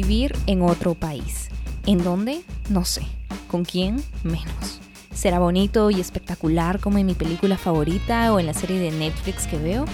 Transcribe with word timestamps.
Vivir 0.00 0.32
en 0.46 0.62
otro 0.62 0.94
país. 0.94 1.48
¿En 1.84 2.04
dónde? 2.04 2.42
No 2.70 2.84
sé. 2.84 3.02
¿Con 3.48 3.64
quién? 3.64 4.00
Menos. 4.22 4.78
¿Será 5.12 5.40
bonito 5.40 5.90
y 5.90 6.00
espectacular 6.00 6.78
como 6.78 6.98
en 6.98 7.06
mi 7.06 7.14
película 7.14 7.58
favorita 7.58 8.32
o 8.32 8.38
en 8.38 8.46
la 8.46 8.54
serie 8.54 8.78
de 8.78 8.92
Netflix 8.92 9.48
que 9.48 9.58
veo? 9.58 9.86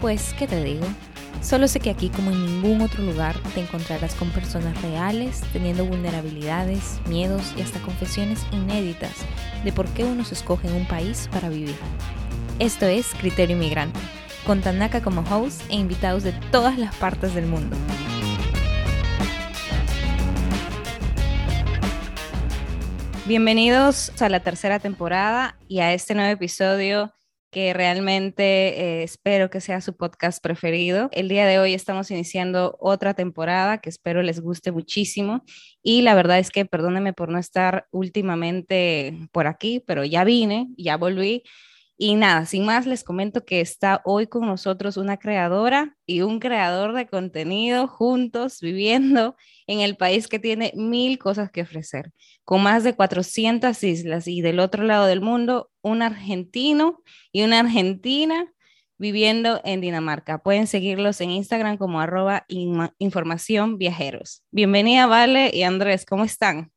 Pues, 0.00 0.34
¿qué 0.36 0.48
te 0.48 0.64
digo? 0.64 0.84
Solo 1.42 1.68
sé 1.68 1.78
que 1.78 1.90
aquí 1.90 2.08
como 2.08 2.32
en 2.32 2.44
ningún 2.44 2.80
otro 2.80 3.04
lugar 3.04 3.36
te 3.54 3.60
encontrarás 3.60 4.16
con 4.16 4.30
personas 4.30 4.82
reales, 4.82 5.42
teniendo 5.52 5.86
vulnerabilidades, 5.86 6.98
miedos 7.08 7.54
y 7.56 7.62
hasta 7.62 7.80
confesiones 7.82 8.44
inéditas 8.50 9.14
de 9.62 9.72
por 9.72 9.86
qué 9.90 10.02
uno 10.02 10.24
se 10.24 10.34
escoge 10.34 10.66
en 10.66 10.74
un 10.74 10.88
país 10.88 11.28
para 11.30 11.48
vivir. 11.50 11.76
Esto 12.58 12.86
es 12.86 13.14
Criterio 13.20 13.54
Inmigrante, 13.54 14.00
con 14.44 14.60
Tanaka 14.60 15.02
como 15.02 15.20
host 15.30 15.62
e 15.70 15.76
invitados 15.76 16.24
de 16.24 16.32
todas 16.50 16.80
las 16.80 16.92
partes 16.96 17.32
del 17.32 17.46
mundo. 17.46 17.76
Bienvenidos 23.24 24.10
a 24.20 24.28
la 24.28 24.40
tercera 24.40 24.80
temporada 24.80 25.56
y 25.68 25.78
a 25.78 25.94
este 25.94 26.12
nuevo 26.16 26.32
episodio 26.32 27.12
que 27.52 27.72
realmente 27.72 28.42
eh, 28.42 29.02
espero 29.04 29.48
que 29.48 29.60
sea 29.60 29.80
su 29.80 29.96
podcast 29.96 30.42
preferido. 30.42 31.08
El 31.12 31.28
día 31.28 31.46
de 31.46 31.60
hoy 31.60 31.72
estamos 31.72 32.10
iniciando 32.10 32.76
otra 32.80 33.14
temporada 33.14 33.78
que 33.78 33.90
espero 33.90 34.22
les 34.22 34.40
guste 34.40 34.72
muchísimo 34.72 35.44
y 35.84 36.02
la 36.02 36.16
verdad 36.16 36.40
es 36.40 36.50
que 36.50 36.64
perdónenme 36.64 37.12
por 37.12 37.28
no 37.28 37.38
estar 37.38 37.86
últimamente 37.92 39.16
por 39.30 39.46
aquí, 39.46 39.80
pero 39.86 40.04
ya 40.04 40.24
vine, 40.24 40.66
ya 40.76 40.96
volví 40.96 41.44
y 41.98 42.16
nada, 42.16 42.46
sin 42.46 42.64
más, 42.64 42.86
les 42.86 43.04
comento 43.04 43.44
que 43.44 43.60
está 43.60 44.00
hoy 44.04 44.26
con 44.26 44.46
nosotros 44.46 44.96
una 44.96 45.18
creadora 45.18 45.96
y 46.06 46.22
un 46.22 46.40
creador 46.40 46.94
de 46.94 47.06
contenido 47.06 47.86
juntos 47.86 48.60
viviendo 48.60 49.36
en 49.66 49.80
el 49.80 49.96
país 49.96 50.26
que 50.26 50.38
tiene 50.38 50.72
mil 50.74 51.18
cosas 51.18 51.50
que 51.50 51.62
ofrecer, 51.62 52.12
con 52.44 52.62
más 52.62 52.82
de 52.82 52.94
400 52.94 53.82
islas 53.84 54.26
y 54.26 54.40
del 54.40 54.58
otro 54.58 54.84
lado 54.84 55.06
del 55.06 55.20
mundo, 55.20 55.70
un 55.82 56.02
argentino 56.02 57.02
y 57.30 57.42
una 57.42 57.60
argentina 57.60 58.52
viviendo 58.98 59.60
en 59.64 59.80
Dinamarca. 59.80 60.38
Pueden 60.38 60.66
seguirlos 60.66 61.20
en 61.20 61.30
Instagram 61.30 61.76
como 61.76 62.00
arroba 62.00 62.46
información 62.98 63.76
viajeros. 63.76 64.44
Bienvenida, 64.50 65.06
Vale 65.06 65.50
y 65.52 65.64
Andrés, 65.64 66.06
¿cómo 66.06 66.24
están? 66.24 66.72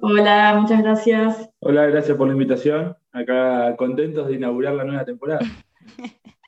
Hola, 0.00 0.56
muchas 0.60 0.80
gracias. 0.80 1.50
Hola, 1.58 1.86
gracias 1.86 2.16
por 2.16 2.28
la 2.28 2.32
invitación. 2.32 2.96
Acá 3.18 3.74
contentos 3.76 4.28
de 4.28 4.34
inaugurar 4.34 4.74
la 4.74 4.84
nueva 4.84 5.04
temporada. 5.04 5.40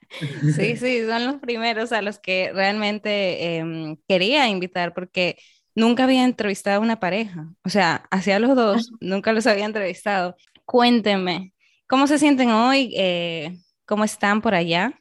Sí, 0.56 0.76
sí, 0.76 1.06
son 1.06 1.24
los 1.24 1.36
primeros 1.36 1.92
a 1.92 2.02
los 2.02 2.18
que 2.18 2.50
realmente 2.52 3.56
em, 3.56 3.96
quería 4.08 4.48
invitar 4.48 4.92
porque 4.92 5.36
nunca 5.74 6.04
había 6.04 6.24
entrevistado 6.24 6.78
a 6.78 6.82
una 6.82 7.00
pareja. 7.00 7.48
O 7.64 7.68
sea, 7.68 8.06
hacia 8.10 8.38
los 8.38 8.56
dos, 8.56 8.90
nunca 9.00 9.32
los 9.32 9.46
había 9.46 9.64
entrevistado. 9.64 10.36
Cuéntenme, 10.64 11.54
¿cómo 11.88 12.06
se 12.06 12.18
sienten 12.18 12.50
hoy? 12.50 12.92
Eh, 12.96 13.56
¿Cómo 13.86 14.04
están 14.04 14.40
por 14.40 14.54
allá? 14.54 15.00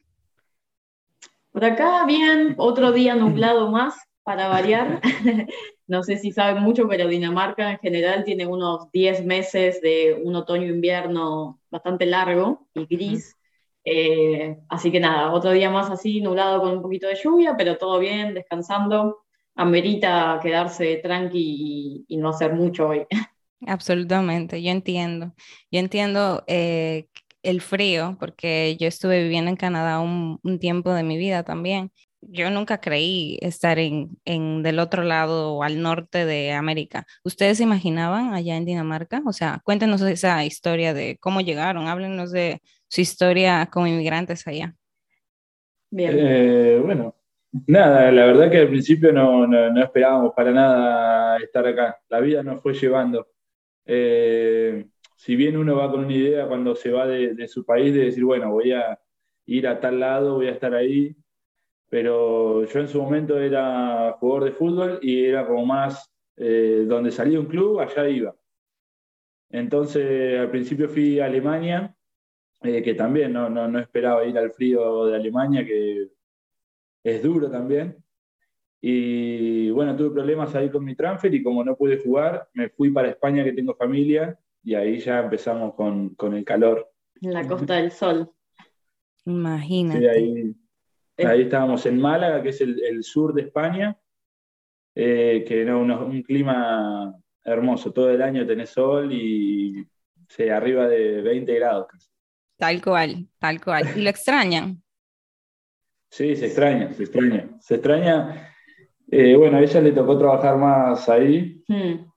Por 1.52 1.64
acá, 1.64 2.04
bien, 2.06 2.54
otro 2.56 2.92
día 2.92 3.14
nublado 3.14 3.70
más 3.70 3.96
para 4.22 4.48
variar. 4.48 5.00
No 5.90 6.04
sé 6.04 6.18
si 6.18 6.30
saben 6.30 6.62
mucho, 6.62 6.86
pero 6.86 7.08
Dinamarca 7.08 7.72
en 7.72 7.78
general 7.80 8.22
tiene 8.22 8.46
unos 8.46 8.92
10 8.92 9.24
meses 9.24 9.80
de 9.80 10.22
un 10.22 10.36
otoño-invierno 10.36 11.60
bastante 11.68 12.06
largo 12.06 12.68
y 12.74 12.86
gris. 12.86 13.36
Eh, 13.84 14.56
así 14.68 14.92
que 14.92 15.00
nada, 15.00 15.32
otro 15.32 15.50
día 15.50 15.68
más 15.68 15.90
así, 15.90 16.20
nublado 16.20 16.60
con 16.60 16.74
un 16.74 16.82
poquito 16.82 17.08
de 17.08 17.16
lluvia, 17.16 17.56
pero 17.58 17.76
todo 17.76 17.98
bien, 17.98 18.34
descansando. 18.34 19.24
Amerita 19.56 20.38
quedarse 20.40 21.00
tranqui 21.02 22.04
y, 22.06 22.16
no 22.18 22.28
hacer 22.28 22.54
mucho 22.54 22.90
hoy. 22.90 23.04
Absolutamente, 23.66 24.62
yo 24.62 24.70
entiendo. 24.70 25.34
Yo 25.72 25.80
entiendo 25.80 26.44
eh, 26.46 27.08
el 27.42 27.60
frío, 27.60 28.16
porque 28.20 28.76
yo 28.78 28.86
estuve 28.86 29.24
viviendo 29.24 29.50
en 29.50 29.56
Canadá 29.56 29.98
un, 29.98 30.38
un, 30.44 30.60
tiempo 30.60 30.92
de 30.92 31.02
mi 31.02 31.18
vida 31.18 31.42
también 31.42 31.90
yo 32.22 32.50
nunca 32.50 32.80
creí 32.80 33.38
estar 33.40 33.78
en, 33.78 34.18
en, 34.24 34.62
del 34.62 34.78
otro 34.78 35.02
lado 35.02 35.54
o 35.54 35.62
al 35.62 35.80
norte 35.80 36.26
de 36.26 36.52
América. 36.52 37.06
¿Ustedes 37.24 37.58
se 37.58 37.64
imaginaban 37.64 38.34
allá 38.34 38.56
en 38.56 38.64
Dinamarca? 38.64 39.22
O 39.26 39.32
sea, 39.32 39.60
cuéntenos 39.64 40.02
esa 40.02 40.44
historia 40.44 40.94
de 40.94 41.16
cómo 41.18 41.40
llegaron, 41.40 41.88
háblenos 41.88 42.30
de 42.32 42.60
su 42.88 43.00
historia 43.00 43.68
como 43.72 43.86
inmigrantes 43.86 44.46
allá. 44.46 44.74
Bien. 45.90 46.16
Eh, 46.18 46.80
bueno, 46.84 47.16
nada, 47.66 48.12
la 48.12 48.26
verdad 48.26 48.50
que 48.50 48.58
al 48.58 48.68
principio 48.68 49.12
no, 49.12 49.46
no, 49.46 49.82
esperábamos 49.82 50.32
para 50.34 50.52
nada 50.52 51.38
estar 51.38 51.66
acá. 51.66 51.98
La 52.08 52.20
vida 52.20 52.42
nos 52.42 52.62
fue 52.62 52.74
llevando. 52.74 53.28
Eh, 53.86 54.86
si 55.16 55.36
bien 55.36 55.56
uno 55.56 55.76
va 55.76 55.90
con 55.90 56.04
una 56.04 56.14
idea 56.14 56.46
cuando 56.46 56.74
se 56.76 56.90
va 56.90 57.06
de, 57.06 57.34
de 57.34 57.48
su 57.48 57.64
país 57.64 57.94
de 57.94 58.04
decir, 58.04 58.24
bueno, 58.24 58.52
voy 58.52 58.72
a 58.72 58.98
ir 59.46 59.66
a 59.66 59.80
tal 59.80 59.98
lado, 59.98 60.34
voy 60.34 60.46
a 60.46 60.52
estar 60.52 60.74
ahí, 60.74 61.16
pero 61.90 62.64
yo 62.64 62.80
en 62.80 62.88
su 62.88 63.02
momento 63.02 63.38
era 63.38 64.16
jugador 64.18 64.44
de 64.44 64.52
fútbol 64.52 64.98
y 65.02 65.24
era 65.24 65.46
como 65.46 65.66
más 65.66 66.10
eh, 66.36 66.84
donde 66.86 67.10
salía 67.10 67.40
un 67.40 67.46
club, 67.46 67.80
allá 67.80 68.08
iba. 68.08 68.34
Entonces 69.50 70.38
al 70.38 70.50
principio 70.50 70.88
fui 70.88 71.18
a 71.18 71.26
Alemania, 71.26 71.94
eh, 72.62 72.80
que 72.82 72.94
también 72.94 73.32
no, 73.32 73.50
no, 73.50 73.66
no, 73.66 73.80
esperaba 73.80 74.24
ir 74.24 74.38
al 74.38 74.52
frío 74.52 75.06
de 75.06 75.16
Alemania, 75.16 75.66
que 75.66 76.08
es 77.02 77.22
duro 77.22 77.50
también. 77.50 77.96
Y 78.80 79.70
bueno, 79.70 79.96
tuve 79.96 80.10
problemas 80.10 80.54
ahí 80.54 80.70
con 80.70 80.84
mi 80.84 80.94
transfer 80.94 81.34
y 81.34 81.42
como 81.42 81.64
no 81.64 81.76
pude 81.76 81.98
jugar, 81.98 82.48
me 82.54 82.70
fui 82.70 82.90
para 82.90 83.08
España, 83.08 83.42
que 83.42 83.52
tengo 83.52 83.74
familia, 83.74 84.38
y 84.62 84.74
ahí 84.74 85.00
ya 85.00 85.20
empezamos 85.20 85.74
con, 85.74 86.10
con 86.10 86.34
el 86.34 86.44
calor. 86.44 86.88
En 87.20 87.34
la 87.34 87.46
Costa 87.46 87.74
del 87.74 87.90
Sol. 87.90 88.30
Imagínate. 89.26 90.08
ahí, 90.08 90.54
Ahí 91.26 91.42
estábamos 91.42 91.84
en 91.86 92.00
Málaga, 92.00 92.42
que 92.42 92.50
es 92.50 92.60
el, 92.60 93.02
sur 93.02 93.34
de 93.34 93.42
España, 93.42 93.96
eh, 94.94 95.44
que 95.46 95.62
era 95.62 95.76
un, 95.76 96.22
clima 96.22 97.14
hermoso. 97.44 97.92
Todo 97.92 98.10
el 98.10 98.22
año 98.22 98.46
tenés 98.46 98.70
sol 98.70 99.12
y 99.12 99.86
se 100.28 100.50
arriba 100.50 100.88
de 100.88 101.22
20 101.22 101.54
grados. 101.54 101.86
Tal 102.56 102.82
cual, 102.82 103.26
tal 103.38 103.60
cual. 103.60 103.88
¿Y 103.96 104.02
lo 104.02 104.10
extrañan? 104.10 104.82
Sí, 106.12 106.34
se 106.34 106.46
extraña, 106.46 106.92
se 106.92 107.04
extraña. 107.04 107.48
Se 107.60 107.74
extraña. 107.76 108.52
Eh, 109.12 109.36
bueno, 109.36 109.58
a 109.58 109.62
ella 109.62 109.80
le 109.80 109.92
tocó 109.92 110.18
trabajar 110.18 110.56
más 110.56 111.08
ahí. 111.08 111.62
Hmm. 111.68 112.10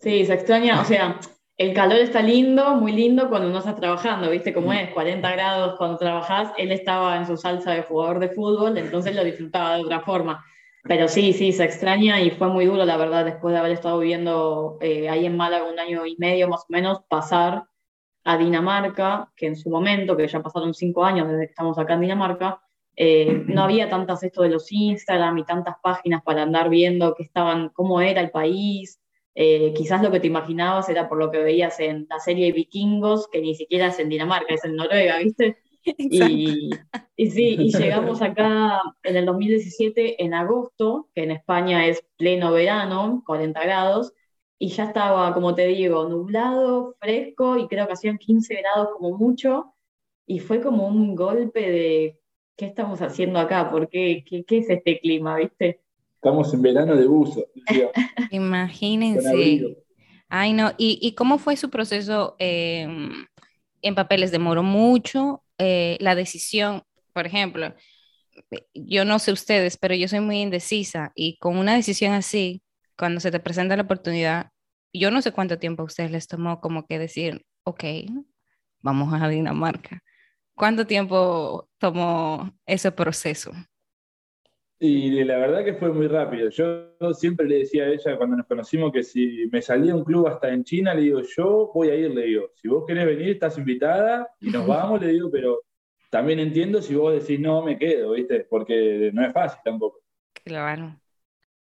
Sí, 0.00 0.26
se 0.26 0.34
extraña, 0.34 0.80
o 0.80 0.84
sea, 0.84 1.20
el 1.58 1.74
calor 1.74 1.98
está 1.98 2.22
lindo, 2.22 2.76
muy 2.76 2.92
lindo 2.92 3.28
cuando 3.28 3.48
no 3.50 3.58
estás 3.58 3.74
trabajando, 3.74 4.30
¿viste 4.30 4.54
cómo 4.54 4.72
es? 4.72 4.90
40 4.90 5.28
grados 5.32 5.74
cuando 5.76 5.98
trabajás, 5.98 6.52
él 6.56 6.70
estaba 6.70 7.16
en 7.16 7.26
su 7.26 7.36
salsa 7.36 7.72
de 7.72 7.82
jugador 7.82 8.20
de 8.20 8.28
fútbol, 8.28 8.78
entonces 8.78 9.16
lo 9.16 9.24
disfrutaba 9.24 9.74
de 9.74 9.82
otra 9.82 10.00
forma. 10.00 10.44
Pero 10.84 11.08
sí, 11.08 11.32
sí, 11.32 11.50
se 11.50 11.64
extraña 11.64 12.20
y 12.22 12.30
fue 12.30 12.46
muy 12.46 12.66
duro, 12.66 12.84
la 12.84 12.96
verdad, 12.96 13.24
después 13.24 13.52
de 13.52 13.58
haber 13.58 13.72
estado 13.72 13.98
viviendo 13.98 14.78
eh, 14.80 15.08
ahí 15.08 15.26
en 15.26 15.36
Málaga 15.36 15.64
un 15.64 15.80
año 15.80 16.06
y 16.06 16.16
medio 16.16 16.48
más 16.48 16.60
o 16.60 16.66
menos, 16.68 17.00
pasar 17.08 17.64
a 18.22 18.38
Dinamarca, 18.38 19.32
que 19.34 19.48
en 19.48 19.56
su 19.56 19.68
momento, 19.68 20.16
que 20.16 20.28
ya 20.28 20.40
pasaron 20.40 20.74
cinco 20.74 21.04
años 21.04 21.28
desde 21.28 21.46
que 21.46 21.50
estamos 21.50 21.76
acá 21.76 21.94
en 21.94 22.02
Dinamarca, 22.02 22.60
eh, 22.94 23.42
no 23.48 23.64
había 23.64 23.88
tantas 23.88 24.22
esto 24.22 24.42
de 24.42 24.50
los 24.50 24.70
Instagram 24.70 25.38
y 25.38 25.44
tantas 25.44 25.74
páginas 25.82 26.22
para 26.22 26.42
andar 26.42 26.68
viendo 26.68 27.14
qué 27.16 27.24
estaban, 27.24 27.70
cómo 27.70 28.00
era 28.00 28.20
el 28.20 28.30
país, 28.30 29.00
eh, 29.40 29.72
quizás 29.72 30.02
lo 30.02 30.10
que 30.10 30.18
te 30.18 30.26
imaginabas 30.26 30.88
era 30.88 31.08
por 31.08 31.16
lo 31.16 31.30
que 31.30 31.38
veías 31.38 31.78
en 31.78 32.08
la 32.10 32.18
serie 32.18 32.50
Vikingos, 32.50 33.28
que 33.28 33.40
ni 33.40 33.54
siquiera 33.54 33.86
es 33.86 33.98
en 34.00 34.08
Dinamarca, 34.08 34.52
es 34.52 34.64
en 34.64 34.74
Noruega, 34.74 35.18
¿viste? 35.18 35.58
Y, 35.84 36.70
y, 37.14 37.30
sí, 37.30 37.56
y 37.56 37.70
llegamos 37.78 38.20
acá 38.20 38.82
en 39.04 39.16
el 39.16 39.26
2017, 39.26 40.24
en 40.24 40.34
agosto, 40.34 41.08
que 41.14 41.22
en 41.22 41.30
España 41.30 41.86
es 41.86 42.04
pleno 42.16 42.50
verano, 42.50 43.22
40 43.26 43.62
grados, 43.62 44.12
y 44.58 44.70
ya 44.70 44.86
estaba, 44.86 45.32
como 45.34 45.54
te 45.54 45.68
digo, 45.68 46.08
nublado, 46.08 46.96
fresco, 46.98 47.58
y 47.58 47.68
creo 47.68 47.86
que 47.86 47.92
hacían 47.92 48.18
15 48.18 48.56
grados 48.56 48.88
como 48.94 49.16
mucho, 49.16 49.72
y 50.26 50.40
fue 50.40 50.60
como 50.60 50.88
un 50.88 51.14
golpe 51.14 51.60
de, 51.60 52.20
¿qué 52.56 52.66
estamos 52.66 53.00
haciendo 53.02 53.38
acá? 53.38 53.70
¿Por 53.70 53.88
qué? 53.88 54.24
¿Qué, 54.26 54.44
qué 54.44 54.58
es 54.58 54.68
este 54.68 54.98
clima, 54.98 55.36
viste? 55.36 55.80
Estamos 56.28 56.52
en 56.52 56.60
verano 56.60 56.94
de 56.94 57.06
buzo. 57.06 57.46
Imagínense. 58.30 59.78
Ay, 60.28 60.52
no. 60.52 60.72
¿Y, 60.76 61.14
cómo 61.14 61.38
fue 61.38 61.56
su 61.56 61.70
proceso 61.70 62.36
em, 62.38 63.26
en 63.80 63.94
papeles? 63.94 64.30
¿Demoró 64.30 64.62
mucho 64.62 65.42
eh, 65.56 65.96
la 66.00 66.14
decisión? 66.14 66.82
Por 67.14 67.26
ejemplo, 67.26 67.74
yo 68.74 69.06
no 69.06 69.18
sé 69.18 69.32
ustedes, 69.32 69.78
pero 69.78 69.94
yo 69.94 70.06
soy 70.06 70.20
muy 70.20 70.42
indecisa 70.42 71.12
y 71.14 71.38
con 71.38 71.56
una 71.56 71.74
decisión 71.74 72.12
así, 72.12 72.62
cuando 72.98 73.20
se 73.20 73.30
te 73.30 73.40
presenta 73.40 73.74
la 73.74 73.84
oportunidad, 73.84 74.50
yo 74.92 75.10
no 75.10 75.22
sé 75.22 75.32
cuánto 75.32 75.58
tiempo 75.58 75.82
a 75.82 75.86
ustedes 75.86 76.10
les 76.10 76.28
tomó 76.28 76.60
como 76.60 76.86
que 76.86 76.98
decir, 76.98 77.46
ok, 77.64 77.84
vamos 78.82 79.14
a 79.14 79.28
Dinamarca. 79.28 80.02
¿Cuánto 80.54 80.86
tiempo 80.86 81.70
tomó 81.78 82.52
ese 82.66 82.92
proceso? 82.92 83.52
Y 84.80 85.24
la 85.24 85.38
verdad 85.38 85.64
que 85.64 85.74
fue 85.74 85.92
muy 85.92 86.06
rápido. 86.06 86.50
Yo 86.50 86.92
siempre 87.12 87.46
le 87.46 87.58
decía 87.58 87.84
a 87.84 87.88
ella 87.88 88.16
cuando 88.16 88.36
nos 88.36 88.46
conocimos 88.46 88.92
que 88.92 89.02
si 89.02 89.48
me 89.50 89.60
salía 89.60 89.94
un 89.94 90.04
club 90.04 90.28
hasta 90.28 90.52
en 90.52 90.62
China, 90.62 90.94
le 90.94 91.02
digo, 91.02 91.20
yo 91.22 91.70
voy 91.74 91.88
a 91.88 91.96
ir, 91.96 92.12
le 92.12 92.26
digo, 92.26 92.50
si 92.54 92.68
vos 92.68 92.84
querés 92.86 93.06
venir, 93.06 93.30
estás 93.30 93.58
invitada 93.58 94.28
y 94.40 94.50
nos 94.50 94.66
vamos, 94.66 95.00
le 95.00 95.08
digo, 95.08 95.30
pero 95.32 95.62
también 96.10 96.38
entiendo 96.38 96.80
si 96.80 96.94
vos 96.94 97.12
decís 97.12 97.40
no, 97.40 97.62
me 97.62 97.76
quedo, 97.76 98.12
¿viste? 98.12 98.46
Porque 98.48 99.10
no 99.12 99.26
es 99.26 99.32
fácil 99.32 99.60
tampoco. 99.64 100.00
Claro. 100.44 100.96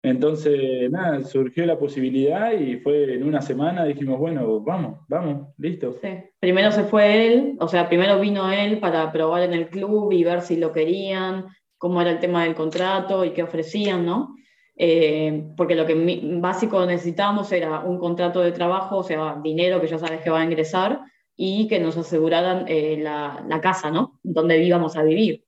Entonces, 0.03 0.91
nada, 0.91 1.25
surgió 1.25 1.67
la 1.67 1.79
posibilidad 1.79 2.53
y 2.53 2.77
fue 2.77 3.15
en 3.15 3.25
una 3.25 3.41
semana, 3.41 3.85
dijimos, 3.85 4.19
bueno, 4.19 4.61
vamos, 4.61 5.01
vamos, 5.09 5.49
listo. 5.59 5.97
Sí. 6.01 6.09
Primero 6.39 6.71
se 6.71 6.85
fue 6.85 7.27
él, 7.27 7.57
o 7.59 7.67
sea, 7.67 7.89
primero 7.89 8.21
vino 8.21 8.53
él 8.53 8.79
para 8.79 9.11
probar 9.11 9.43
en 9.43 9.53
el 9.53 9.69
club 9.69 10.13
y 10.13 10.23
ver 10.23 10.43
si 10.43 10.57
lo 10.57 10.73
querían, 10.73 11.47
cómo 11.79 12.01
era 12.01 12.11
el 12.11 12.21
tema 12.21 12.45
del 12.45 12.55
contrato 12.55 13.25
y 13.25 13.33
qué 13.33 13.43
ofrecían, 13.43 14.05
¿no? 14.05 14.35
Eh, 14.79 15.53
porque 15.57 15.75
lo 15.75 15.87
que 15.87 16.21
básico 16.39 16.85
necesitábamos 16.85 17.51
era 17.53 17.81
un 17.81 17.99
contrato 17.99 18.41
de 18.41 18.53
trabajo, 18.53 18.99
o 18.99 19.03
sea, 19.03 19.39
dinero 19.43 19.81
que 19.81 19.89
ya 19.89 19.99
sabes 19.99 20.21
que 20.21 20.31
va 20.31 20.41
a 20.41 20.45
ingresar 20.45 21.01
y 21.35 21.69
que 21.69 21.79
nos 21.79 21.97
aseguraran 21.97 22.65
eh, 22.69 22.99
la, 23.01 23.45
la, 23.49 23.61
casa, 23.61 23.91
¿no? 23.91 24.19
Donde 24.23 24.63
íbamos 24.63 24.97
a 24.97 25.03
vivir. 25.03 25.45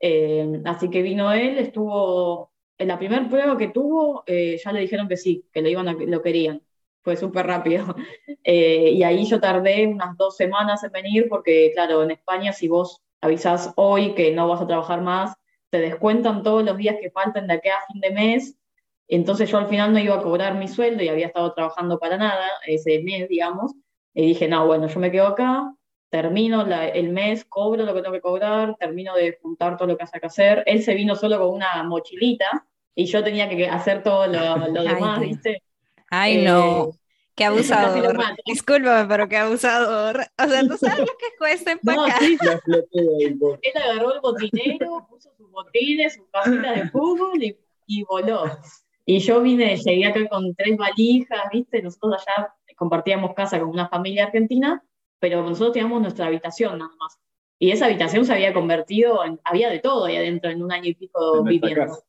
Eh, 0.00 0.62
así 0.64 0.90
que 0.90 1.02
vino 1.02 1.32
él, 1.32 1.58
estuvo 1.58 2.52
en 2.78 2.88
la 2.88 2.98
primera 2.98 3.28
prueba 3.28 3.58
que 3.58 3.68
tuvo, 3.68 4.22
eh, 4.26 4.58
ya 4.62 4.72
le 4.72 4.80
dijeron 4.80 5.08
que 5.08 5.16
sí, 5.16 5.44
que 5.52 5.60
lo, 5.60 5.68
iban 5.68 5.88
a, 5.88 5.92
lo 5.94 6.22
querían. 6.22 6.62
Fue 7.02 7.16
súper 7.16 7.46
rápido. 7.46 7.94
Eh, 8.50 8.92
y 8.92 9.02
ahí 9.02 9.26
yo 9.26 9.40
tardé 9.40 9.86
unas 9.86 10.16
dos 10.16 10.36
semanas 10.36 10.82
en 10.82 10.90
venir 10.90 11.26
porque, 11.28 11.70
claro, 11.74 12.02
en 12.02 12.12
España 12.12 12.50
si 12.54 12.66
vos 12.66 13.02
avisás 13.20 13.74
hoy 13.76 14.14
que 14.14 14.32
no 14.32 14.48
vas 14.48 14.62
a 14.62 14.66
trabajar 14.66 15.02
más, 15.02 15.34
te 15.70 15.80
descuentan 15.80 16.42
todos 16.42 16.64
los 16.64 16.76
días 16.76 16.96
que 17.00 17.10
faltan 17.10 17.46
de 17.46 17.54
aquí 17.54 17.68
a 17.68 17.92
fin 17.92 18.00
de 18.00 18.10
mes. 18.10 18.56
Entonces 19.08 19.50
yo 19.50 19.58
al 19.58 19.68
final 19.68 19.92
no 19.92 19.98
iba 19.98 20.16
a 20.16 20.22
cobrar 20.22 20.54
mi 20.54 20.68
sueldo 20.68 21.02
y 21.02 21.08
había 21.08 21.26
estado 21.26 21.52
trabajando 21.54 21.98
para 21.98 22.16
nada 22.16 22.46
ese 22.66 23.02
mes, 23.02 23.28
digamos. 23.28 23.72
Y 24.14 24.26
dije, 24.26 24.48
no, 24.48 24.66
bueno, 24.66 24.86
yo 24.86 25.00
me 25.00 25.10
quedo 25.10 25.28
acá, 25.28 25.74
termino 26.10 26.62
el 26.62 27.10
mes, 27.10 27.44
cobro 27.44 27.84
lo 27.84 27.94
que 27.94 28.02
tengo 28.02 28.14
que 28.14 28.20
cobrar, 28.20 28.76
termino 28.78 29.14
de 29.14 29.38
juntar 29.40 29.76
todo 29.76 29.88
lo 29.88 29.96
que 29.96 30.04
hace 30.04 30.20
que 30.20 30.26
hacer. 30.26 30.62
Él 30.66 30.82
se 30.82 30.94
vino 30.94 31.14
solo 31.14 31.38
con 31.38 31.54
una 31.54 31.82
mochilita 31.84 32.66
y 32.94 33.06
yo 33.06 33.22
tenía 33.22 33.48
que 33.48 33.66
hacer 33.68 34.02
todo 34.02 34.26
lo, 34.26 34.58
demás, 34.82 35.20
¿viste? 35.20 35.62
Ay, 36.10 36.42
no. 36.42 36.90
Qué 37.38 37.44
abusador. 37.44 38.18
Discúlpame, 38.44 39.08
pero 39.08 39.28
qué 39.28 39.36
abusador. 39.38 40.20
O 40.38 40.48
sea, 40.48 40.60
¿tú 40.60 40.76
sabes 40.76 40.98
lo 40.98 41.06
que 41.06 41.36
cuesta 41.38 41.72
empacar? 41.72 42.20
No, 42.66 43.58
Él 43.62 43.72
agarró 43.82 44.14
el 44.14 44.20
botinero, 44.20 45.06
puso 45.08 45.30
sus 45.36 45.50
botines, 45.50 46.14
sus 46.16 46.26
casitas 46.30 46.76
de 46.76 46.90
fútbol 46.90 47.42
y, 47.42 47.56
y, 47.86 48.02
voló. 48.04 48.44
Y 49.06 49.20
yo 49.20 49.40
vine, 49.40 49.76
llegué 49.76 50.06
acá 50.06 50.28
con 50.28 50.54
tres 50.54 50.76
valijas, 50.76 51.40
¿viste? 51.50 51.80
Nosotros 51.80 52.22
allá 52.26 52.54
compartíamos 52.76 53.34
casa 53.34 53.58
con 53.58 53.70
una 53.70 53.88
familia 53.88 54.24
argentina 54.24 54.82
pero 55.18 55.42
nosotros 55.42 55.72
teníamos 55.72 56.00
nuestra 56.00 56.26
habitación 56.26 56.78
nada 56.78 56.94
más. 56.98 57.18
Y 57.58 57.72
esa 57.72 57.86
habitación 57.86 58.24
se 58.24 58.32
había 58.32 58.54
convertido 58.54 59.24
en, 59.24 59.40
había 59.44 59.68
de 59.68 59.80
todo 59.80 60.04
ahí 60.04 60.16
adentro 60.16 60.50
en 60.50 60.62
un 60.62 60.72
año 60.72 60.86
y 60.90 60.94
pico 60.94 61.42
viviendo. 61.42 62.04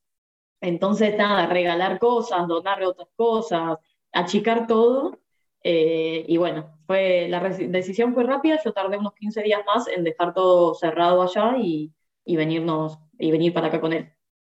Entonces, 0.60 1.16
nada, 1.16 1.46
regalar 1.46 1.98
cosas, 1.98 2.46
donar 2.46 2.82
otras 2.82 3.08
cosas, 3.16 3.78
achicar 4.12 4.66
todo. 4.66 5.18
Eh, 5.62 6.24
y 6.26 6.36
bueno, 6.38 6.78
fue, 6.86 7.28
la 7.28 7.40
decisión 7.40 8.14
fue 8.14 8.24
rápida, 8.24 8.58
yo 8.64 8.72
tardé 8.72 8.96
unos 8.96 9.14
15 9.14 9.42
días 9.42 9.60
más 9.66 9.88
en 9.88 10.04
dejar 10.04 10.32
todo 10.32 10.74
cerrado 10.74 11.22
allá 11.22 11.56
y, 11.58 11.92
y 12.24 12.36
venirnos, 12.36 12.98
y 13.18 13.30
venir 13.30 13.52
para 13.52 13.68
acá 13.68 13.80
con 13.80 13.92
él. 13.92 14.10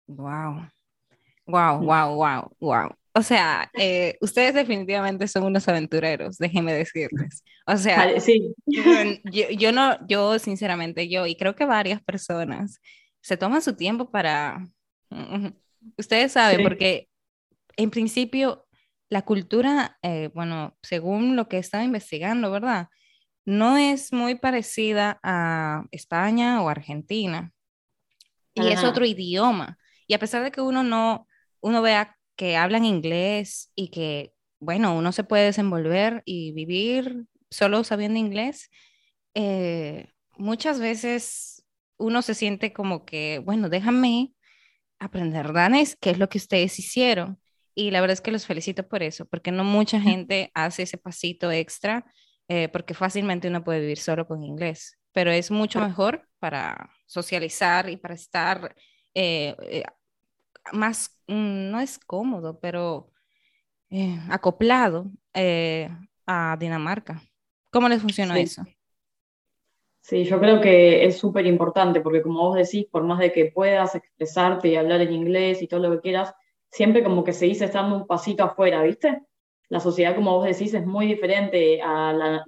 Wow. 0.06 0.69
Wow, 1.47 1.81
wow, 1.81 2.15
wow, 2.15 2.56
wow. 2.59 2.91
O 3.17 3.23
sea, 3.23 3.71
eh, 3.75 4.17
ustedes 4.21 4.55
definitivamente 4.55 5.29
son 5.29 5.45
unos 5.45 5.69
aventureros, 5.69 6.37
déjenme 6.39 6.73
decirles. 6.73 7.45
O 7.67 7.77
sea, 7.77 8.21
sí. 8.21 8.53
yo, 8.67 9.73
no, 9.73 10.05
yo 10.09 10.39
sinceramente, 10.39 11.09
yo 11.09 11.27
y 11.27 11.37
creo 11.37 11.55
que 11.55 11.65
varias 11.65 12.03
personas 12.03 12.81
se 13.21 13.37
toman 13.37 13.62
su 13.62 13.77
tiempo 13.77 14.11
para, 14.11 14.69
ustedes 15.97 16.33
saben, 16.33 16.62
porque 16.62 17.09
en 17.77 17.91
principio 17.91 18.64
la 19.15 19.23
cultura, 19.23 19.97
eh, 20.03 20.29
bueno, 20.35 20.77
según 20.83 21.37
lo 21.37 21.49
que 21.49 21.57
he 21.57 21.61
estado 21.61 21.85
investigando, 21.85 22.51
¿verdad? 22.51 22.89
No 23.45 23.77
es 23.77 24.13
muy 24.13 24.35
parecida 24.35 25.21
a 25.23 25.85
España 25.93 26.61
o 26.61 26.69
Argentina. 26.69 27.53
Y 28.55 28.67
es 28.67 28.83
otro 28.83 29.07
idioma. 29.07 29.79
Y 30.09 30.15
a 30.15 30.19
pesar 30.19 30.43
de 30.43 30.51
que 30.51 30.61
uno 30.61 30.83
no, 30.83 31.29
uno 31.61 31.81
vea 31.81 32.17
que 32.35 32.57
hablan 32.57 32.85
inglés 32.85 33.71
y 33.77 33.91
que, 33.91 34.33
bueno, 34.59 34.97
uno 34.97 35.13
se 35.13 35.23
puede 35.23 35.45
desenvolver 35.45 36.25
y 36.25 36.51
vivir 36.51 37.27
solo 37.51 37.85
sabiendo 37.85 38.19
inglés, 38.19 38.69
eh, 39.35 40.09
muchas 40.37 40.81
veces 40.81 41.65
uno 41.99 42.21
se 42.21 42.35
siente 42.35 42.73
como 42.73 43.05
que, 43.05 43.41
bueno, 43.45 43.69
déjame 43.69 44.35
aprender 44.99 45.53
danés, 45.53 45.95
que 46.01 46.11
es 46.11 46.19
lo 46.19 46.29
que 46.29 46.39
ustedes 46.39 46.77
hicieron. 46.81 47.39
Y 47.75 47.91
la 47.91 48.00
verdad 48.00 48.15
es 48.15 48.21
que 48.21 48.32
los 48.32 48.47
felicito 48.47 48.87
por 48.88 49.03
eso, 49.03 49.26
porque 49.26 49.53
no 49.53 49.65
mucha 49.65 50.00
gente 50.00 50.50
hace 50.55 50.85
ese 50.85 50.99
pasito 50.99 51.50
extra, 51.50 52.05
eh, 52.49 52.69
porque 52.69 52.94
fácilmente 52.94 53.49
uno 53.49 53.65
puede 53.65 53.81
vivir 53.81 53.99
solo 53.99 54.26
con 54.26 54.44
inglés, 54.44 54.99
pero 55.12 55.31
es 55.31 55.50
mucho 55.50 55.81
mejor 55.81 56.29
para 56.38 56.91
socializar 57.06 57.88
y 57.91 57.97
para 57.97 58.15
estar 58.15 58.75
eh, 59.15 59.85
más, 60.73 61.21
mm, 61.26 61.71
no 61.71 61.81
es 61.81 61.99
cómodo, 61.99 62.59
pero 62.61 63.11
eh, 63.91 64.19
acoplado 64.31 65.11
eh, 65.35 65.88
a 66.27 66.56
Dinamarca. 66.59 67.23
¿Cómo 67.70 67.88
les 67.88 68.00
funciona 68.03 68.38
eso? 68.41 68.65
Sí, 70.00 70.25
yo 70.25 70.38
creo 70.38 70.61
que 70.61 71.06
es 71.06 71.17
súper 71.19 71.47
importante 71.47 72.00
porque 72.00 72.23
como 72.23 72.41
vos 72.41 72.56
decís, 72.56 72.87
por 72.91 73.05
más 73.05 73.19
de 73.19 73.32
que 73.32 73.47
puedas 73.47 73.94
expresarte 73.94 74.69
y 74.69 74.77
hablar 74.77 75.00
en 75.00 75.12
inglés 75.12 75.62
y 75.62 75.67
todo 75.67 75.81
lo 75.81 75.91
que 75.93 76.00
quieras, 76.00 76.35
siempre 76.75 77.05
como 77.05 77.25
que 77.25 77.32
se 77.32 77.47
dice 77.47 77.67
estando 77.67 77.97
un 77.97 78.06
pasito 78.06 78.44
afuera, 78.44 78.82
¿viste? 78.82 79.23
La 79.69 79.81
sociedad, 79.81 80.15
como 80.15 80.37
vos 80.37 80.44
decís, 80.44 80.75
es 80.75 80.87
muy 80.87 81.06
diferente 81.06 81.81
a 81.82 82.12
la 82.12 82.44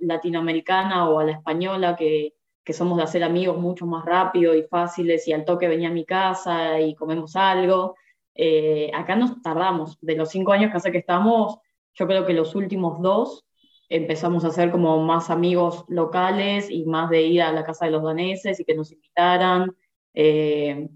latinoamericana 0.00 1.08
o 1.08 1.18
a 1.20 1.24
la 1.24 1.32
española 1.32 1.96
que 1.96 2.34
que 2.68 2.74
somos 2.74 2.98
de 2.98 3.04
hacer 3.04 3.24
amigos 3.24 3.56
mucho 3.56 3.86
más 3.86 4.04
rápido 4.04 4.54
y 4.54 4.62
fáciles 4.62 5.26
y 5.26 5.32
al 5.32 5.46
toque 5.46 5.68
venía 5.68 5.88
a 5.88 5.90
mi 5.90 6.04
casa 6.04 6.78
y 6.78 6.94
comemos 6.94 7.34
algo. 7.34 7.96
Eh, 8.34 8.90
acá 8.92 9.16
nos 9.16 9.40
tardamos, 9.40 9.96
de 10.02 10.16
los 10.16 10.28
cinco 10.28 10.52
años 10.52 10.70
que 10.70 10.76
hace 10.76 10.92
que 10.92 10.98
estamos, 10.98 11.56
yo 11.94 12.06
creo 12.06 12.26
que 12.26 12.34
los 12.34 12.54
últimos 12.54 13.00
dos 13.00 13.46
empezamos 13.88 14.44
a 14.44 14.50
ser 14.50 14.70
como 14.70 15.02
más 15.02 15.30
amigos 15.30 15.86
locales 15.88 16.68
y 16.70 16.84
más 16.84 17.08
de 17.08 17.22
ir 17.22 17.40
a 17.40 17.52
la 17.52 17.64
casa 17.64 17.86
de 17.86 17.92
los 17.92 18.02
daneses 18.02 18.60
y 18.60 18.66
que 18.66 18.74
nos 18.74 18.92
invitaran. 18.92 19.74
Eh, 20.12 20.90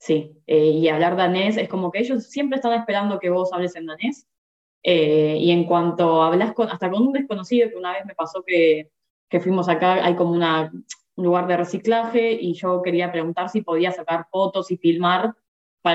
sí, 0.00 0.42
eh, 0.48 0.66
y 0.66 0.88
hablar 0.88 1.16
danés 1.16 1.56
es 1.56 1.68
como 1.68 1.92
que 1.92 2.00
ellos 2.00 2.24
siempre 2.24 2.56
están 2.56 2.72
esperando 2.72 3.20
que 3.20 3.30
vos 3.30 3.52
hables 3.52 3.76
en 3.76 3.86
danés. 3.86 4.26
y 4.82 5.50
en 5.52 5.64
cuanto 5.64 6.22
hablas 6.22 6.54
con, 6.54 6.68
hasta 6.68 6.90
con 6.90 7.02
un 7.06 7.12
desconocido, 7.12 7.68
que 7.70 7.76
una 7.76 7.92
vez 7.92 8.04
me 8.06 8.14
pasó 8.14 8.42
que, 8.44 8.90
que 9.28 9.40
fuimos 9.40 9.68
acá, 9.68 10.04
hay 10.04 10.16
como 10.16 10.32
una, 10.32 10.72
un 11.20 11.24
lugar 11.24 11.46
de 11.46 11.56
reciclaje 11.56 12.32
y 12.32 12.54
yo 12.54 12.82
quería 12.82 13.12
preguntar 13.12 13.48
si 13.48 13.62
podía 13.62 13.92
sacar 13.92 14.26
fotos 14.30 14.70
y 14.70 14.76
filmar, 14.76 15.34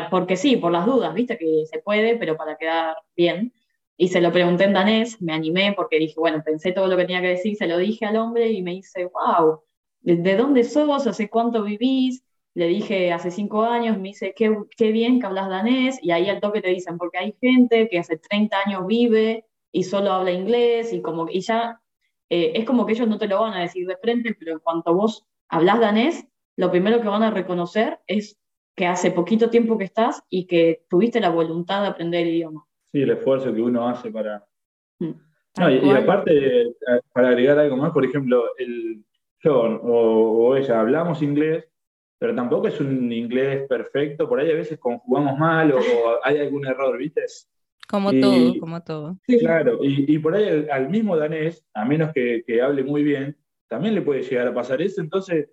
porque 0.09 0.35
sí, 0.35 0.57
por 0.57 0.71
las 0.71 0.85
dudas, 0.85 1.13
viste 1.13 1.37
que 1.37 1.65
se 1.65 1.79
puede, 1.79 2.17
pero 2.17 2.37
para 2.37 2.57
quedar 2.57 2.95
bien. 3.15 3.53
Y 3.97 4.09
se 4.09 4.19
lo 4.19 4.31
pregunté 4.31 4.65
en 4.65 4.73
danés, 4.73 5.21
me 5.21 5.33
animé 5.33 5.73
porque 5.73 5.99
dije, 5.99 6.15
bueno, 6.17 6.41
pensé 6.43 6.71
todo 6.71 6.87
lo 6.87 6.97
que 6.97 7.05
tenía 7.05 7.21
que 7.21 7.29
decir, 7.29 7.55
se 7.55 7.67
lo 7.67 7.77
dije 7.77 8.05
al 8.05 8.17
hombre 8.17 8.51
y 8.51 8.61
me 8.61 8.71
dice, 8.71 9.05
wow, 9.05 9.61
¿de 10.01 10.35
dónde 10.35 10.63
sos? 10.63 11.07
¿Hace 11.07 11.29
cuánto 11.29 11.63
vivís? 11.63 12.24
Le 12.55 12.67
dije, 12.67 13.11
hace 13.11 13.29
cinco 13.29 13.63
años, 13.63 13.97
me 13.97 14.09
dice, 14.09 14.33
qué, 14.35 14.57
qué 14.75 14.91
bien 14.91 15.19
que 15.19 15.27
hablas 15.27 15.49
danés, 15.49 15.99
y 16.01 16.11
ahí 16.11 16.29
al 16.29 16.39
toque 16.39 16.61
te 16.61 16.69
dicen, 16.69 16.97
porque 16.97 17.19
hay 17.19 17.35
gente 17.39 17.87
que 17.89 17.99
hace 17.99 18.17
30 18.17 18.57
años 18.65 18.87
vive 18.87 19.45
y 19.71 19.83
solo 19.83 20.11
habla 20.11 20.31
inglés, 20.31 20.93
y 20.93 21.01
como 21.01 21.27
y 21.29 21.41
ya 21.41 21.81
eh, 22.29 22.53
es 22.55 22.65
como 22.65 22.85
que 22.85 22.93
ellos 22.93 23.07
no 23.07 23.17
te 23.17 23.27
lo 23.27 23.41
van 23.41 23.53
a 23.53 23.61
decir 23.61 23.87
de 23.87 23.97
frente, 23.97 24.35
pero 24.37 24.53
en 24.53 24.59
cuanto 24.59 24.93
vos 24.93 25.25
hablas 25.49 25.79
danés, 25.79 26.25
lo 26.57 26.71
primero 26.71 27.01
que 27.01 27.07
van 27.07 27.23
a 27.23 27.31
reconocer 27.31 27.99
es 28.07 28.39
que 28.75 28.87
hace 28.87 29.11
poquito 29.11 29.49
tiempo 29.49 29.77
que 29.77 29.85
estás 29.85 30.23
y 30.29 30.47
que 30.47 30.85
tuviste 30.89 31.19
la 31.19 31.29
voluntad 31.29 31.81
de 31.81 31.87
aprender 31.87 32.23
el 32.23 32.33
idioma. 32.33 32.65
Sí, 32.91 33.01
el 33.01 33.11
esfuerzo 33.11 33.53
que 33.53 33.61
uno 33.61 33.87
hace 33.87 34.11
para... 34.11 34.45
Mm. 34.99 35.11
y, 35.83 35.89
aparte, 35.91 36.61
eh, 36.61 36.75
para 37.13 37.29
agregar 37.29 37.59
algo 37.59 37.77
más, 37.77 37.91
por 37.91 38.05
ejemplo, 38.05 38.43
el, 38.57 39.03
yo 39.39 39.61
o, 39.61 40.55
ella 40.55 40.79
hablamos 40.79 41.21
inglés, 41.21 41.65
pero 42.17 42.33
tampoco 42.35 42.67
es 42.67 42.79
un 42.79 43.11
inglés 43.11 43.67
perfecto, 43.67 44.27
por 44.27 44.39
ahí 44.39 44.51
a 44.51 44.55
veces 44.55 44.79
conjugamos 44.79 45.37
mal 45.37 45.71
o, 45.71 45.77
o 45.77 46.19
hay 46.23 46.39
algún 46.39 46.65
error, 46.65 46.97
¿viste? 46.97 47.25
Como 47.87 48.11
todo, 48.11 48.59
como 48.59 48.83
todo. 48.83 49.17
Claro, 49.39 49.79
y, 49.81 50.17
por 50.19 50.35
ahí 50.35 50.67
al, 50.71 50.89
mismo 50.89 51.15
danés, 51.17 51.63
a 51.73 51.85
menos 51.85 52.11
que, 52.13 52.43
hable 52.61 52.83
muy 52.83 53.03
bien, 53.03 53.37
también 53.67 53.93
le 53.95 54.01
puede 54.01 54.23
llegar 54.23 54.47
a 54.47 54.53
pasar 54.53 54.81
eso. 54.81 55.01
Entonces, 55.01 55.49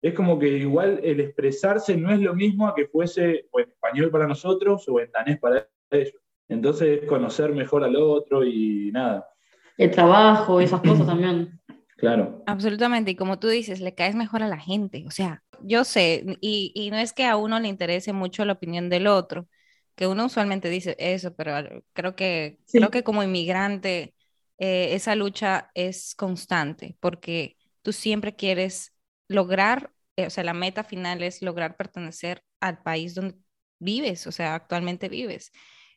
es 0.00 0.14
como 0.14 0.38
que 0.38 0.48
igual 0.48 1.00
el 1.02 1.20
expresarse 1.20 1.96
no 1.96 2.12
es 2.12 2.20
lo 2.20 2.34
mismo 2.34 2.66
a 2.66 2.74
que 2.74 2.86
fuese 2.86 3.46
o 3.50 3.60
en 3.60 3.68
español 3.68 4.10
para 4.10 4.26
nosotros 4.26 4.88
o 4.88 5.00
en 5.00 5.10
danés 5.12 5.38
para 5.38 5.68
ellos. 5.90 6.14
Entonces, 6.48 7.04
conocer 7.06 7.52
mejor 7.52 7.84
al 7.84 7.96
otro 7.96 8.44
y 8.44 8.90
nada. 8.92 9.28
El 9.76 9.90
trabajo, 9.90 10.60
esas 10.60 10.80
cosas 10.80 11.06
también. 11.06 11.60
Claro. 11.96 12.42
Absolutamente, 12.46 13.12
y 13.12 13.16
como 13.16 13.38
tú 13.38 13.48
dices, 13.48 13.80
le 13.80 13.94
caes 13.94 14.14
mejor 14.14 14.42
a 14.42 14.48
la 14.48 14.58
gente. 14.58 15.04
O 15.06 15.10
sea, 15.10 15.42
yo 15.62 15.84
sé, 15.84 16.24
y, 16.40 16.72
y 16.74 16.90
no 16.90 16.98
es 16.98 17.12
que 17.12 17.24
a 17.26 17.36
uno 17.36 17.60
le 17.60 17.68
interese 17.68 18.12
mucho 18.12 18.44
la 18.44 18.54
opinión 18.54 18.88
del 18.90 19.06
otro, 19.06 19.48
que 19.94 20.06
uno 20.06 20.26
usualmente 20.26 20.68
dice 20.68 20.96
eso, 20.98 21.34
pero 21.34 21.82
creo 21.92 22.16
que, 22.16 22.58
creo 22.74 22.90
que 22.90 23.04
como 23.04 23.22
inmigrante 23.22 24.14
eh, 24.58 24.94
esa 24.94 25.14
lucha 25.14 25.70
es 25.74 26.14
constante, 26.14 26.96
porque 27.00 27.56
tú 27.82 27.92
siempre 27.92 28.34
quieres 28.36 28.92
lograr, 29.28 29.92
eh, 30.16 30.26
o 30.26 30.30
sea, 30.30 30.44
la 30.44 30.54
meta 30.54 30.84
final 30.84 31.22
es 31.22 31.42
lograr 31.42 31.76
pertenecer 31.76 32.42
al 32.60 32.82
país 32.82 33.14
donde 33.14 33.36
vives, 33.78 34.26
o 34.26 34.32
sea, 34.32 34.54
actualmente 34.54 35.08
vives. 35.08 35.52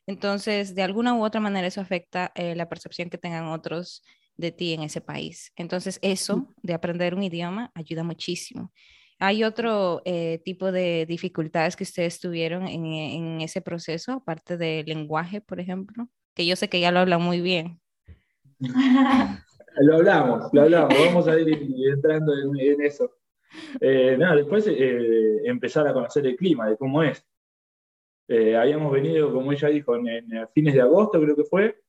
Entonces, 0.06 0.74
de 0.74 0.82
alguna 0.82 1.14
u 1.14 1.24
otra 1.24 1.40
manera 1.40 1.66
eso 1.66 1.80
afecta 1.80 2.32
eh, 2.34 2.54
la 2.56 2.68
percepción 2.68 3.10
que 3.10 3.18
tengan 3.18 3.46
otros 3.48 4.02
de 4.36 4.52
ti 4.52 4.72
en 4.72 4.82
ese 4.82 5.00
país. 5.00 5.52
Entonces, 5.56 5.98
eso 6.02 6.48
de 6.62 6.74
aprender 6.74 7.14
un 7.14 7.22
idioma 7.22 7.70
ayuda 7.74 8.04
muchísimo. 8.04 8.72
¿Hay 9.18 9.42
otro 9.42 10.00
eh, 10.04 10.40
tipo 10.44 10.70
de 10.70 11.04
dificultades 11.06 11.74
que 11.74 11.82
ustedes 11.82 12.20
tuvieron 12.20 12.68
en, 12.68 12.86
en, 12.86 13.40
ese 13.40 13.60
proceso, 13.60 14.12
aparte 14.12 14.56
del 14.56 14.86
lenguaje, 14.86 15.40
por 15.40 15.58
ejemplo? 15.58 16.08
Que 16.34 16.46
yo 16.46 16.54
sé 16.54 16.68
que 16.68 16.80
ya 16.80 16.92
lo 16.92 17.00
hablan 17.00 17.22
muy 17.22 17.40
bien. 17.40 17.80
lo 19.80 19.96
hablamos, 19.96 20.48
lo 20.52 20.62
hablamos, 20.62 20.94
vamos 21.06 21.28
a 21.28 21.38
ir 21.38 21.48
entrando 21.92 22.32
en, 22.32 22.80
eso. 22.80 23.10
Eh, 23.80 24.16
nada, 24.18 24.36
después 24.36 24.66
eh, 24.68 25.40
empezar 25.44 25.86
a 25.88 25.92
conocer 25.92 26.26
el 26.26 26.36
clima, 26.36 26.68
de 26.68 26.76
cómo 26.76 27.02
es. 27.02 27.24
Eh, 28.28 28.56
habíamos 28.56 28.92
venido, 28.92 29.32
como 29.32 29.52
ella 29.52 29.68
dijo, 29.68 29.96
en, 29.96 30.48
fines 30.54 30.74
de 30.74 30.80
agosto 30.80 31.20
creo 31.20 31.34
que 31.34 31.44
fue, 31.44 31.80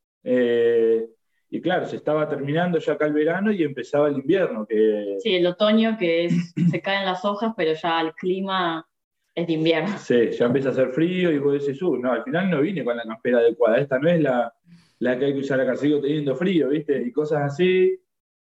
y 1.52 1.62
claro, 1.62 1.86
se 1.86 1.96
estaba 1.96 2.30
terminando 2.30 2.78
ya 2.78 2.94
acá 2.94 3.06
el 3.06 3.14
verano 3.14 3.52
y 3.52 3.64
empezaba 3.64 4.08
el 4.08 4.18
invierno. 4.18 4.66
Que... 4.68 5.16
Sí, 5.20 5.36
el 5.36 5.48
otoño 5.48 5.98
que 5.98 6.26
es, 6.26 6.54
se 6.70 6.82
caen 6.82 7.06
las 7.06 7.26
hojas, 7.26 7.54
pero 7.58 7.74
ya 7.74 8.02
el 8.02 8.14
clima 8.14 8.88
es 9.34 9.48
de 9.48 9.54
invierno. 9.54 9.98
Sí, 9.98 10.32
ya 10.32 10.46
empieza 10.46 10.70
a 10.70 10.72
hacer 10.74 10.90
frío 10.90 11.32
y 11.32 11.40
vos 11.40 11.54
decís, 11.54 11.82
uh, 11.82 11.98
no, 11.98 12.12
al 12.12 12.24
final 12.24 12.50
no 12.50 12.62
vine 12.62 12.84
con 12.84 12.96
la 12.96 13.04
campera 13.04 13.40
adecuada, 13.40 13.80
esta 13.80 13.98
no 13.98 14.10
es 14.10 14.22
la, 14.22 14.54
la 15.00 15.18
que 15.18 15.26
hay 15.26 15.34
que 15.34 15.40
usar 15.40 15.60
acá, 15.60 15.76
sigo 15.76 16.00
teniendo 16.00 16.36
frío, 16.36 16.70
¿viste? 16.70 17.02
Y 17.02 17.12
cosas 17.12 17.42
así. 17.44 18.00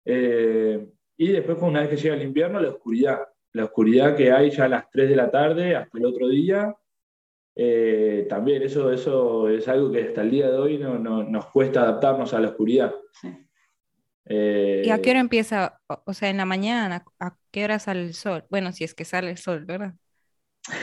Eh, 0.05 0.85
y 1.17 1.27
después, 1.27 1.57
una 1.61 1.81
vez 1.81 1.89
que 1.89 1.97
llega 1.97 2.15
el 2.15 2.23
invierno, 2.23 2.59
la 2.59 2.69
oscuridad. 2.69 3.19
La 3.53 3.65
oscuridad 3.65 4.15
que 4.15 4.31
hay 4.31 4.51
ya 4.51 4.65
a 4.65 4.69
las 4.69 4.89
3 4.89 5.09
de 5.09 5.15
la 5.15 5.29
tarde 5.29 5.75
hasta 5.75 5.97
el 5.97 6.05
otro 6.05 6.27
día. 6.27 6.75
Eh, 7.55 8.25
también 8.29 8.63
eso, 8.63 8.91
eso 8.91 9.49
es 9.49 9.67
algo 9.67 9.91
que 9.91 10.03
hasta 10.03 10.21
el 10.21 10.31
día 10.31 10.49
de 10.49 10.57
hoy 10.57 10.77
no, 10.77 10.97
nos 10.97 11.45
cuesta 11.47 11.81
adaptarnos 11.81 12.33
a 12.33 12.39
la 12.39 12.49
oscuridad. 12.49 12.93
Eh, 14.25 14.83
¿Y 14.85 14.89
a 14.89 15.01
qué 15.01 15.11
hora 15.11 15.19
empieza? 15.19 15.81
O 16.05 16.13
sea, 16.13 16.29
en 16.29 16.37
la 16.37 16.45
mañana, 16.45 17.03
¿a 17.19 17.35
qué 17.51 17.63
hora 17.63 17.79
sale 17.79 18.01
el 18.01 18.13
sol? 18.13 18.45
Bueno, 18.49 18.71
si 18.71 18.83
es 18.83 18.93
que 18.93 19.03
sale 19.03 19.31
el 19.31 19.37
sol, 19.37 19.65
¿verdad? 19.65 19.95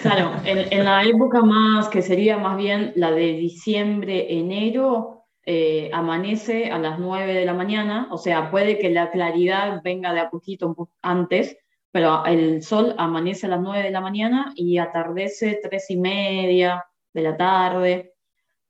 Claro, 0.03 0.33
en, 0.45 0.73
en 0.73 0.85
la 0.85 1.05
época 1.05 1.41
más 1.43 1.89
que 1.89 2.03
sería 2.03 2.37
más 2.37 2.57
bien 2.57 2.93
la 2.97 3.13
de 3.13 3.35
diciembre, 3.35 4.27
enero, 4.35 5.19
eh, 5.51 5.89
amanece 5.95 6.71
a 6.71 6.79
las 6.79 6.99
9 6.99 7.33
de 7.33 7.47
la 7.47 7.55
mañana, 7.55 8.09
o 8.11 8.19
sea, 8.19 8.51
puede 8.51 8.79
que 8.79 8.91
la 8.91 9.11
claridad 9.11 9.81
venga 9.83 10.13
de 10.13 10.21
a 10.21 10.29
poquito 10.29 10.91
antes, 11.01 11.57
pero 11.91 12.25
el 12.27 12.63
sol 12.63 12.95
amanece 12.99 13.47
a 13.47 13.51
las 13.51 13.61
9 13.61 13.83
de 13.83 13.91
la 13.91 14.01
mañana 14.01 14.53
y 14.55 14.79
atardece 14.79 15.61
tres 15.63 15.91
y 15.91 15.97
media 15.97 16.87
de 17.13 17.23
la 17.23 17.37
tarde. 17.37 18.15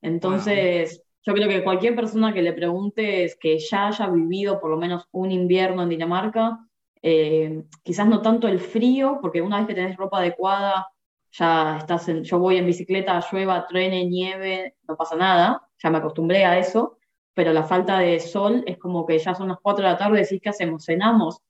Entonces, 0.01 1.03
yo 1.23 1.33
creo 1.33 1.49
que 1.49 1.63
cualquier 1.63 1.95
persona 1.95 2.33
que 2.33 2.41
le 2.41 2.53
pregunte 2.53 3.31
que 3.39 3.59
ya 3.59 3.87
haya 3.87 4.07
vivido 4.07 4.59
por 4.59 4.71
lo 4.71 4.77
menos 4.77 5.07
un 5.11 5.31
invierno 5.31 5.83
en 5.83 5.89
Dinamarca, 5.89 6.59
eh, 7.01 7.63
quizás 7.83 8.07
no 8.07 8.21
tanto 8.21 8.47
el 8.47 8.59
frío, 8.59 9.19
porque 9.21 9.41
una 9.41 9.57
vez 9.57 9.67
que 9.67 9.75
tenés 9.75 9.97
ropa 9.97 10.19
adecuada, 10.19 10.87
ya 11.31 11.77
estás 11.77 12.07
en, 12.09 12.23
yo 12.23 12.39
voy 12.39 12.57
en 12.57 12.65
bicicleta, 12.65 13.23
llueva, 13.31 13.67
truene, 13.67 14.05
nieve, 14.05 14.75
no 14.87 14.95
pasa 14.95 15.15
nada, 15.15 15.67
ya 15.77 15.89
me 15.89 15.99
acostumbré 15.99 16.45
a 16.45 16.57
eso, 16.57 16.97
pero 17.33 17.53
la 17.53 17.63
falta 17.63 17.99
de 17.99 18.19
sol 18.19 18.63
es 18.65 18.77
como 18.77 19.05
que 19.05 19.19
ya 19.19 19.35
son 19.35 19.49
las 19.49 19.59
4 19.61 19.85
de 19.85 19.91
la 19.91 19.97
tarde, 19.97 20.19
decís, 20.19 20.41
¿qué 20.41 20.49
hacemos? 20.49 20.85
¿Cenamos? 20.85 21.41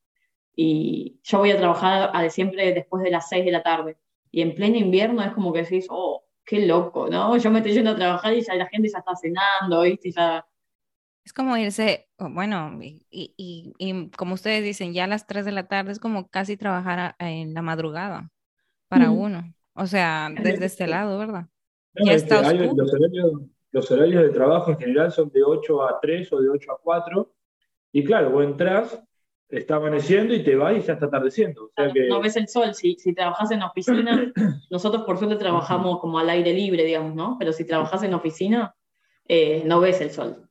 Y 0.62 1.22
yo 1.24 1.38
voy 1.38 1.52
a 1.52 1.58
trabajar 1.58 2.12
a, 2.14 2.30
siempre 2.30 2.74
después 2.74 3.02
de 3.02 3.12
las 3.12 3.30
6 3.30 3.46
de 3.46 3.52
la 3.52 3.64
tarde. 3.64 3.96
Y 4.30 4.42
en 4.42 4.54
pleno 4.56 4.76
invierno 4.76 5.24
es 5.24 5.32
como 5.32 5.54
que 5.54 5.62
decís, 5.62 5.88
oh, 5.90 6.26
qué 6.44 6.68
loco, 6.68 7.08
¿no? 7.10 7.38
Yo 7.38 7.50
me 7.50 7.60
estoy 7.60 7.76
yendo 7.76 7.92
a 7.92 7.96
trabajar 7.96 8.34
y 8.34 8.42
ya 8.42 8.56
la 8.56 8.68
gente 8.68 8.90
ya 8.90 8.98
está 8.98 9.16
cenando, 9.16 9.84
¿viste? 9.84 10.12
Ya... 10.12 10.46
Es 11.24 11.32
como 11.32 11.56
irse, 11.56 12.10
bueno, 12.18 12.78
y, 12.82 13.06
y, 13.10 13.74
y, 13.78 14.10
como 14.10 14.34
ustedes 14.34 14.62
dicen, 14.62 14.94
ya 14.94 15.06
a 15.06 15.08
las 15.08 15.28
3 15.28 15.46
de 15.46 15.54
la 15.54 15.70
tarde 15.70 15.94
es 15.94 16.00
como 16.02 16.28
casi 16.28 16.58
trabajar 16.58 17.16
en 17.20 17.54
la 17.54 17.62
madrugada 17.62 18.30
para 18.90 19.12
uno. 19.12 19.54
O 19.76 19.88
sea, 19.88 20.30
desde 20.30 20.66
este 20.66 20.88
lado, 20.88 21.18
¿verdad? 21.18 21.48
ya 22.04 22.12
está 22.16 22.42
los, 22.42 22.48
horarios, 22.94 23.42
los, 23.72 23.92
horarios, 23.92 24.24
de 24.24 24.30
trabajo 24.32 24.72
en 24.72 24.78
general 24.78 25.10
son 25.10 25.30
de 25.30 25.42
8 25.42 25.84
a 25.84 26.02
3 26.02 26.34
o 26.34 26.42
de 26.42 26.50
8 26.50 26.72
a 26.74 26.80
4. 26.84 27.34
Y 27.94 28.04
claro, 28.04 28.32
vos 28.32 28.44
entras, 28.44 29.02
está 29.50 29.76
amaneciendo 29.76 30.34
y 30.34 30.44
te 30.44 30.56
vas 30.56 30.78
y 30.78 30.82
ya 30.82 30.94
está 30.94 31.08
atardeciendo. 31.08 31.72
No 32.08 32.22
ves 32.22 32.36
el 32.36 32.48
sol. 32.48 32.74
Si, 32.76 32.96
si 32.96 33.14
trabajas 33.14 33.52
en 33.52 33.64
oficina, 33.64 34.32
nosotros 34.70 35.04
por 35.04 35.18
suerte 35.18 35.36
trabajamos 35.36 36.00
como 36.00 36.20
al 36.20 36.30
aire 36.30 36.54
libre, 36.54 36.84
digamos, 36.84 37.16
¿no? 37.16 37.38
Pero 37.40 37.52
si 37.52 37.66
trabajas 37.66 38.04
en 38.04 38.14
oficina, 38.14 38.76
eh, 39.28 39.64
no 39.66 39.80
ves 39.80 40.02
el 40.02 40.12
sol. 40.12 40.50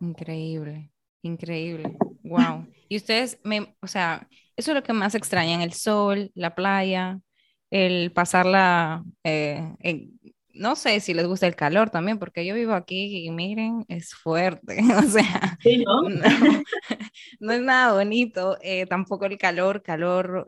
Increíble, 0.00 0.90
increíble. 1.22 1.96
Wow. 2.22 2.66
Y 2.86 2.98
ustedes, 2.98 3.40
me, 3.42 3.74
o 3.80 3.86
sea, 3.86 4.28
eso 4.56 4.70
es 4.70 4.74
lo 4.76 4.82
que 4.82 4.92
más 4.92 5.14
extrañan, 5.14 5.62
el 5.62 5.72
sol, 5.72 6.30
la 6.34 6.54
playa, 6.54 7.18
el 7.70 8.12
pasarla, 8.12 9.02
eh, 9.24 9.72
no 10.54 10.76
sé 10.76 11.00
si 11.00 11.14
les 11.14 11.26
gusta 11.26 11.46
el 11.46 11.56
calor 11.56 11.90
también, 11.90 12.18
porque 12.18 12.46
yo 12.46 12.54
vivo 12.54 12.72
aquí 12.72 13.26
y 13.26 13.30
miren, 13.30 13.84
es 13.88 14.14
fuerte, 14.14 14.78
o 14.98 15.02
sea, 15.02 15.58
no, 17.40 17.52
es 17.52 17.60
nada 17.60 17.94
bonito, 17.94 18.56
eh, 18.62 18.86
tampoco 18.86 19.26
el 19.26 19.38
calor, 19.38 19.82
calor 19.82 20.46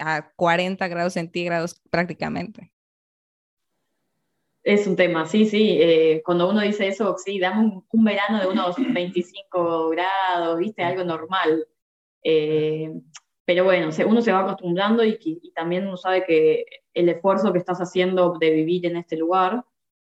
a, 0.00 0.30
40 0.36 0.88
grados 0.88 1.12
centígrados 1.12 1.80
prácticamente. 1.90 2.72
Es 4.62 4.86
un 4.86 4.96
tema, 4.96 5.26
sí, 5.26 5.46
sí. 5.46 5.78
Eh, 5.80 6.22
cuando 6.24 6.50
uno 6.50 6.60
dice 6.60 6.86
eso, 6.88 7.16
sí, 7.16 7.38
dame 7.38 7.82
un, 7.90 8.04
verano 8.04 8.40
de 8.40 8.46
unos 8.46 8.76
25 8.94 9.88
grados, 9.90 10.58
viste, 10.58 10.82
algo 10.82 11.04
normal. 11.04 11.66
Pero 13.50 13.64
bueno, 13.64 13.90
uno 14.06 14.22
se 14.22 14.30
va 14.30 14.42
acostumbrando 14.42 15.04
y, 15.04 15.18
también 15.56 15.88
uno 15.88 15.96
sabe 15.96 16.24
que 16.24 16.64
el 16.94 17.08
esfuerzo 17.08 17.52
que 17.52 17.58
estás 17.58 17.78
haciendo 17.78 18.36
de 18.38 18.50
vivir 18.50 18.86
en 18.86 18.96
este 18.96 19.16
lugar 19.16 19.64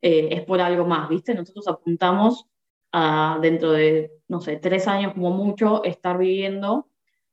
eh, 0.02 0.28
es 0.32 0.42
por 0.42 0.60
algo 0.60 0.86
más, 0.86 1.08
¿viste? 1.08 1.34
Nosotros 1.34 1.68
apuntamos 1.68 2.46
a 2.92 3.38
dentro 3.42 3.72
de, 3.72 4.12
no 4.28 4.40
sé, 4.40 4.56
tres 4.56 4.88
años 4.88 5.12
como 5.14 5.30
mucho, 5.30 5.84
estar 5.84 6.18
viviendo, 6.18 6.88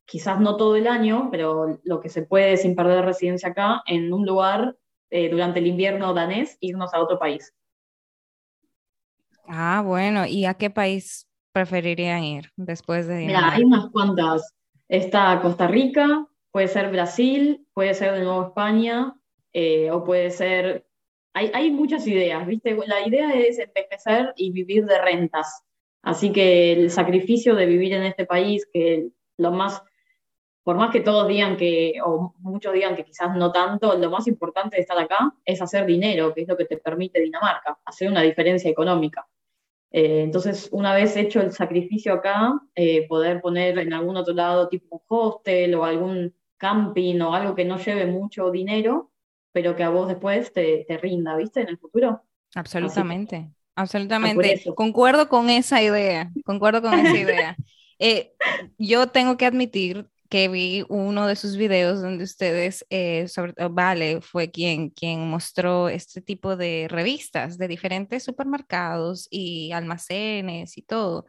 quizás 0.05 0.39
no 0.39 0.57
todo 0.57 0.75
el 0.75 0.87
año, 0.87 1.29
pero 1.31 1.79
lo 1.83 1.99
que 1.99 2.09
se 2.09 2.23
puede 2.23 2.57
sin 2.57 2.75
perder 2.75 3.05
residencia 3.05 3.49
acá, 3.49 3.81
en 3.85 4.11
un 4.13 4.25
lugar 4.25 4.75
eh, 5.09 5.29
durante 5.29 5.59
el 5.59 5.67
invierno 5.67 6.13
danés, 6.13 6.57
irnos 6.59 6.93
a 6.93 7.01
otro 7.01 7.19
país. 7.19 7.53
Ah, 9.47 9.83
bueno, 9.85 10.25
¿y 10.25 10.45
a 10.45 10.55
qué 10.55 10.69
país 10.69 11.27
preferirían 11.51 12.23
ir 12.23 12.51
después 12.55 13.07
de... 13.07 13.27
Mira, 13.27 13.51
hay 13.53 13.63
unas 13.63 13.89
cuantas 13.91 14.55
Está 14.87 15.39
Costa 15.41 15.67
Rica, 15.67 16.27
puede 16.51 16.67
ser 16.67 16.91
Brasil, 16.91 17.65
puede 17.73 17.93
ser 17.93 18.13
de 18.13 18.23
nuevo 18.23 18.47
España, 18.47 19.15
eh, 19.55 19.89
o 19.89 20.03
puede 20.03 20.31
ser... 20.31 20.85
Hay, 21.33 21.49
hay 21.53 21.71
muchas 21.71 22.05
ideas, 22.07 22.45
¿viste? 22.45 22.77
La 22.87 23.07
idea 23.07 23.33
es 23.33 23.57
envejecer 23.57 24.33
y 24.35 24.51
vivir 24.51 24.85
de 24.85 25.01
rentas. 25.01 25.63
Así 26.01 26.33
que 26.33 26.73
el 26.73 26.91
sacrificio 26.91 27.55
de 27.55 27.65
vivir 27.65 27.93
en 27.93 28.03
este 28.03 28.25
país, 28.25 28.67
que 28.71 29.09
lo 29.37 29.51
más, 29.51 29.81
por 30.63 30.75
más 30.75 30.91
que 30.91 30.99
todos 30.99 31.27
digan 31.29 31.55
que, 31.55 31.93
o 32.05 32.33
muchos 32.39 32.73
digan 32.73 32.97
que 32.97 33.05
quizás 33.05 33.33
no 33.35 33.53
tanto, 33.53 33.97
lo 33.97 34.09
más 34.09 34.27
importante 34.27 34.75
de 34.75 34.81
estar 34.81 34.99
acá 34.99 35.33
es 35.45 35.61
hacer 35.61 35.85
dinero, 35.85 36.33
que 36.33 36.41
es 36.41 36.47
lo 36.49 36.57
que 36.57 36.65
te 36.65 36.77
permite 36.77 37.21
Dinamarca, 37.21 37.79
hacer 37.85 38.09
una 38.09 38.21
diferencia 38.23 38.69
económica. 38.69 39.25
Eh, 39.91 40.23
entonces, 40.23 40.67
una 40.73 40.93
vez 40.93 41.15
hecho 41.15 41.39
el 41.39 41.53
sacrificio 41.53 42.13
acá, 42.13 42.59
eh, 42.75 43.07
poder 43.07 43.39
poner 43.39 43.79
en 43.79 43.93
algún 43.93 44.17
otro 44.17 44.33
lado 44.33 44.67
tipo 44.67 44.97
un 44.97 45.01
hostel 45.07 45.75
o 45.75 45.85
algún 45.85 46.35
camping 46.57 47.21
o 47.21 47.33
algo 47.33 47.55
que 47.55 47.63
no 47.63 47.77
lleve 47.77 48.05
mucho 48.05 48.51
dinero, 48.51 49.11
pero 49.55 49.73
que 49.73 49.83
a 49.83 49.89
vos 49.89 50.09
después 50.09 50.51
te, 50.51 50.85
rinda, 51.01 51.37
¿viste? 51.37 51.61
En 51.61 51.69
el 51.69 51.77
futuro. 51.77 52.21
Absolutamente, 52.55 53.49
absolutamente. 53.73 54.61
Concuerdo 54.75 55.29
con 55.29 55.49
esa 55.49 55.81
idea, 55.81 56.29
concuerdo 56.43 56.81
con 56.81 56.93
esa 56.93 57.17
idea. 57.17 57.55
Eh, 57.97 58.33
yo 58.77 59.07
tengo 59.07 59.37
que 59.37 59.45
admitir 59.45 60.09
que 60.27 60.49
vi 60.49 60.83
uno 60.89 61.27
de 61.27 61.37
sus 61.37 61.55
videos 61.55 62.01
donde 62.01 62.25
ustedes, 62.25 62.85
eh, 62.89 63.29
sobre 63.29 63.53
Vale, 63.69 64.19
fue 64.19 64.51
quien, 64.51 64.89
quien 64.89 65.29
mostró 65.29 65.87
este 65.87 66.19
tipo 66.19 66.57
de 66.57 66.87
revistas 66.89 67.57
de 67.57 67.69
diferentes 67.69 68.21
supermercados 68.21 69.29
y 69.31 69.71
almacenes 69.71 70.77
y 70.77 70.81
todo. 70.81 71.25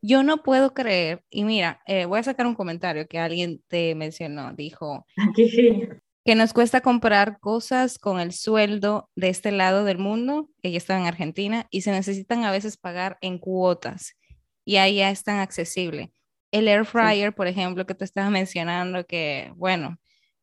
Yo 0.00 0.22
no 0.22 0.44
puedo 0.44 0.74
creer, 0.74 1.24
y 1.28 1.42
mira, 1.42 1.82
eh, 1.88 2.04
voy 2.04 2.20
a 2.20 2.22
sacar 2.22 2.46
un 2.46 2.54
comentario 2.54 3.08
que 3.08 3.18
alguien 3.18 3.60
te 3.66 3.96
mencionó, 3.96 4.52
dijo 4.52 5.04
que 6.26 6.34
nos 6.34 6.52
cuesta 6.52 6.80
comprar 6.80 7.38
cosas 7.38 8.00
con 8.00 8.18
el 8.18 8.32
sueldo 8.32 9.08
de 9.14 9.28
este 9.28 9.52
lado 9.52 9.84
del 9.84 9.98
mundo, 9.98 10.50
ella 10.60 10.76
estaba 10.76 10.98
en 10.98 11.06
Argentina, 11.06 11.68
y 11.70 11.82
se 11.82 11.92
necesitan 11.92 12.44
a 12.44 12.50
veces 12.50 12.76
pagar 12.76 13.16
en 13.20 13.38
cuotas, 13.38 14.16
y 14.64 14.76
ahí 14.76 14.96
ya 14.96 15.10
es 15.10 15.22
tan 15.22 15.38
accesible. 15.38 16.10
El 16.50 16.66
air 16.66 16.84
fryer, 16.84 17.32
por 17.32 17.46
ejemplo, 17.46 17.86
que 17.86 17.94
te 17.94 18.04
estaba 18.04 18.28
mencionando, 18.28 19.06
que, 19.06 19.52
bueno, 19.54 19.98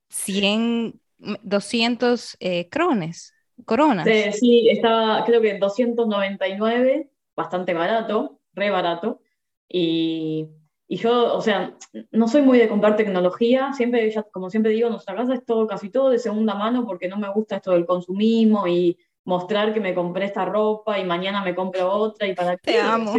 100, 0.08 1.02
200 1.18 2.38
eh, 2.40 2.70
crones, 2.70 3.34
coronas. 3.66 4.08
Sí, 4.08 4.32
sí, 4.40 4.70
estaba, 4.70 5.26
creo 5.26 5.42
que 5.42 5.58
299, 5.58 7.10
bastante 7.36 7.74
barato, 7.74 8.40
re 8.54 8.70
barato. 8.70 9.20
Y, 9.68 10.48
y, 10.88 10.98
yo, 10.98 11.36
o 11.36 11.42
sea, 11.42 11.76
no 12.12 12.28
soy 12.28 12.42
muy 12.42 12.60
de 12.60 12.68
comprar 12.68 12.96
tecnología, 12.96 13.74
siempre, 13.74 14.14
como 14.32 14.50
siempre 14.50 14.72
digo, 14.72 14.90
nuestra 14.90 15.16
casa 15.16 15.34
es 15.34 15.46
todo, 15.46 15.66
casi 15.68 15.90
todo 15.90 16.10
de 16.10 16.20
segunda 16.20 16.56
mano 16.56 16.86
porque 16.86 17.08
no 17.08 17.18
me 17.18 17.32
gusta 17.32 17.56
esto 17.56 17.72
del 17.72 17.86
consumismo 17.86 18.68
y 18.68 18.98
mostrar 19.26 19.74
que 19.74 19.80
me 19.80 19.96
compré 19.96 20.26
esta 20.26 20.46
ropa 20.46 21.00
y 21.00 21.06
mañana 21.06 21.44
me 21.44 21.56
compro 21.56 21.90
otra 21.90 22.28
y 22.28 22.36
para 22.36 22.58
qué. 22.58 22.74
Te 22.74 22.80
amo. 22.82 23.14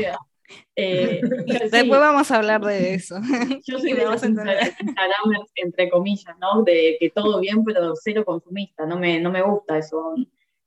Eh, 0.77 1.21
Después 1.71 2.01
vamos 2.01 2.31
a 2.31 2.37
hablar 2.37 2.61
de 2.63 2.95
eso. 2.95 3.17
Yo 3.67 3.79
soy 3.79 3.93
de 3.93 4.05
los 4.05 4.23
Instagramers, 4.23 5.51
entre 5.57 5.91
comillas, 5.91 6.37
¿no? 6.39 6.63
De 6.63 6.97
que 7.01 7.11
todo 7.11 7.41
bien, 7.41 7.65
pero 7.65 7.95
cero 7.97 8.25
consumista. 8.25 8.87
No 8.87 8.99
me, 8.99 9.21
no 9.21 9.31
me 9.31 9.43
gusta 9.43 9.79
eso. 9.79 10.15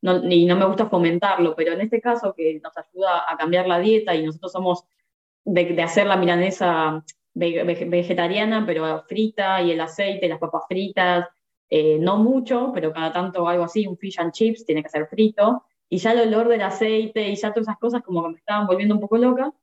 No, 0.01 0.23
y 0.29 0.45
no 0.45 0.55
me 0.55 0.65
gusta 0.65 0.85
fomentarlo, 0.87 1.55
pero 1.55 1.73
en 1.73 1.81
este 1.81 1.99
caso 1.99 2.33
que 2.35 2.59
nos 2.63 2.73
ayuda 2.77 3.25
a 3.27 3.35
cambiar 3.35 3.67
la 3.67 3.79
dieta 3.79 4.15
y 4.15 4.23
nosotros 4.23 4.51
somos 4.51 4.85
de, 5.47 5.81
hacer 5.81 6.07
la 6.07 6.17
milanesa 6.17 7.03
vegetariana, 7.33 8.65
pero 8.65 9.03
frita 9.07 9.61
y 9.61 9.71
el 9.71 9.81
aceite, 9.81 10.27
las 10.27 10.39
papas 10.39 10.63
fritas, 10.67 11.27
eh, 11.69 11.97
no 11.99 12.17
mucho, 12.17 12.71
pero 12.73 12.91
cada 12.91 13.11
tanto 13.13 13.47
algo 13.47 13.63
así, 13.63 13.87
un 13.87 13.97
fish 13.97 14.19
and 14.19 14.31
chips 14.31 14.65
tiene 14.65 14.83
que 14.83 14.89
ser 14.89 15.07
frito, 15.07 15.63
y 15.89 15.97
ya 15.99 16.11
el 16.11 16.27
olor 16.27 16.49
del 16.49 16.61
aceite 16.61 17.29
y 17.29 17.35
ya 17.35 17.53
todas 17.53 17.67
esas 17.67 17.77
cosas 17.77 18.01
como 18.03 18.23
que 18.23 18.29
me 18.29 18.37
estaban 18.37 18.67
volviendo 18.67 18.95
un 18.95 19.01
poco 19.01 19.17
loca, 19.17 19.53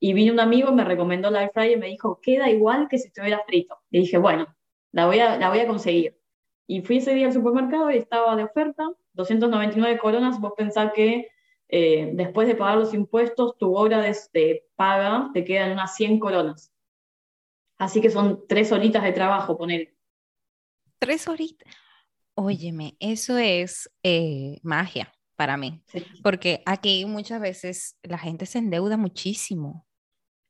y 0.00 0.12
vino 0.12 0.32
un 0.32 0.40
amigo, 0.40 0.72
me 0.72 0.84
recomendó 0.84 1.30
la 1.30 1.42
air 1.42 1.50
fryer 1.52 1.72
y 1.72 1.80
me 1.80 1.86
dijo, 1.88 2.20
queda 2.22 2.50
igual 2.50 2.88
que 2.88 2.98
si 2.98 3.08
estuviera 3.08 3.42
frito. 3.46 3.78
Y 3.90 4.00
dije, 4.00 4.18
bueno, 4.18 4.46
la 4.92 5.06
voy 5.06 5.20
a, 5.20 5.38
la 5.38 5.48
voy 5.48 5.60
a 5.60 5.66
conseguir. 5.66 6.18
Y 6.66 6.82
fui 6.82 6.98
ese 6.98 7.14
día 7.14 7.26
al 7.26 7.32
supermercado 7.32 7.90
y 7.90 7.96
estaba 7.98 8.36
de 8.36 8.44
oferta, 8.44 8.90
299 9.12 9.98
coronas, 9.98 10.40
vos 10.40 10.52
pensás 10.56 10.92
que 10.92 11.28
eh, 11.76 12.10
después 12.12 12.46
de 12.46 12.54
pagar 12.54 12.78
los 12.78 12.94
impuestos, 12.94 13.58
tu 13.58 13.76
hora 13.76 14.00
de, 14.00 14.64
paga 14.76 15.30
te 15.34 15.44
quedan 15.44 15.72
unas 15.72 15.96
100 15.96 16.20
coronas. 16.20 16.72
Así 17.78 18.00
que 18.00 18.10
son 18.10 18.44
tres 18.46 18.70
horitas 18.70 19.02
de 19.02 19.10
trabajo, 19.10 19.58
poner. 19.58 19.92
Tres 21.00 21.26
horitas. 21.26 21.74
Óyeme, 22.36 22.96
eso 23.00 23.38
es 23.38 23.90
eh, 24.04 24.60
magia 24.62 25.12
para 25.34 25.56
mí, 25.56 25.82
porque 26.22 26.62
aquí 26.64 27.06
muchas 27.06 27.40
veces 27.40 27.98
la 28.04 28.18
gente 28.18 28.46
se 28.46 28.58
endeuda 28.58 28.96
muchísimo. 28.96 29.84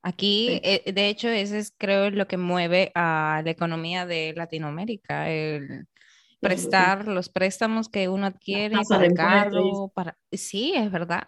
Aquí, 0.03 0.61
eh, 0.63 0.93
de 0.93 1.09
hecho, 1.09 1.31
ese 1.31 1.59
es 1.59 1.73
creo 1.79 2.11
lo 2.11 2.29
que 2.29 2.37
mueve 2.37 2.93
a 2.95 3.41
la 3.43 3.51
economía 3.51 4.05
de 4.05 4.35
Latinoamérica, 4.37 5.31
el, 5.31 5.87
prestar 6.49 7.09
los 7.09 7.29
préstamos 7.29 7.89
que 7.89 8.09
uno 8.09 8.27
adquiere 8.27 8.77
para 8.89 9.07
el 9.07 9.15
carro, 9.15 9.89
para... 9.95 10.17
Sí, 10.31 10.73
es 10.77 10.91
verdad. 10.91 11.25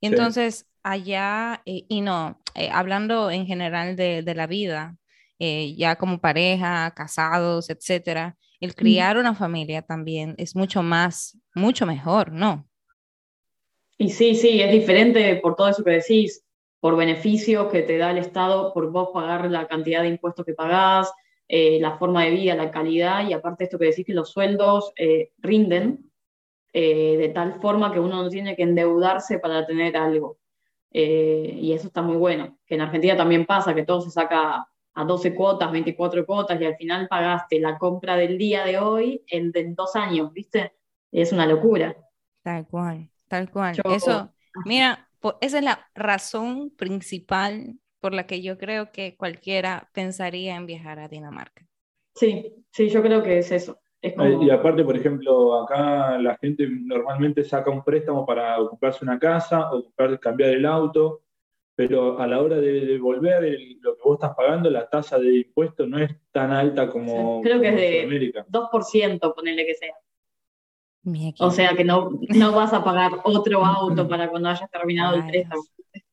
Y 0.00 0.06
entonces, 0.06 0.66
allá, 0.82 1.62
eh, 1.64 1.84
y 1.88 2.00
no, 2.00 2.40
eh, 2.54 2.68
hablando 2.72 3.30
en 3.30 3.46
general 3.46 3.96
de, 3.96 4.22
de 4.22 4.34
la 4.34 4.46
vida, 4.46 4.96
eh, 5.38 5.74
ya 5.76 5.96
como 5.96 6.20
pareja, 6.20 6.92
casados, 6.94 7.70
etcétera, 7.70 8.36
el 8.60 8.74
criar 8.74 9.16
una 9.16 9.34
familia 9.34 9.82
también 9.82 10.34
es 10.38 10.54
mucho 10.54 10.82
más, 10.82 11.36
mucho 11.54 11.84
mejor, 11.84 12.30
¿no? 12.30 12.68
Y 13.98 14.10
sí, 14.10 14.34
sí, 14.34 14.60
es 14.60 14.70
diferente 14.70 15.36
por 15.36 15.56
todo 15.56 15.68
eso 15.68 15.82
que 15.82 15.90
decís, 15.90 16.44
por 16.80 16.96
beneficios 16.96 17.70
que 17.70 17.82
te 17.82 17.98
da 17.98 18.10
el 18.10 18.18
Estado, 18.18 18.72
por 18.72 18.90
vos 18.90 19.10
pagar 19.12 19.50
la 19.50 19.66
cantidad 19.66 20.02
de 20.02 20.08
impuestos 20.08 20.44
que 20.44 20.54
pagás, 20.54 21.12
eh, 21.54 21.78
la 21.82 21.98
forma 21.98 22.24
de 22.24 22.30
vida, 22.30 22.54
la 22.54 22.70
calidad, 22.70 23.28
y 23.28 23.34
aparte 23.34 23.64
esto 23.64 23.78
que 23.78 23.84
decís 23.84 24.06
que 24.06 24.14
los 24.14 24.30
sueldos 24.30 24.90
eh, 24.96 25.32
rinden 25.36 26.10
eh, 26.72 27.18
de 27.18 27.28
tal 27.28 27.60
forma 27.60 27.92
que 27.92 28.00
uno 28.00 28.22
no 28.22 28.30
tiene 28.30 28.56
que 28.56 28.62
endeudarse 28.62 29.38
para 29.38 29.66
tener 29.66 29.94
algo. 29.98 30.38
y 30.90 31.70
eso 31.74 31.88
está 31.88 32.00
muy 32.00 32.16
bueno, 32.16 32.56
que 32.66 32.76
en 32.76 32.80
Argentina 32.80 33.18
también 33.18 33.44
pasa, 33.44 33.74
que 33.74 33.84
todo 33.84 34.00
se 34.00 34.10
saca 34.10 34.66
a 34.94 35.04
12 35.04 35.34
cuotas, 35.34 35.70
24 35.70 36.24
cuotas, 36.24 36.58
y 36.58 36.64
al 36.64 36.76
final 36.76 37.06
pagaste 37.06 37.60
la 37.60 37.76
compra 37.76 38.16
del 38.16 38.38
día 38.38 38.64
de 38.64 38.78
hoy 38.78 39.22
en, 39.26 39.52
dos 39.74 39.94
años, 39.94 40.32
¿viste? 40.32 40.72
Es 41.10 41.32
una 41.32 41.44
locura. 41.44 41.94
Tal 42.42 42.66
cual, 42.66 43.10
tal 43.28 43.50
cual. 43.50 43.76
eso, 43.90 44.32
mira, 44.64 45.06
esa 45.42 45.58
es 45.58 45.64
la 45.64 45.86
razón 45.94 46.70
principal 46.70 47.78
por 48.02 48.12
la 48.12 48.26
que 48.26 48.42
yo 48.42 48.58
creo 48.58 48.90
que 48.90 49.16
cualquiera 49.16 49.88
pensaría 49.94 50.56
en 50.56 50.66
viajar 50.66 50.98
a 50.98 51.06
Dinamarca. 51.06 51.64
Sí, 52.16 52.52
sí, 52.72 52.88
yo 52.88 53.00
creo 53.00 53.22
que 53.22 53.38
es 53.38 53.52
eso. 53.52 53.78
Y 54.02 54.50
aparte, 54.50 54.82
por 54.82 54.96
ejemplo, 54.96 55.62
acá 55.62 56.18
la 56.18 56.36
gente 56.38 56.66
normalmente 56.68 57.44
saca 57.44 57.70
un 57.70 57.84
préstamo 57.84 58.26
para 58.26 58.56
comprarse 58.56 59.04
una 59.04 59.20
casa 59.20 59.72
o 59.72 59.84
cambiar 60.20 60.50
el 60.50 60.66
auto, 60.66 61.22
pero 61.76 62.18
a 62.18 62.26
la 62.26 62.42
hora 62.42 62.56
de 62.56 62.86
devolver 62.86 63.56
lo 63.80 63.96
que 63.96 64.02
vos 64.04 64.14
estás 64.14 64.34
pagando, 64.34 64.68
la 64.68 64.90
tasa 64.90 65.20
de 65.20 65.36
impuesto 65.36 65.86
no 65.86 65.98
es 65.98 66.10
tan 66.32 66.50
alta 66.50 66.88
como. 66.88 67.40
creo 67.40 67.60
que 67.60 67.68
es 67.68 67.76
de 67.76 68.44
2%, 68.48 69.32
ponele 69.32 69.64
que 69.64 69.74
sea. 69.74 69.94
O 71.38 71.50
sea 71.50 71.76
que 71.76 71.84
no, 71.84 72.10
no 72.30 72.52
vas 72.52 72.72
a 72.72 72.82
pagar 72.82 73.12
otro 73.22 73.64
auto 73.64 74.08
para 74.08 74.28
cuando 74.28 74.48
hayas 74.48 74.68
terminado 74.70 75.16
el 75.16 75.26
préstamo. 75.26 75.62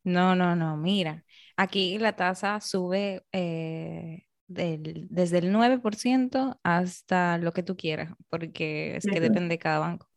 No, 0.04 0.36
no, 0.36 0.56
no, 0.56 0.78
mira. 0.78 1.24
Aquí 1.62 1.98
la 1.98 2.16
tasa 2.16 2.62
sube 2.62 3.26
eh, 3.34 4.24
desde 4.48 5.40
el 5.40 5.52
9% 5.52 6.58
hasta 6.64 7.38
lo 7.38 7.52
que 7.52 7.64
tú 7.64 7.76
quieras, 7.76 8.14
porque 8.30 8.96
es 8.96 9.06
que 9.06 9.20
depende 9.20 9.56
de 9.56 9.60
cada 9.60 9.80
banco. 9.80 10.08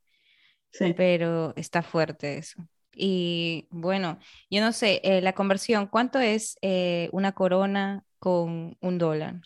Sí. 0.70 0.94
Pero 0.96 1.52
está 1.57 1.83
fuerte 1.83 2.38
eso. 2.38 2.62
Y 2.94 3.66
bueno, 3.70 4.20
yo 4.50 4.61
no 4.61 4.70
sé, 4.70 5.00
eh, 5.02 5.20
la 5.20 5.33
conversión, 5.33 5.88
¿cuánto 5.88 6.20
es 6.20 6.57
eh, 6.62 7.09
una 7.11 7.33
corona 7.33 8.05
con 8.20 8.76
un 8.81 8.98
dólar? 8.98 9.40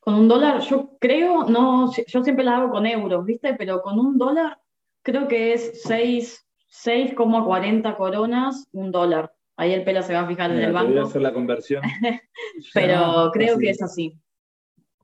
Con 0.00 0.14
un 0.14 0.26
dólar, 0.26 0.62
yo 0.62 0.96
creo, 0.98 1.44
no, 1.44 1.92
yo 1.92 2.24
siempre 2.24 2.46
la 2.46 2.56
hago 2.56 2.70
con 2.70 2.86
euros, 2.86 3.26
¿viste? 3.26 3.52
Pero 3.52 3.82
con 3.82 3.98
un 3.98 4.16
dólar 4.16 4.58
creo 5.02 5.28
que 5.28 5.52
es 5.52 5.86
6,40 5.86 7.94
coronas, 7.94 8.66
un 8.72 8.90
dólar. 8.90 9.34
Ahí 9.56 9.72
el 9.72 9.84
pelo 9.84 10.02
se 10.02 10.14
va 10.14 10.20
a 10.20 10.26
fijar 10.26 10.50
en 10.50 10.58
el 10.58 10.72
banco. 10.72 10.90
Voy 10.90 10.98
a 10.98 11.02
hacer 11.04 11.22
la 11.22 11.32
conversión. 11.32 11.82
Pero 12.74 13.30
creo 13.32 13.58
que 13.58 13.70
es 13.70 13.82
así. 13.82 14.18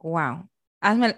Wow. 0.01 0.49
Hazme, 0.81 1.17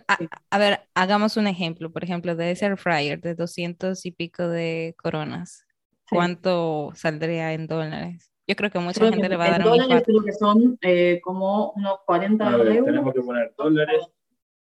a, 0.51 0.59
ver, 0.59 0.81
hagamos 0.95 1.37
un 1.37 1.47
ejemplo, 1.47 1.93
por 1.93 2.03
ejemplo, 2.03 2.35
de 2.35 2.51
ese 2.51 2.67
air 2.67 2.77
fryer 2.77 3.21
de 3.21 3.35
200 3.35 4.05
y 4.05 4.11
pico 4.11 4.49
de 4.49 4.95
coronas. 5.01 5.65
¿Cuánto 6.11 6.91
saldría 6.95 7.53
en 7.53 7.67
dólares? 7.69 8.33
Yo 8.47 8.57
creo 8.57 8.71
que 8.71 8.79
mucha 8.81 9.09
gente 9.09 9.29
le 9.29 9.37
va 9.37 9.47
a 9.47 9.51
dar 9.51 9.61
en 9.61 9.67
dólares 9.67 10.03
creo 10.05 10.23
que 10.23 10.33
son 10.33 10.79
eh, 10.83 11.21
como 11.23 11.71
unos 11.73 12.01
40 12.05 12.51
euros. 12.51 12.85
Tenemos 12.85 13.15
que 13.15 13.23
poner 13.23 13.55
dólares, 13.57 14.03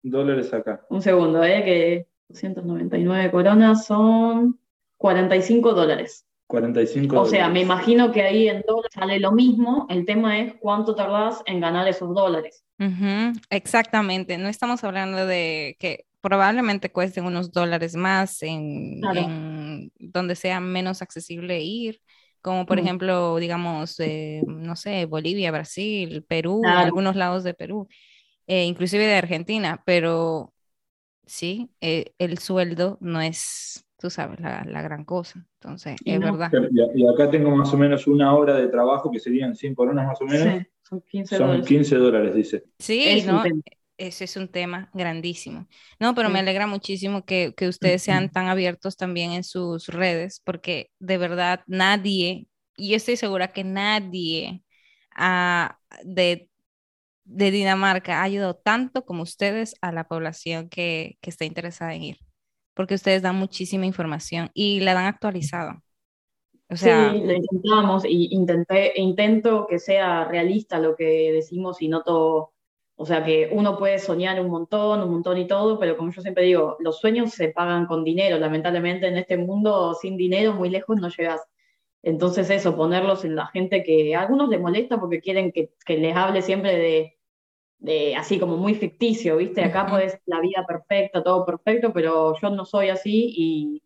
dólares 0.02 0.52
acá. 0.52 0.85
Un 0.88 1.02
segundo, 1.02 1.44
eh, 1.44 1.62
que 1.62 2.07
299 2.29 3.31
coronas 3.31 3.85
son 3.85 4.59
45 4.96 5.74
dólares. 5.74 6.25
45 6.46 7.20
O 7.20 7.26
sea, 7.26 7.48
me 7.48 7.61
imagino 7.61 8.12
que 8.12 8.22
ahí 8.22 8.48
en 8.48 8.62
dólares 8.66 8.92
sale 8.94 9.18
lo 9.18 9.32
mismo. 9.32 9.87
El 9.90 10.04
tema 10.04 10.38
es 10.38 10.54
cuánto 10.61 10.94
tardás 10.94 11.42
en 11.46 11.61
ganar 11.61 11.88
esos 11.88 12.14
dólares. 12.14 12.64
Exactamente. 13.50 14.38
No 14.38 14.48
estamos 14.48 14.85
hablando 14.85 15.26
de 15.26 15.76
que 15.80 16.04
probablemente 16.20 16.90
cuesten 16.90 17.24
unos 17.24 17.52
dólares 17.52 17.94
más 17.94 18.42
en, 18.42 19.00
donde 19.98 20.35
sea 20.35 20.61
menos 20.61 21.02
accesible 21.02 21.61
ir, 21.61 22.00
como 22.42 22.66
por 22.66 22.78
ejemplo, 22.78 23.37
digamos, 23.37 23.98
eh, 24.00 24.42
no 24.46 24.76
sé, 24.76 25.04
Bolivia, 25.06 25.52
Brasil, 25.52 26.24
Perú, 26.26 26.62
algunos 26.64 27.16
lados 27.16 27.44
de 27.44 27.54
Perú, 27.54 27.88
eh, 28.46 28.64
inclusive 28.64 29.06
de 29.06 29.14
Argentina, 29.14 29.82
pero 29.87 30.52
sí, 31.26 31.70
eh, 31.80 32.12
el 32.18 32.38
sueldo 32.38 32.98
no 33.00 33.20
es 33.20 33.86
tú 33.98 34.11
sabes, 34.11 34.40
la, 34.40 34.82
gran 34.82 35.04
cosa. 35.04 35.46
Entonces, 35.61 35.96
es 36.04 36.20
verdad. 36.20 36.50
Y, 36.94 37.06
acá 37.06 37.30
tengo 37.30 37.50
más 37.54 37.72
o 37.72 37.76
menos 37.76 38.06
una 38.06 38.35
hora 38.35 38.54
de 38.54 38.68
trabajo 38.68 39.11
que 39.11 39.18
serían 39.18 39.54
100 39.54 39.74
coronas 39.74 40.06
más 40.06 40.20
o 40.20 40.24
menos. 40.24 40.64
son 40.82 41.02
15 41.02 41.37
son 41.37 41.46
dólares. 41.46 41.66
15 41.66 41.96
dólares, 41.96 42.35
dice. 42.35 42.64
Sí, 42.78 43.24
¿no? 43.26 43.42
ese 43.98 44.24
es 44.24 44.37
un 44.37 44.48
tema 44.48 44.90
grandísimo. 44.92 45.66
No, 45.98 46.14
pero 46.14 46.28
me 46.28 46.40
alegra 46.40 46.66
muchísimo 46.66 47.24
que, 47.24 47.54
que, 47.56 47.68
ustedes 47.68 48.02
sean 48.02 48.30
tan 48.30 48.48
abiertos 48.48 48.96
también 48.96 49.32
en 49.32 49.44
sus 49.44 49.88
redes, 49.88 50.40
porque 50.44 50.90
de 50.98 51.18
verdad 51.18 51.61
nadie, 51.66 52.46
y 52.76 52.90
yo 52.90 52.96
estoy 52.96 53.16
segura 53.16 53.52
que 53.52 53.64
nadie 53.64 54.62
ah, 55.14 55.78
de, 56.04 56.50
de, 57.24 57.50
Dinamarca 57.50 58.20
ha 58.20 58.22
ayudado 58.24 58.56
tanto 58.56 59.04
como 59.04 59.22
ustedes 59.22 59.74
a 59.80 59.92
la 59.92 60.09
población 60.09 60.68
que, 60.68 61.16
que 61.20 61.30
está 61.30 61.44
interesada 61.44 61.94
en 61.94 62.02
ir, 62.02 62.18
porque 62.76 62.94
ustedes 62.94 63.22
dan 63.22 63.34
muchísima 63.34 63.86
información 63.86 64.50
y 64.54 64.78
la 64.80 64.94
dan 64.94 65.06
actualizado. 65.06 65.82
O 66.68 66.76
sea, 66.76 67.10
sí, 67.10 67.20
lo 67.20 67.32
intentamos 67.32 68.04
y 68.04 68.28
intenté, 68.34 68.92
intento 69.00 69.66
que 69.68 69.78
sea 69.78 70.24
realista 70.24 70.78
lo 70.78 70.94
que 70.94 71.32
decimos 71.32 71.80
y 71.80 71.88
no 71.88 72.02
todo 72.02 72.52
o 72.98 73.04
sea 73.04 73.22
que 73.24 73.50
uno 73.52 73.78
puede 73.78 73.98
soñar 73.98 74.40
un 74.40 74.48
montón, 74.48 75.02
un 75.02 75.10
montón 75.10 75.36
y 75.36 75.46
todo, 75.46 75.78
pero 75.78 75.98
como 75.98 76.10
yo 76.12 76.22
siempre 76.22 76.44
digo, 76.44 76.78
los 76.80 76.98
sueños 76.98 77.32
se 77.32 77.48
pagan 77.48 77.86
con 77.86 78.04
dinero. 78.04 78.38
Lamentablemente 78.38 79.06
en 79.06 79.18
este 79.18 79.36
mundo 79.36 79.94
sin 79.94 80.16
dinero 80.16 80.54
muy 80.54 80.70
lejos 80.70 80.96
no 80.98 81.10
llegas. 81.10 81.42
Entonces 82.02 82.48
eso, 82.48 82.74
ponerlos 82.74 83.24
en 83.26 83.36
la 83.36 83.48
gente 83.48 83.82
que 83.82 84.14
a 84.14 84.22
algunos 84.22 84.48
les 84.48 84.60
molesta 84.60 84.98
porque 84.98 85.20
quieren 85.20 85.52
que, 85.52 85.72
les 85.88 86.16
hable 86.16 86.40
siempre 86.40 86.78
de, 86.78 87.15
de, 87.78 88.16
así 88.16 88.38
como 88.38 88.56
muy 88.56 88.74
ficticio, 88.74 89.36
¿viste? 89.36 89.62
Acá 89.62 89.86
pues 89.88 90.18
la 90.26 90.40
vida 90.40 90.64
perfecta, 90.66 91.22
todo 91.22 91.44
perfecto, 91.44 91.92
pero 91.92 92.34
yo 92.40 92.50
no 92.50 92.64
soy 92.64 92.88
así 92.88 93.32
y, 93.36 93.82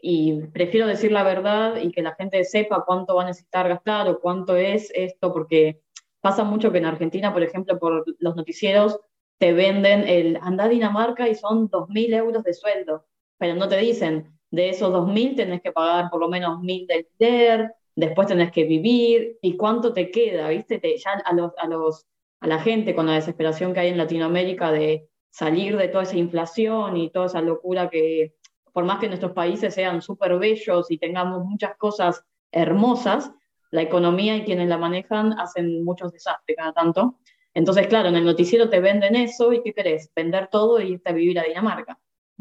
y 0.00 0.42
prefiero 0.48 0.86
decir 0.86 1.12
la 1.12 1.22
verdad 1.22 1.76
y 1.76 1.92
que 1.92 2.02
la 2.02 2.14
gente 2.14 2.44
sepa 2.44 2.84
cuánto 2.86 3.14
va 3.16 3.22
a 3.22 3.26
necesitar 3.26 3.68
gastar 3.68 4.08
o 4.08 4.20
cuánto 4.20 4.56
es 4.56 4.90
esto, 4.94 5.32
porque 5.32 5.82
Pasa 6.22 6.44
mucho 6.44 6.70
que 6.70 6.78
en 6.78 6.86
Argentina, 6.86 7.32
por 7.32 7.42
ejemplo, 7.42 7.80
por 7.80 8.04
los 8.20 8.36
noticieros, 8.36 9.00
te 9.38 9.52
venden 9.52 10.08
el 10.08 10.38
anda 10.40 10.64
a 10.64 10.68
Dinamarca 10.68 11.28
y 11.28 11.34
son 11.34 11.68
2.000 11.68 12.14
euros 12.14 12.44
de 12.44 12.54
sueldo, 12.54 13.06
pero 13.38 13.56
no 13.56 13.68
te 13.68 13.76
dicen, 13.78 14.38
de 14.52 14.68
esos 14.68 14.92
2.000 14.92 15.34
tenés 15.34 15.60
que 15.62 15.72
pagar 15.72 16.10
por 16.10 16.20
lo 16.20 16.28
menos 16.28 16.60
1.000 16.60 16.86
del 16.86 17.08
TER, 17.18 17.74
después 17.96 18.28
tenés 18.28 18.52
que 18.52 18.62
vivir, 18.62 19.36
y 19.42 19.56
cuánto 19.56 19.92
te 19.92 20.12
queda, 20.12 20.48
¿viste? 20.48 20.78
Te, 20.78 20.96
ya 20.96 21.10
a, 21.24 21.34
los, 21.34 21.50
a, 21.58 21.66
los, 21.66 22.06
a 22.42 22.46
la 22.48 22.58
gente 22.58 22.94
con 22.94 23.06
la 23.06 23.14
desesperación 23.14 23.72
que 23.72 23.80
hay 23.80 23.88
en 23.88 23.98
Latinoamérica 23.98 24.72
de 24.72 25.08
salir 25.30 25.76
de 25.76 25.86
toda 25.86 26.02
esa 26.02 26.16
inflación 26.16 26.96
y 26.96 27.08
toda 27.10 27.26
esa 27.26 27.40
locura 27.40 27.88
que, 27.88 28.34
por 28.72 28.84
más 28.84 28.98
que 28.98 29.06
nuestros 29.06 29.30
países 29.30 29.72
sean 29.72 30.02
súper 30.02 30.36
bellos 30.38 30.90
y 30.90 30.98
tengamos 30.98 31.44
muchas 31.44 31.76
cosas 31.76 32.24
hermosas, 32.50 33.30
la 33.70 33.82
economía 33.82 34.36
y 34.36 34.42
quienes 34.42 34.68
la 34.68 34.76
manejan 34.76 35.38
hacen 35.38 35.84
muchos 35.84 36.12
desastres 36.12 36.56
cada 36.56 36.72
tanto. 36.72 37.20
Entonces, 37.54 37.86
claro, 37.86 38.08
en 38.08 38.16
el 38.16 38.24
noticiero 38.24 38.68
te 38.68 38.80
venden 38.80 39.14
eso 39.14 39.52
y 39.52 39.62
¿qué 39.62 39.72
querés? 39.72 40.10
Vender 40.14 40.48
todo 40.48 40.80
y 40.80 40.94
irte 40.94 41.10
a 41.10 41.14
vivir 41.14 41.38
a 41.38 41.44
Dinamarca. 41.44 41.98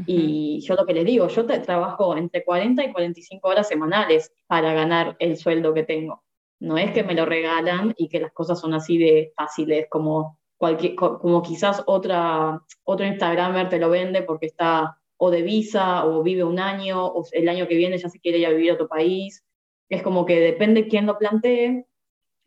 Y 0.08 0.62
yo 0.62 0.74
lo 0.74 0.88
que 0.88 0.96
les 0.96 1.06
digo, 1.06 1.28
yo 1.28 1.46
te, 1.46 1.60
trabajo 1.60 2.18
entre 2.18 2.44
40 2.44 2.86
y 2.86 2.92
45 2.92 3.48
horas 3.48 3.68
semanales 3.68 4.34
para 4.48 4.74
ganar 4.74 5.16
el 5.20 5.38
sueldo 5.38 5.76
que 5.76 5.84
tengo. 5.84 6.24
No 6.62 6.78
es 6.78 6.92
que 6.92 7.04
me 7.04 7.14
lo 7.14 7.26
regalan 7.26 7.94
y 7.98 8.08
que 8.08 8.20
las 8.20 8.32
cosas 8.32 8.60
son 8.60 8.74
así 8.74 8.98
de 8.98 9.34
fáciles 9.36 9.88
como, 9.90 10.40
cualquier, 10.58 10.96
como 10.96 11.42
quizás 11.42 11.84
otra, 11.86 12.62
otro 12.84 13.06
Instagramer 13.06 13.68
te 13.68 13.80
lo 13.80 13.90
vende 13.90 14.24
porque 14.24 14.46
está 14.46 14.98
o 15.18 15.30
de 15.30 15.42
visa 15.42 16.06
o 16.06 16.24
vive 16.24 16.44
un 16.44 16.60
año 16.60 17.06
o 17.06 17.26
el 17.34 17.50
año 17.50 17.68
que 17.68 17.76
viene 17.76 17.98
ya 17.98 18.10
se 18.10 18.20
quiere 18.20 18.40
ir 18.40 18.48
a 18.48 18.52
vivir 18.52 18.72
a 18.72 18.74
otro 18.76 18.88
país 18.88 19.44
es 19.92 20.02
como 20.02 20.26
que 20.26 20.40
depende 20.40 20.88
quién 20.88 21.06
lo 21.06 21.18
plantee, 21.18 21.86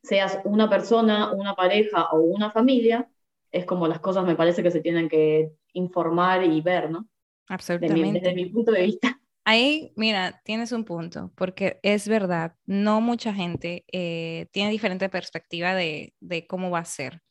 seas 0.02 0.40
una 0.44 0.70
persona, 0.70 1.30
una 1.32 1.54
pareja 1.54 2.08
o 2.10 2.20
una 2.20 2.50
familia, 2.50 3.08
es 3.52 3.66
como 3.66 3.86
las 3.86 4.00
cosas 4.00 4.24
me 4.24 4.34
parece 4.34 4.62
que 4.62 4.70
se 4.70 4.80
tienen 4.80 5.10
que 5.10 5.52
informar 5.74 6.42
y 6.42 6.62
ver, 6.62 6.90
¿no? 6.90 7.06
Absolutamente. 7.48 8.20
Desde 8.20 8.34
mi, 8.34 8.46
punto 8.46 8.72
de 8.72 8.82
vista. 8.82 9.20
Ahí, 9.46 9.92
mira, 9.96 10.40
tienes 10.44 10.72
un 10.72 10.84
punto, 10.84 11.30
porque 11.36 11.78
es 11.82 12.08
verdad, 12.08 12.56
no 12.64 13.00
mucha 13.02 13.34
gente 13.34 13.84
eh, 13.92 14.48
tiene 14.52 14.70
diferente 14.70 15.08
perspectiva 15.10 15.74
de, 15.74 16.14
de, 16.20 16.46
cómo 16.46 16.70
va 16.70 16.78
a 16.78 16.84
ser 16.86 17.22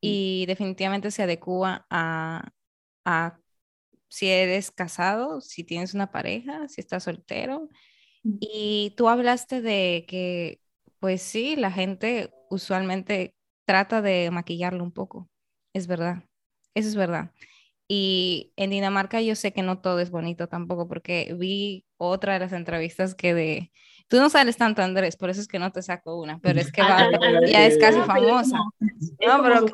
y 0.00 0.46
definitivamente 0.46 1.10
se 1.10 1.22
adecua 1.24 1.86
a, 1.90 2.50
a 3.04 3.38
si 4.08 4.28
eres 4.30 4.70
casado, 4.72 5.40
si 5.40 5.64
tienes 5.64 5.94
una 5.94 6.10
pareja, 6.12 6.68
si 6.68 6.80
estás 6.80 7.04
soltero, 7.04 7.68
y 8.40 8.94
tú 8.96 9.08
hablaste 9.08 9.62
de 9.62 10.04
que, 10.08 10.60
pues 11.00 11.22
sí, 11.22 11.56
la 11.56 11.70
gente 11.70 12.32
usualmente 12.50 13.34
trata 13.66 14.02
de 14.02 14.30
maquillarlo 14.30 14.84
un 14.84 14.92
poco. 14.92 15.30
Es 15.74 15.86
verdad, 15.86 16.24
eso 16.74 16.88
es 16.88 16.96
verdad. 16.96 17.32
Y 17.88 18.52
en 18.56 18.70
Dinamarca 18.70 19.20
yo 19.20 19.34
sé 19.34 19.52
que 19.52 19.62
no 19.62 19.80
todo 19.80 20.00
es 20.00 20.10
bonito 20.10 20.46
tampoco, 20.46 20.88
porque 20.88 21.34
vi 21.38 21.84
otra 21.98 22.34
de 22.34 22.40
las 22.40 22.52
entrevistas 22.52 23.14
que 23.14 23.34
de... 23.34 23.72
Tú 24.08 24.18
no 24.18 24.30
sales 24.30 24.56
tanto, 24.56 24.82
Andrés, 24.82 25.16
por 25.16 25.30
eso 25.30 25.40
es 25.40 25.48
que 25.48 25.58
no 25.58 25.72
te 25.72 25.82
saco 25.82 26.20
una, 26.20 26.38
pero 26.38 26.60
es 26.60 26.70
que 26.70 26.82
ah, 26.82 27.10
ya 27.46 27.66
es 27.66 27.78
casi 27.78 28.00
famosa. 28.00 28.58
No, 29.26 29.42
pero, 29.42 29.66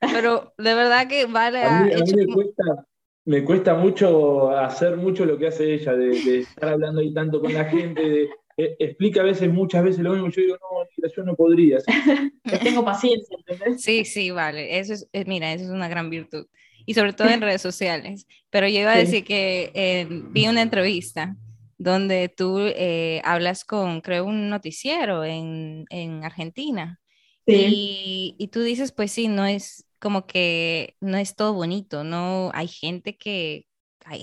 pero 0.00 0.54
de 0.56 0.74
verdad 0.74 1.08
que 1.08 1.26
vale... 1.26 1.62
A 1.62 1.82
mí, 1.82 1.92
me, 2.14 2.26
cuesta, 2.26 2.86
me 3.24 3.44
cuesta 3.44 3.74
mucho 3.74 4.50
hacer 4.50 4.96
mucho 4.96 5.24
lo 5.24 5.36
que 5.36 5.48
hace 5.48 5.74
ella, 5.74 5.94
de, 5.94 6.38
estar 6.38 6.70
hablando 6.70 7.00
ahí 7.00 7.12
tanto 7.12 7.40
con 7.40 7.52
la 7.52 7.64
gente, 7.64 8.02
de, 8.02 8.30
e, 8.56 8.76
explica 8.80 9.20
a 9.20 9.24
veces, 9.24 9.52
muchas 9.52 9.84
veces 9.84 10.00
lo 10.00 10.12
mismo, 10.12 10.30
yo 10.30 10.42
digo, 10.42 10.56
no, 10.56 11.08
yo 11.08 11.22
no 11.22 11.36
podría. 11.36 11.78
tengo 12.62 12.84
paciencia, 12.84 13.36
¿entendés? 13.38 13.82
Sí, 13.82 14.04
sí, 14.04 14.30
vale, 14.30 14.78
eso 14.78 14.94
es, 14.94 15.08
eh, 15.12 15.24
mira, 15.26 15.52
eso 15.52 15.64
es 15.64 15.70
una 15.70 15.88
gran 15.88 16.10
virtud, 16.10 16.46
y 16.88 16.94
sobre 16.94 17.12
todo 17.12 17.28
en 17.28 17.42
redes 17.42 17.60
sociales, 17.60 18.26
pero 18.48 18.66
yo 18.66 18.80
iba 18.80 18.92
a 18.92 18.96
decir 18.96 19.22
que 19.22 19.70
eh, 19.74 20.06
vi 20.08 20.48
una 20.48 20.62
entrevista 20.62 21.36
donde 21.76 22.30
tú 22.34 22.60
eh, 22.60 23.20
hablas 23.24 23.66
con, 23.66 24.00
creo, 24.00 24.24
un 24.24 24.48
noticiero 24.48 25.22
en, 25.22 25.84
en 25.90 26.24
Argentina, 26.24 26.98
y, 27.44 28.36
y, 28.38 28.48
tú 28.48 28.60
dices, 28.60 28.92
pues 28.92 29.10
sí, 29.10 29.26
no 29.26 29.46
es, 29.46 29.86
como 29.98 30.26
que 30.26 30.96
no 31.00 31.16
es 31.16 31.34
todo 31.34 31.54
bonito, 31.54 32.04
no 32.04 32.50
hay 32.52 32.68
gente 32.68 33.16
que 33.16 33.66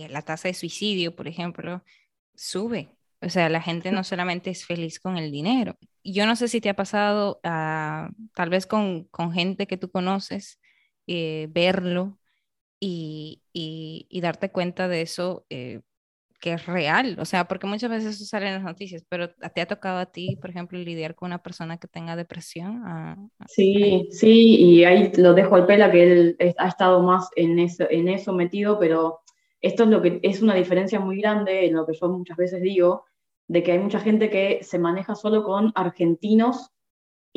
la 0.10 0.22
tasa 0.22 0.48
de 0.48 0.54
suicidio, 0.54 1.16
por 1.16 1.28
ejemplo, 1.28 1.84
sube. 2.36 2.90
O 3.22 3.30
sea, 3.30 3.50
la 3.50 3.62
gente 3.62 3.92
no 3.92 4.04
solamente 4.04 4.52
es 4.52 4.66
feliz 4.66 5.00
con 5.00 5.18
el 5.18 5.32
dinero. 5.32 5.76
Yo 6.04 6.28
no 6.28 6.36
sé 6.36 6.48
si 6.48 6.62
te 6.62 6.70
ha 6.70 6.76
pasado, 6.76 7.40
uh, 7.44 8.14
tal 8.36 8.50
vez 8.50 8.68
con, 8.68 9.06
con, 9.06 9.32
gente 9.32 9.66
que 9.66 9.78
tú 9.78 9.90
conoces, 9.90 10.60
eh, 11.08 11.48
verlo 11.50 12.20
y, 12.80 13.42
y, 13.54 14.08
y, 14.10 14.22
darte 14.22 14.52
cuenta 14.52 14.88
de 14.88 15.02
eso 15.02 15.46
eh, 15.50 15.82
que 16.40 16.54
es 16.54 16.66
real, 16.66 17.18
o 17.20 17.26
sea, 17.26 17.48
porque 17.48 17.66
muchas 17.66 17.90
veces 17.90 18.16
eso 18.16 18.26
sale 18.26 18.48
en 18.48 18.54
las 18.54 18.64
noticias, 18.64 19.04
pero 19.10 19.30
¿te 19.30 19.62
ha 19.62 19.66
tocado 19.66 19.98
a 19.98 20.06
ti, 20.06 20.38
por 20.40 20.50
ejemplo, 20.50 20.78
lidiar 20.78 21.16
con 21.16 21.28
una 21.28 21.42
persona 21.42 21.78
que 21.78 21.88
tenga 21.88 22.16
depresión? 22.16 22.84
Ah, 22.86 23.16
ah, 23.40 23.46
sí, 23.48 24.08
sí, 24.12 24.56
y 24.58 24.84
ahí 24.84 25.12
lo 25.18 25.34
dejo 25.34 25.56
al 25.56 25.66
pela 25.66 25.92
que 25.92 26.04
él 26.04 26.38
ha 26.58 26.68
estado 26.68 27.02
más 27.02 27.30
en 27.36 27.58
eso, 27.60 27.86
en 27.90 28.10
eso 28.10 28.34
metido, 28.34 28.78
pero 28.80 29.22
esto 29.62 29.84
es 29.84 29.90
lo 29.90 30.02
que 30.02 30.20
es 30.22 30.42
una 30.42 30.54
diferencia 30.54 31.00
muy 31.00 31.20
grande 31.20 31.66
en 31.66 31.74
lo 31.74 31.86
que 31.86 31.94
yo 32.00 32.10
muchas 32.10 32.38
veces 32.38 32.62
digo, 32.62 33.06
de 33.48 33.64
que 33.64 33.72
hay 33.72 33.80
mucha 33.80 34.00
gente 34.00 34.30
que 34.30 34.60
se 34.62 34.78
maneja 34.78 35.16
solo 35.16 35.44
con 35.44 35.72
argentinos, 35.74 36.72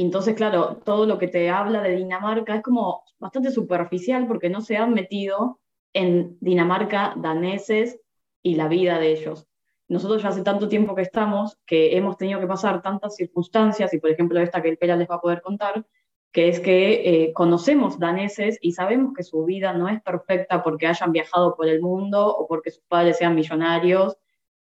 entonces, 0.02 0.34
claro, 0.34 0.76
todo 0.84 1.06
lo 1.06 1.18
que 1.18 1.28
te 1.28 1.50
habla 1.50 1.82
de 1.82 1.96
Dinamarca 1.96 2.54
es 2.54 2.62
como 2.62 3.02
bastante 3.18 3.50
superficial 3.50 4.26
porque 4.26 4.48
no 4.48 4.61
se 4.61 4.76
han 4.76 4.94
metido 4.94 5.61
en 5.92 6.37
Dinamarca 6.40 7.14
daneses 7.16 8.00
y 8.42 8.54
la 8.54 8.68
vida 8.68 8.98
de 9.00 9.12
ellos. 9.12 9.46
Nosotros 9.88 10.22
ya 10.22 10.28
hace 10.28 10.42
tanto 10.42 10.68
tiempo 10.68 10.94
que 10.94 11.02
estamos 11.02 11.58
que 11.66 11.96
hemos 11.96 12.16
tenido 12.16 12.38
que 12.38 12.46
pasar 12.46 12.82
tantas 12.82 13.16
circunstancias, 13.16 13.92
y 13.94 13.98
por 13.98 14.11
ejemplo 14.11 14.38
esta 14.40 14.62
que 14.62 14.68
el 14.68 14.78
Pera 14.78 14.96
les 14.96 15.08
va 15.11 15.16
a 15.16 15.20
poder 15.20 15.40
contar, 15.40 15.84
que 16.30 16.48
es 16.48 16.61
que 16.61 17.24
eh, 17.24 17.32
conocemos 17.32 17.98
daneses 17.98 18.58
y 18.61 18.72
sabemos 18.72 19.14
que 19.16 19.22
su 19.22 19.44
vida 19.44 19.72
no 19.72 19.88
es 19.88 20.00
perfecta 20.02 20.62
porque 20.62 20.87
hayan 20.87 21.11
viajado 21.11 21.56
por 21.56 21.68
el 21.68 21.80
mundo 21.80 22.37
o 22.37 22.46
porque 22.46 22.70
sus 22.70 22.84
padres 22.84 23.16
sean 23.16 23.34
millonarios. 23.34 24.16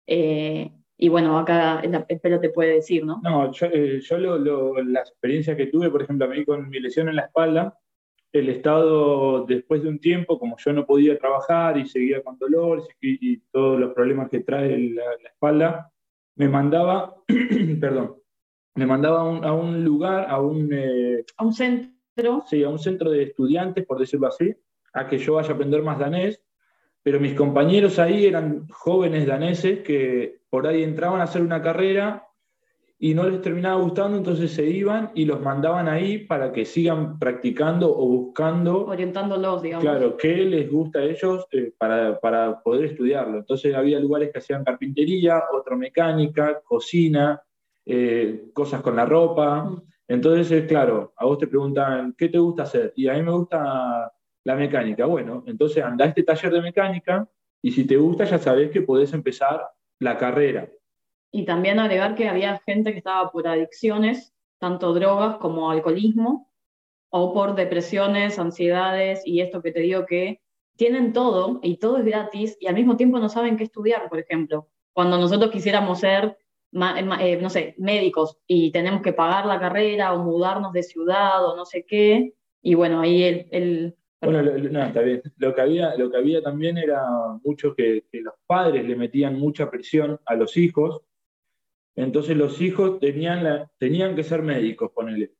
Eh, 0.06 0.72
y 0.98 1.08
bueno, 1.08 1.38
acá 1.38 1.80
el, 1.80 2.20
Pera 2.20 2.40
te 2.40 2.50
puede 2.50 2.74
decir, 2.74 3.04
¿no? 3.04 3.20
No, 3.22 3.52
yo, 3.52 3.66
eh, 3.66 4.00
yo 4.00 4.18
la 4.18 5.00
experiencia 5.00 5.56
que 5.56 5.66
tuve, 5.66 5.90
por 5.90 6.02
ejemplo, 6.02 6.26
a 6.26 6.30
mí 6.30 6.44
con 6.44 6.68
mi 6.70 6.80
lesión 6.80 7.08
en 7.08 7.16
la 7.16 7.22
espalda, 7.22 7.78
el 8.32 8.48
Estado, 8.48 9.44
después 9.44 9.82
de 9.82 9.88
un 9.88 9.98
tiempo, 9.98 10.38
como 10.38 10.56
yo 10.58 10.72
no 10.72 10.86
podía 10.86 11.18
trabajar 11.18 11.78
y 11.78 11.86
seguía 11.86 12.22
con 12.22 12.38
dolores 12.38 12.86
y, 13.00 13.38
todos 13.50 13.78
los 13.78 13.92
problemas 13.94 14.30
que 14.30 14.40
trae 14.40 14.78
la, 14.78 15.02
espalda, 15.24 15.92
me 16.36 16.48
mandaba, 16.48 17.16
perdón, 17.80 18.16
me 18.74 18.86
mandaba 18.86 19.20
a 19.20 19.52
un, 19.52 19.84
lugar, 19.84 20.26
a 20.28 20.40
un... 20.40 20.70
Eh, 20.72 21.24
a 21.36 21.44
un 21.44 21.52
centro. 21.52 22.44
Sí, 22.46 22.62
a 22.62 22.68
un 22.70 22.78
centro 22.78 23.10
de 23.10 23.24
estudiantes, 23.24 23.84
por 23.84 23.98
decirlo 23.98 24.28
así, 24.28 24.54
a 24.94 25.06
que 25.06 25.18
yo 25.18 25.34
vaya 25.34 25.50
a 25.50 25.52
aprender 25.52 25.82
más 25.82 25.98
danés, 25.98 26.42
pero 27.06 27.20
mis 27.20 27.34
compañeros 27.34 28.00
ahí 28.00 28.26
eran 28.26 28.66
jóvenes 28.66 29.28
daneses 29.28 29.84
que 29.84 30.40
por 30.50 30.66
ahí 30.66 30.82
entraban 30.82 31.20
a 31.20 31.22
hacer 31.22 31.40
una 31.40 31.62
carrera 31.62 32.26
y 32.98 33.14
no 33.14 33.28
les 33.28 33.40
terminaba 33.40 33.80
gustando, 33.80 34.18
entonces 34.18 34.50
se 34.50 34.68
iban 34.68 35.12
y 35.14 35.24
los 35.24 35.40
mandaban 35.40 35.86
ahí 35.86 36.18
para 36.18 36.50
que 36.50 36.64
sigan 36.64 37.16
practicando 37.20 37.96
o 37.96 38.08
buscando. 38.08 38.86
Orientándolos, 38.86 39.62
digamos. 39.62 39.84
Claro, 39.84 40.16
qué 40.16 40.34
les 40.34 40.68
gusta 40.68 40.98
a 40.98 41.04
ellos 41.04 41.46
eh, 41.52 41.72
para, 41.78 42.18
para, 42.18 42.60
poder 42.60 42.86
estudiarlo. 42.86 43.38
Entonces 43.38 43.72
había 43.72 44.00
lugares 44.00 44.32
que 44.32 44.40
hacían 44.40 44.64
carpintería, 44.64 45.44
otro 45.52 45.76
mecánica, 45.76 46.60
cocina, 46.64 47.40
eh, 47.84 48.46
cosas 48.52 48.82
con 48.82 48.96
la 48.96 49.06
ropa. 49.06 49.62
Mm. 49.62 49.82
Entonces, 50.08 50.66
claro, 50.66 51.12
a 51.16 51.24
vos 51.24 51.38
te 51.38 51.46
preguntan, 51.46 52.16
¿qué 52.18 52.28
te 52.30 52.38
gusta 52.38 52.64
hacer? 52.64 52.92
Y 52.96 53.06
a 53.06 53.14
mí 53.14 53.22
me 53.22 53.30
gusta 53.30 54.12
la 54.46 54.54
mecánica. 54.54 55.06
Bueno, 55.06 55.42
entonces 55.48 55.82
anda 55.82 56.04
a 56.04 56.08
este 56.08 56.22
taller 56.22 56.52
de 56.52 56.62
mecánica 56.62 57.28
y 57.60 57.72
si 57.72 57.84
te 57.84 57.96
gusta 57.96 58.24
ya 58.24 58.38
sabés 58.38 58.70
que 58.70 58.80
podés 58.80 59.12
empezar 59.12 59.60
la 59.98 60.16
carrera. 60.16 60.70
Y 61.32 61.44
también 61.44 61.80
agregar 61.80 62.14
que 62.14 62.28
había 62.28 62.60
gente 62.64 62.92
que 62.92 62.98
estaba 62.98 63.28
por 63.32 63.48
adicciones, 63.48 64.32
tanto 64.58 64.94
drogas 64.94 65.38
como 65.38 65.68
alcoholismo, 65.68 66.48
o 67.10 67.34
por 67.34 67.56
depresiones, 67.56 68.38
ansiedades 68.38 69.22
y 69.26 69.40
esto 69.40 69.62
que 69.62 69.72
te 69.72 69.80
digo 69.80 70.06
que 70.06 70.40
tienen 70.76 71.12
todo 71.12 71.58
y 71.62 71.78
todo 71.78 71.98
es 71.98 72.04
gratis 72.04 72.56
y 72.60 72.68
al 72.68 72.74
mismo 72.76 72.96
tiempo 72.96 73.18
no 73.18 73.28
saben 73.28 73.56
qué 73.56 73.64
estudiar, 73.64 74.08
por 74.08 74.20
ejemplo. 74.20 74.68
Cuando 74.92 75.18
nosotros 75.18 75.50
quisiéramos 75.50 75.98
ser, 75.98 76.38
eh, 76.72 77.38
no 77.42 77.50
sé, 77.50 77.74
médicos 77.78 78.38
y 78.46 78.70
tenemos 78.70 79.02
que 79.02 79.12
pagar 79.12 79.44
la 79.44 79.58
carrera 79.58 80.12
o 80.12 80.22
mudarnos 80.22 80.72
de 80.72 80.84
ciudad 80.84 81.44
o 81.44 81.56
no 81.56 81.64
sé 81.64 81.84
qué, 81.84 82.34
y 82.62 82.74
bueno, 82.74 83.00
ahí 83.00 83.24
el 83.50 83.96
bueno, 84.20 84.42
no, 84.42 84.82
está 84.82 85.00
bien. 85.02 85.22
Lo 85.36 85.54
que 85.54 85.60
había, 85.60 85.94
lo 85.96 86.10
que 86.10 86.16
había 86.16 86.42
también 86.42 86.78
era 86.78 87.02
mucho 87.44 87.74
que, 87.74 88.04
los 88.12 88.34
padres 88.46 88.86
le 88.86 88.96
metían 88.96 89.38
mucha 89.38 89.70
presión 89.70 90.18
a 90.24 90.34
los 90.34 90.56
hijos 90.56 91.02
entonces 91.96 92.36
los 92.36 92.60
hijos 92.60 93.00
tenían, 93.00 93.68
tenían 93.78 94.14
que 94.14 94.22
ser 94.22 94.42
médicos, 94.42 94.92
ponele. 94.94 95.32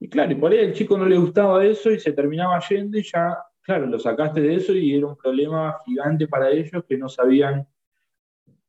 Y 0.00 0.08
claro, 0.08 0.32
y 0.32 0.34
por 0.34 0.50
ahí 0.50 0.60
al 0.60 0.72
chico 0.72 0.96
no 0.96 1.04
le 1.04 1.18
gustaba 1.18 1.64
eso 1.64 1.90
y 1.90 2.00
se 2.00 2.12
terminaba 2.12 2.58
yendo 2.66 2.98
y 2.98 3.02
ya, 3.02 3.36
claro, 3.60 3.86
lo 3.86 3.98
sacaste 3.98 4.40
de 4.40 4.54
eso 4.54 4.72
y 4.74 4.96
era 4.96 5.06
un 5.06 5.16
problema 5.16 5.76
gigante 5.84 6.26
para 6.26 6.50
ellos 6.50 6.84
que 6.88 6.96
no 6.96 7.10
sabían 7.10 7.68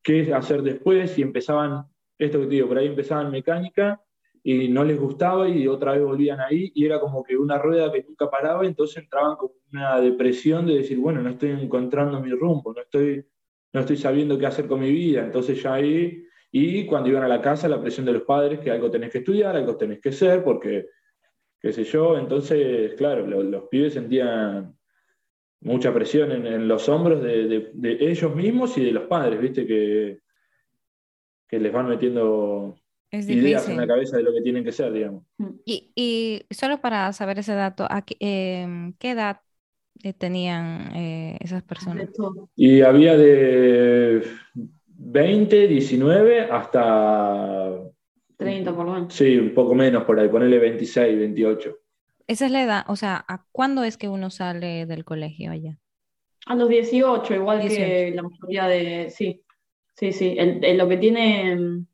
qué 0.03 0.33
hacer 0.33 0.61
después 0.61 1.17
y 1.17 1.21
empezaban, 1.21 1.85
esto 2.17 2.41
que 2.41 2.47
te 2.47 2.55
digo, 2.55 2.67
por 2.67 2.77
ahí 2.77 2.87
empezaban 2.87 3.31
mecánica 3.31 4.01
y 4.43 4.69
no 4.69 4.83
les 4.83 4.99
gustaba 4.99 5.47
y 5.47 5.67
otra 5.67 5.93
vez 5.93 6.03
volvían 6.03 6.39
ahí 6.39 6.71
y 6.73 6.85
era 6.85 6.99
como 6.99 7.23
que 7.23 7.37
una 7.37 7.57
rueda 7.57 7.91
que 7.91 8.03
nunca 8.03 8.29
paraba, 8.29 8.65
entonces 8.65 9.03
entraban 9.03 9.35
con 9.37 9.51
una 9.71 9.99
depresión 9.99 10.65
de 10.65 10.77
decir, 10.77 10.97
bueno, 10.97 11.21
no 11.21 11.29
estoy 11.29 11.51
encontrando 11.51 12.19
mi 12.19 12.31
rumbo, 12.31 12.73
no 12.73 12.81
estoy, 12.81 13.25
no 13.73 13.81
estoy 13.81 13.97
sabiendo 13.97 14.37
qué 14.37 14.47
hacer 14.47 14.67
con 14.67 14.79
mi 14.79 14.91
vida, 14.91 15.23
entonces 15.23 15.61
ya 15.61 15.75
ahí 15.75 16.25
y 16.51 16.85
cuando 16.85 17.09
iban 17.09 17.23
a 17.23 17.29
la 17.29 17.41
casa, 17.41 17.69
la 17.69 17.81
presión 17.81 18.05
de 18.05 18.11
los 18.13 18.23
padres, 18.23 18.59
que 18.59 18.71
algo 18.71 18.91
tenés 18.91 19.11
que 19.11 19.19
estudiar, 19.19 19.55
algo 19.55 19.77
tenés 19.77 20.01
que 20.01 20.11
ser, 20.11 20.43
porque, 20.43 20.87
qué 21.61 21.71
sé 21.71 21.85
yo, 21.85 22.17
entonces, 22.17 22.93
claro, 22.95 23.25
los 23.25 23.63
pibes 23.69 23.93
sentían 23.93 24.77
mucha 25.61 25.93
presión 25.93 26.31
en, 26.31 26.67
los 26.67 26.89
hombros 26.89 27.23
de, 27.23 27.71
ellos 28.01 28.35
mismos 28.35 28.77
y 28.77 28.83
de 28.83 28.91
los 28.91 29.03
padres, 29.03 29.39
¿viste? 29.39 29.65
Que, 29.65 30.19
que 31.47 31.59
les 31.59 31.71
van 31.71 31.87
metiendo 31.87 32.75
ideas 33.11 33.67
en 33.67 33.77
la 33.77 33.87
cabeza 33.87 34.17
de 34.17 34.23
lo 34.23 34.33
que 34.33 34.41
tienen 34.41 34.63
que 34.63 34.71
ser, 34.71 34.91
digamos. 34.91 35.23
Y, 35.65 36.45
solo 36.49 36.79
para 36.81 37.11
saber 37.13 37.39
ese 37.39 37.53
dato, 37.53 37.85
¿a 37.89 38.03
qué, 38.03 38.15
em, 38.19 38.93
edad 39.01 39.41
tenían 40.17 40.95
eh, 40.95 41.37
esas 41.41 41.63
personas? 41.63 42.09
Y 42.55 42.81
había 42.81 43.17
de 43.17 44.23
20, 45.01 45.67
19 45.67 46.41
hasta... 46.41 47.69
30 48.37 48.75
por 48.75 48.85
lo 48.85 48.93
menos. 48.93 49.13
Sí, 49.13 49.37
un 49.37 49.53
poco 49.53 49.75
menos 49.75 50.03
por 50.05 50.19
ahí, 50.19 50.29
ponerle 50.29 50.57
26, 50.57 51.19
28. 51.19 51.77
Esa 52.27 52.45
es 52.45 52.51
la 52.51 52.63
edad, 52.63 52.85
o 52.87 52.95
sea, 52.95 53.23
¿a 53.27 53.45
cuándo 53.51 53.83
es 53.83 53.97
que 53.97 54.07
uno 54.07 54.29
sale 54.29 54.85
del 54.85 55.03
colegio 55.03 55.51
allá? 55.51 55.77
A 56.47 56.55
los 56.55 56.69
18, 56.69 57.35
igual 57.35 57.61
que 57.67 58.13
la 58.15 58.23
mayoría 58.23 58.67
de... 58.67 59.09
Sí, 59.09 59.43
sí, 59.95 60.11
sí. 60.11 60.37
lo 60.75 60.87
que 60.87 60.97
tiene 60.97 61.55
mm, 61.55 61.87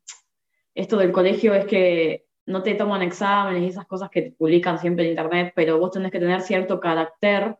esto 0.78 0.96
del 0.96 1.10
colegio 1.10 1.54
es 1.54 1.66
que 1.66 2.24
no 2.46 2.62
te 2.62 2.76
toman 2.76 3.02
exámenes 3.02 3.64
y 3.64 3.66
esas 3.66 3.86
cosas 3.86 4.10
que 4.10 4.22
te 4.22 4.30
publican 4.30 4.78
siempre 4.78 5.04
en 5.04 5.10
internet, 5.10 5.52
pero 5.56 5.78
vos 5.78 5.90
tenés 5.90 6.12
que 6.12 6.20
tener 6.20 6.40
cierto 6.40 6.78
carácter 6.78 7.56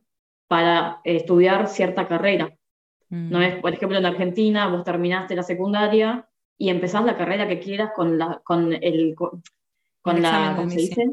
para 0.46 1.00
estudiar 1.02 1.66
cierta 1.66 2.06
carrera. 2.06 2.56
No 3.10 3.42
es, 3.42 3.58
mm. 3.58 3.60
por 3.60 3.74
ejemplo, 3.74 3.98
en 3.98 4.06
Argentina, 4.06 4.68
vos 4.68 4.84
terminaste 4.84 5.34
la 5.34 5.42
secundaria 5.42 6.28
y 6.56 6.68
empezás 6.68 7.04
la 7.04 7.16
carrera 7.16 7.48
que 7.48 7.58
quieras 7.58 7.90
con 7.94 8.18
la, 8.18 8.40
con 8.44 8.72
el, 8.72 9.16
con, 9.16 9.42
la, 10.22 10.54
¿cómo 10.56 10.70
se 10.70 10.76
dice? 10.76 11.10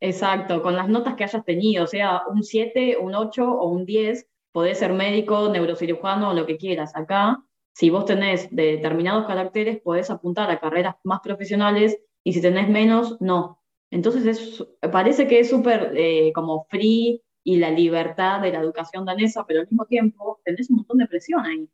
Exacto, 0.00 0.62
con 0.62 0.74
las 0.74 0.88
notas 0.88 1.14
que 1.14 1.24
hayas 1.24 1.44
tenido, 1.44 1.84
o 1.84 1.86
sea, 1.86 2.22
un 2.28 2.42
7, 2.42 2.98
un 3.00 3.14
8 3.14 3.48
o 3.48 3.68
un 3.68 3.86
10, 3.86 4.26
podés 4.50 4.78
ser 4.78 4.92
médico, 4.92 5.48
neurocirujano 5.48 6.30
o 6.30 6.34
lo 6.34 6.44
que 6.44 6.56
quieras. 6.56 6.96
Acá, 6.96 7.40
si 7.76 7.90
vos 7.90 8.06
tenés 8.06 8.48
determinados 8.56 9.26
caracteres, 9.26 9.82
podés 9.82 10.08
apuntar 10.08 10.50
a 10.50 10.58
carreras 10.58 10.96
más 11.04 11.20
profesionales 11.20 11.98
y 12.24 12.32
si 12.32 12.40
tenés 12.40 12.70
menos, 12.70 13.20
no. 13.20 13.60
Entonces 13.90 14.24
es, 14.24 14.66
parece 14.90 15.28
que 15.28 15.40
es 15.40 15.50
súper 15.50 15.92
eh, 15.94 16.32
como 16.34 16.64
free 16.70 17.22
y 17.44 17.56
la 17.58 17.70
libertad 17.70 18.40
de 18.40 18.50
la 18.52 18.60
educación 18.60 19.04
danesa, 19.04 19.44
pero 19.46 19.60
al 19.60 19.66
mismo 19.66 19.84
tiempo 19.84 20.40
tenés 20.42 20.70
un 20.70 20.76
montón 20.76 20.96
de 20.96 21.06
presión 21.06 21.44
ahí. 21.44 21.68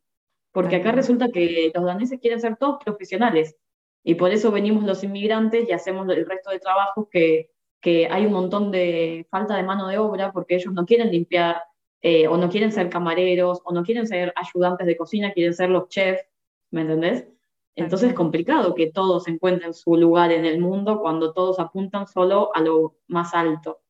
Porque 0.50 0.74
acá 0.74 0.90
resulta 0.90 1.28
que 1.28 1.70
los 1.72 1.84
daneses 1.84 2.18
quieren 2.18 2.40
ser 2.40 2.56
todos 2.56 2.82
profesionales 2.84 3.54
y 4.02 4.16
por 4.16 4.32
eso 4.32 4.50
venimos 4.50 4.82
los 4.82 5.04
inmigrantes 5.04 5.68
y 5.68 5.72
hacemos 5.72 6.08
el 6.08 6.26
resto 6.26 6.50
de 6.50 6.58
trabajos 6.58 7.06
que, 7.12 7.52
que 7.80 8.08
hay 8.08 8.26
un 8.26 8.32
montón 8.32 8.72
de 8.72 9.28
falta 9.30 9.56
de 9.56 9.62
mano 9.62 9.86
de 9.86 9.98
obra 9.98 10.32
porque 10.32 10.56
ellos 10.56 10.74
no 10.74 10.84
quieren 10.84 11.12
limpiar 11.12 11.62
eh, 12.02 12.26
o 12.28 12.36
no 12.36 12.50
quieren 12.50 12.72
ser 12.72 12.90
camareros 12.90 13.60
o 13.64 13.72
no 13.72 13.84
quieren 13.84 14.06
ser 14.06 14.32
ayudantes 14.36 14.86
de 14.86 14.96
cocina, 14.96 15.32
quieren 15.32 15.54
ser 15.54 15.70
los 15.70 15.88
chefs, 15.88 16.24
¿me 16.70 16.82
entendés? 16.82 17.26
Entonces 17.74 18.10
es 18.10 18.14
complicado 18.14 18.74
que 18.74 18.90
todos 18.90 19.28
encuentren 19.28 19.72
su 19.72 19.96
lugar 19.96 20.30
en 20.30 20.44
el 20.44 20.60
mundo 20.60 21.00
cuando 21.00 21.32
todos 21.32 21.58
apuntan 21.58 22.06
solo 22.06 22.54
a 22.54 22.60
lo 22.60 22.98
más 23.06 23.34
alto. 23.34 23.80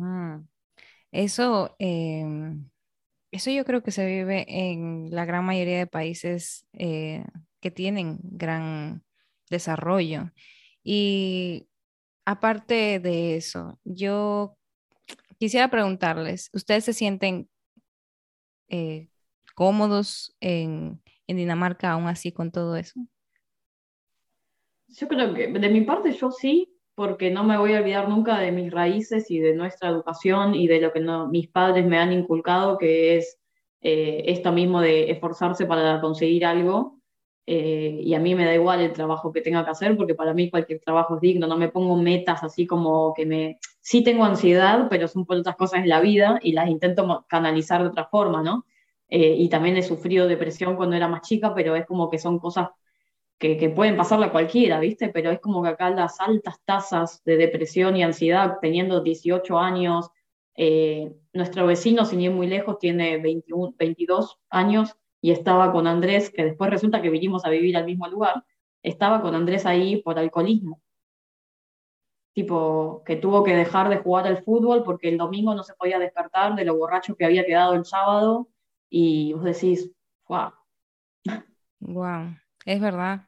Ah. 0.00 0.40
Eso, 1.12 1.74
em, 1.78 2.68
eso 3.30 3.50
yo 3.50 3.64
creo 3.64 3.82
que 3.82 3.90
se 3.92 4.06
vive 4.06 4.44
en 4.48 5.08
la 5.10 5.24
gran 5.24 5.44
mayoría 5.44 5.78
de 5.78 5.86
países 5.86 6.66
eh, 6.74 7.24
que 7.60 7.70
tienen 7.70 8.18
gran 8.22 9.04
desarrollo. 9.50 10.30
Y 10.82 11.68
aparte 12.26 13.00
de 13.00 13.36
eso, 13.36 13.78
yo 13.84 14.57
quisiera 15.38 15.70
preguntarles, 15.70 16.50
¿ustedes 16.52 16.84
se 16.84 16.92
sienten 16.92 17.48
eh, 18.68 19.08
cómodos 19.54 20.36
en, 20.40 21.00
Dinamarca 21.26 21.92
aún 21.92 22.06
así 22.06 22.32
con 22.32 22.50
todo 22.50 22.76
eso? 22.76 23.00
Yo 24.88 25.08
creo 25.08 25.34
que 25.34 25.48
de 25.48 25.68
mi 25.68 25.82
parte 25.82 26.12
yo 26.12 26.30
sí, 26.30 26.74
porque 26.94 27.30
no 27.30 27.44
me 27.44 27.58
voy 27.58 27.74
a 27.74 27.80
olvidar 27.80 28.08
nunca 28.08 28.38
de 28.38 28.50
mis 28.50 28.72
raíces 28.72 29.30
y 29.30 29.38
de 29.38 29.54
nuestra 29.54 29.90
educación 29.90 30.54
y 30.54 30.66
de 30.68 30.80
lo 30.80 30.90
que 30.90 31.00
mis 31.30 31.48
padres 31.48 31.84
me 31.84 31.98
han 31.98 32.12
inculcado, 32.12 32.78
que 32.78 33.18
es 33.18 33.38
eh, 33.82 34.24
esto 34.26 34.52
mismo 34.52 34.80
de 34.80 35.10
esforzarse 35.10 35.66
para 35.66 36.00
conseguir 36.00 36.46
algo. 36.46 36.98
Eh, 37.46 38.00
y 38.02 38.14
a 38.14 38.20
mí 38.20 38.34
me 38.34 38.44
da 38.44 38.54
igual 38.54 38.80
el 38.80 38.92
trabajo 38.92 39.32
que 39.32 39.40
tenga 39.40 39.64
que 39.64 39.70
hacer, 39.70 39.96
porque 39.96 40.14
para 40.14 40.34
mí 40.34 40.50
cualquier 40.50 40.80
trabajo 40.80 41.14
es 41.14 41.20
digno, 41.20 41.46
no 41.46 41.56
me 41.56 41.68
pongo 41.68 41.96
metas 41.96 42.42
así 42.42 42.66
como 42.66 43.14
que 43.14 43.26
me... 43.26 43.58
Sí 43.88 44.02
tengo 44.02 44.26
ansiedad, 44.26 44.88
pero 44.90 45.08
son 45.08 45.24
por 45.24 45.38
otras 45.38 45.56
cosas 45.56 45.80
en 45.80 45.88
la 45.88 46.00
vida 46.02 46.38
y 46.42 46.52
las 46.52 46.68
intento 46.68 47.24
canalizar 47.26 47.80
de 47.80 47.88
otra 47.88 48.04
forma, 48.04 48.42
¿no? 48.42 48.66
Eh, 49.08 49.34
y 49.38 49.48
también 49.48 49.78
he 49.78 49.82
sufrido 49.82 50.28
depresión 50.28 50.76
cuando 50.76 50.94
era 50.94 51.08
más 51.08 51.22
chica, 51.22 51.54
pero 51.54 51.74
es 51.74 51.86
como 51.86 52.10
que 52.10 52.18
son 52.18 52.38
cosas 52.38 52.68
que, 53.38 53.70
pueden 53.74 53.96
pasarle 53.96 54.26
a 54.26 54.30
cualquiera, 54.30 54.78
¿viste? 54.78 55.08
Pero 55.08 55.30
es 55.30 55.40
como 55.40 55.62
que 55.62 55.70
acá 55.70 55.88
las 55.88 56.20
altas 56.20 56.60
tasas 56.66 57.24
de 57.24 57.38
depresión 57.38 57.96
y 57.96 58.02
ansiedad, 58.02 58.58
teniendo 58.60 59.00
18 59.00 59.58
años, 59.58 60.10
eh, 60.54 61.10
nuestro 61.32 61.66
vecino, 61.66 62.04
sin 62.04 62.20
ir 62.20 62.30
muy 62.30 62.46
lejos, 62.46 62.78
tiene 62.78 63.16
21, 63.16 63.74
22 63.78 64.38
años 64.50 64.98
y 65.22 65.30
estaba 65.30 65.72
con 65.72 65.86
Andrés, 65.86 66.28
que 66.28 66.44
después 66.44 66.70
resulta 66.70 67.00
que 67.00 67.08
vinimos 67.08 67.46
a 67.46 67.48
vivir 67.48 67.74
al 67.78 67.86
mismo 67.86 68.06
lugar, 68.06 68.44
estaba 68.82 69.22
con 69.22 69.34
Andrés 69.34 69.64
ahí 69.64 70.02
por 70.02 70.18
alcoholismo. 70.18 70.82
Tipo, 72.38 73.02
que 73.04 73.16
tuvo 73.16 73.42
que 73.42 73.52
dejar 73.52 73.88
de 73.88 73.96
jugar 73.96 74.28
al 74.28 74.44
fútbol 74.44 74.84
porque 74.84 75.08
el 75.08 75.18
domingo 75.18 75.56
no 75.56 75.64
se 75.64 75.74
podía 75.74 75.98
despertar 75.98 76.54
de 76.54 76.64
lo 76.64 76.76
borracho 76.76 77.16
que 77.16 77.24
había 77.24 77.44
quedado 77.44 77.74
el 77.74 77.84
sábado 77.84 78.48
y 78.88 79.32
vos 79.32 79.42
decís, 79.42 79.90
wow. 80.28 80.52
Wow, 81.80 82.36
es 82.64 82.80
verdad. 82.80 83.26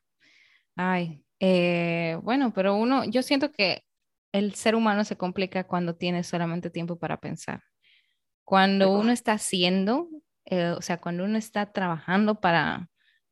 Ay, 0.77 1.25
eh, 1.41 2.21
bueno, 2.23 2.53
pero 2.55 2.77
uno, 2.77 3.05
yo 3.05 3.25
siento 3.25 3.51
que 3.51 3.83
el 4.31 4.55
ser 4.55 4.77
humano 4.77 5.03
se 5.03 5.17
complica 5.17 5.65
cuando 5.65 5.97
tiene 5.97 6.23
solamente 6.23 6.71
tiempo 6.71 6.97
para 6.97 7.17
pensar. 7.17 7.65
Cuando 8.45 8.93
uno 8.93 9.11
está 9.11 9.33
haciendo, 9.33 10.09
eh, 10.45 10.71
o 10.79 10.83
sea, 10.83 11.01
cuando 11.01 11.25
uno 11.25 11.37
está 11.37 11.73
trabajando 11.73 12.37
para, 12.37 12.89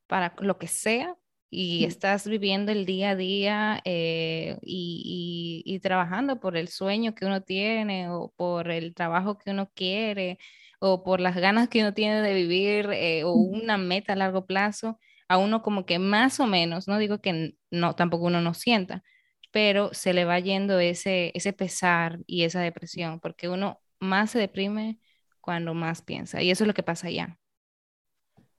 para 0.07 0.35
lo 0.39 0.57
que 0.57 0.67
sea, 0.67 1.15
y 1.49 1.85
estás 1.85 2.27
viviendo 2.27 2.71
el 2.71 2.85
día 2.85 3.11
a 3.11 3.15
día 3.15 3.81
eh, 3.85 4.57
y, 4.61 5.79
trabajando 5.81 6.39
por 6.39 6.57
el 6.57 6.67
sueño 6.67 7.15
que 7.15 7.25
uno 7.25 7.41
tiene 7.41 8.09
o 8.09 8.33
por 8.35 8.69
el 8.69 8.93
trabajo 8.93 9.37
que 9.37 9.51
uno 9.51 9.71
quiere 9.73 10.37
o 10.79 11.03
por 11.03 11.21
las 11.21 11.35
ganas 11.37 11.69
que 11.69 11.81
uno 11.81 11.93
tiene 11.93 12.21
de 12.21 12.33
vivir 12.33 12.89
eh, 12.91 13.23
o 13.23 13.33
una 13.33 13.77
meta 13.77 14.13
a 14.13 14.15
largo 14.15 14.45
plazo, 14.45 14.99
a 15.27 15.37
uno 15.37 15.61
como 15.61 15.85
que 15.85 15.99
más 15.99 16.39
o 16.39 16.47
menos, 16.47 16.87
no 16.87 16.97
digo 16.97 17.21
que 17.21 17.55
no, 17.71 17.95
tampoco 17.95 18.25
uno 18.25 18.41
no 18.41 18.53
sienta, 18.53 19.03
pero 19.51 19.93
se 19.93 20.13
le 20.13 20.25
va 20.25 20.39
yendo 20.39 20.79
ese, 20.79 21.31
ese 21.35 21.53
pesar 21.53 22.19
y 22.27 22.43
esa 22.43 22.61
depresión, 22.61 23.19
porque 23.19 23.49
uno 23.49 23.81
más 23.99 24.31
se 24.31 24.39
deprime 24.39 24.99
cuando 25.41 25.73
más 25.73 26.01
piensa, 26.01 26.41
y 26.41 26.51
eso 26.51 26.63
es 26.63 26.67
lo 26.67 26.73
que 26.73 26.83
pasa 26.83 27.07
allá. 27.07 27.37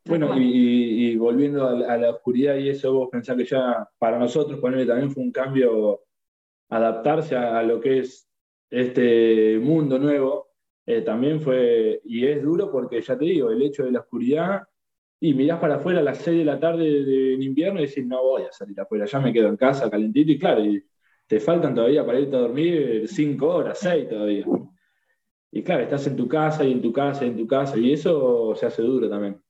Bueno, 0.04 0.34
y, 0.36 1.16
volviendo 1.16 1.66
a, 1.66 1.96
la 1.96 2.10
oscuridad 2.10 2.56
y 2.56 2.70
eso, 2.70 2.92
vos 2.92 3.08
pensás 3.10 3.36
que 3.36 3.44
ya 3.44 3.88
para 3.98 4.18
nosotros, 4.18 4.58
ponerle 4.60 4.86
también 4.86 5.10
fue 5.10 5.22
un 5.22 5.32
cambio 5.32 6.02
adaptarse 6.68 7.36
a, 7.36 7.62
lo 7.62 7.80
que 7.80 7.98
es 7.98 8.28
este 8.70 9.58
mundo 9.58 9.98
nuevo, 9.98 10.48
eh, 10.86 11.02
también 11.02 11.40
fue, 11.40 12.00
y 12.04 12.26
es 12.26 12.42
duro 12.42 12.70
porque 12.70 13.00
ya 13.00 13.18
te 13.18 13.24
digo, 13.24 13.50
el 13.50 13.62
hecho 13.62 13.84
de 13.84 13.92
la 13.92 14.00
oscuridad, 14.00 14.62
y 15.20 15.34
mirás 15.34 15.60
para 15.60 15.76
afuera 15.76 16.00
a 16.00 16.02
las 16.02 16.18
6 16.18 16.38
de 16.38 16.44
la 16.44 16.58
tarde 16.58 16.84
de, 17.04 17.32
invierno 17.44 17.80
y 17.80 17.86
decís, 17.86 18.06
no 18.06 18.22
voy 18.22 18.42
a 18.42 18.52
salir 18.52 18.80
afuera, 18.80 19.04
ya 19.04 19.20
me 19.20 19.32
quedo 19.32 19.48
en 19.48 19.56
casa 19.56 19.90
calentito, 19.90 20.32
y 20.32 20.38
claro, 20.38 20.64
y 20.64 20.82
te 21.26 21.40
faltan 21.40 21.74
todavía 21.74 22.04
para 22.06 22.20
irte 22.20 22.36
a 22.36 22.40
dormir 22.40 23.06
5 23.06 23.46
horas, 23.46 23.78
6 23.80 24.08
todavía. 24.08 24.46
Y 25.52 25.62
claro, 25.62 25.82
estás 25.82 26.06
en 26.06 26.16
tu 26.16 26.26
casa 26.28 26.64
y 26.64 26.72
en 26.72 26.80
tu 26.80 26.92
casa 26.92 27.24
y 27.24 27.28
en 27.28 27.36
tu 27.36 27.46
casa, 27.46 27.76
y 27.76 27.92
eso 27.92 28.54
se 28.54 28.66
hace 28.66 28.82
duro 28.82 29.08
también. 29.10 29.40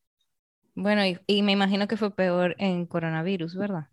Bueno, 0.80 1.02
y, 1.26 1.42
me 1.42 1.52
imagino 1.52 1.86
que 1.86 1.98
fue 1.98 2.10
peor 2.10 2.56
en 2.58 2.86
coronavirus, 2.86 3.54
¿verdad? 3.54 3.88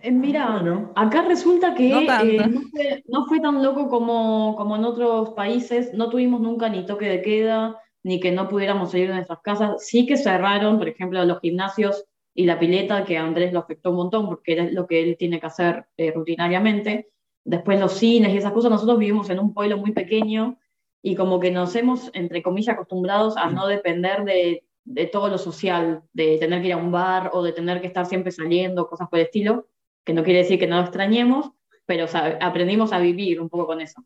Eh, 0.00 0.10
mira, 0.10 0.64
acá 0.96 1.20
resulta 1.20 1.74
que 1.74 1.90
eh, 1.90 3.04
no, 3.06 3.26
fue, 3.26 3.38
tan 3.38 3.62
loco 3.62 3.90
como, 3.90 4.56
como 4.56 4.76
en 4.76 4.86
otros 4.86 5.30
países, 5.34 5.92
no 5.92 6.08
tuvimos 6.08 6.40
nunca 6.40 6.70
ni 6.70 6.86
toque 6.86 7.10
de 7.10 7.20
queda, 7.20 7.76
ni 8.02 8.20
que 8.20 8.32
no 8.32 8.48
pudiéramos 8.48 8.92
salir 8.92 9.08
de 9.08 9.16
nuestras 9.16 9.40
casas. 9.40 9.86
Sí 9.86 10.06
que 10.06 10.16
cerraron, 10.16 10.78
por 10.78 10.88
ejemplo, 10.88 11.22
los 11.26 11.40
gimnasios 11.40 12.06
y 12.32 12.46
la 12.46 12.58
pileta, 12.58 13.04
que 13.04 13.18
a 13.18 13.24
Andrés 13.24 13.52
lo 13.52 13.58
afectó 13.58 13.90
un 13.90 13.96
montón 13.96 14.30
porque 14.30 14.54
es 14.54 14.72
lo 14.72 14.86
que 14.86 15.02
él 15.02 15.16
tiene 15.18 15.40
que 15.40 15.46
hacer 15.46 15.88
eh, 15.98 16.10
rutinariamente. 16.10 17.10
Después 17.44 17.78
los 17.78 17.92
cines 17.92 18.32
y 18.32 18.38
esas 18.38 18.52
cosas, 18.52 18.70
nosotros 18.70 18.98
vivimos 18.98 19.28
en 19.28 19.40
un 19.40 19.52
pueblo 19.52 19.76
muy 19.76 19.92
pequeño 19.92 20.58
y 21.02 21.16
como 21.16 21.38
que 21.38 21.50
nos 21.50 21.76
hemos, 21.76 22.10
entre 22.14 22.42
comillas, 22.42 22.76
acostumbrados 22.76 23.36
a 23.36 23.50
no 23.50 23.66
depender 23.66 24.24
de 24.24 24.64
de 24.88 25.06
todo 25.06 25.28
lo 25.28 25.36
social, 25.36 26.02
de 26.14 26.38
tener 26.38 26.62
que 26.62 26.68
ir 26.68 26.72
a 26.72 26.78
un 26.78 26.90
bar 26.90 27.30
o 27.34 27.42
de 27.42 27.52
tener 27.52 27.80
que 27.82 27.86
estar 27.86 28.06
siempre 28.06 28.32
saliendo, 28.32 28.88
cosas 28.88 29.08
por 29.08 29.18
el 29.18 29.26
estilo, 29.26 29.66
que 30.02 30.14
no 30.14 30.24
quiere 30.24 30.40
decir 30.40 30.58
que 30.58 30.66
no 30.66 30.76
lo 30.76 30.82
extrañemos, 30.82 31.50
pero 31.84 32.06
aprendimos 32.40 32.92
a 32.92 32.98
vivir 32.98 33.40
un 33.40 33.50
poco 33.50 33.66
con 33.66 33.82
eso. 33.82 34.02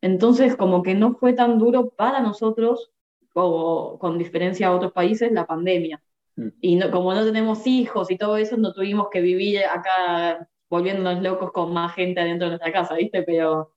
Entonces, 0.00 0.56
como 0.56 0.82
que 0.82 0.94
no 0.94 1.14
fue 1.14 1.34
tan 1.34 1.58
duro 1.58 1.90
para 1.90 2.20
nosotros, 2.20 2.90
o 3.32 3.96
con 4.00 4.18
diferencia 4.18 4.68
a 4.68 4.74
otros 4.74 4.92
países, 4.92 5.30
la 5.30 5.46
pandemia. 5.46 6.02
Mm. 6.34 6.48
Y 6.60 6.76
no, 6.76 6.90
como 6.90 7.14
no 7.14 7.24
tenemos 7.24 7.64
hijos 7.66 8.10
y 8.10 8.18
todo 8.18 8.36
eso, 8.36 8.56
no 8.56 8.72
tuvimos 8.72 9.08
que 9.10 9.20
vivir 9.20 9.60
acá 9.64 10.48
volviéndonos 10.68 11.22
locos 11.22 11.52
con 11.52 11.72
más 11.72 11.94
gente 11.94 12.20
adentro 12.20 12.46
de 12.46 12.56
nuestra 12.56 12.72
casa, 12.72 12.94
¿viste? 12.96 13.22
Pero 13.22 13.70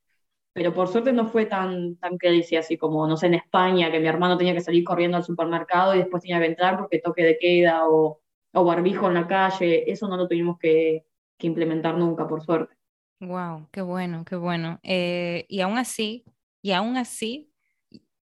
pero 0.58 0.74
por 0.74 0.88
suerte 0.88 1.13
no 1.13 1.28
fue 1.28 1.46
tan, 1.46 1.98
tan 1.98 2.17
decía 2.17 2.62
así 2.62 2.80
como, 2.80 3.08
no 3.08 3.15
sé, 3.15 3.28
en 3.28 3.36
España, 3.36 3.91
que 3.91 4.00
mi 4.00 4.08
hermano 4.08 4.39
tenía 4.39 4.56
que 4.56 4.62
salir 4.62 4.84
corriendo 4.84 5.15
al 5.15 5.24
supermercado 5.24 5.93
y 5.93 6.00
después 6.00 6.24
tenía 6.24 6.39
que 6.39 6.48
entrar 6.48 6.80
porque 6.80 6.98
toque 6.98 7.24
de 7.24 7.38
queda 7.38 7.88
o, 7.88 8.22
o 8.54 8.65
barbijo 8.65 9.08
en 9.08 9.13
la 9.13 9.28
calle, 9.28 9.84
eso 9.91 10.08
no 10.08 10.17
lo 10.17 10.28
tuvimos 10.28 10.58
que, 10.58 11.06
que 11.38 11.46
implementar 11.46 11.96
nunca, 11.96 12.28
por 12.28 12.43
suerte. 12.43 12.76
Wow, 13.20 13.70
qué 13.72 13.84
bueno, 13.84 14.26
qué 14.26 14.36
bueno. 14.36 14.80
Eh, 14.82 15.46
y 15.48 15.62
aún 15.62 15.78
así, 15.78 16.26
y 16.63 16.72
aún 16.72 16.98
así, 16.98 17.54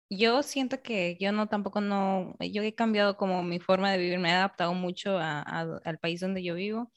yo 0.07 0.43
siento 0.43 0.83
que 0.83 1.17
yo 1.19 1.31
no 1.31 1.47
tampoco 1.47 1.81
no, 1.81 2.35
yo 2.39 2.61
he 2.61 2.75
cambiado 2.75 3.17
como 3.17 3.41
mi 3.41 3.59
forma 3.59 3.91
de 3.91 3.97
vivir, 3.97 4.19
me 4.19 4.29
he 4.29 4.33
adaptado 4.33 4.75
mucho 4.75 5.17
a, 5.17 5.41
al 5.41 5.97
país 5.97 6.19
donde 6.19 6.43
yo 6.43 6.53
vivo 6.53 6.91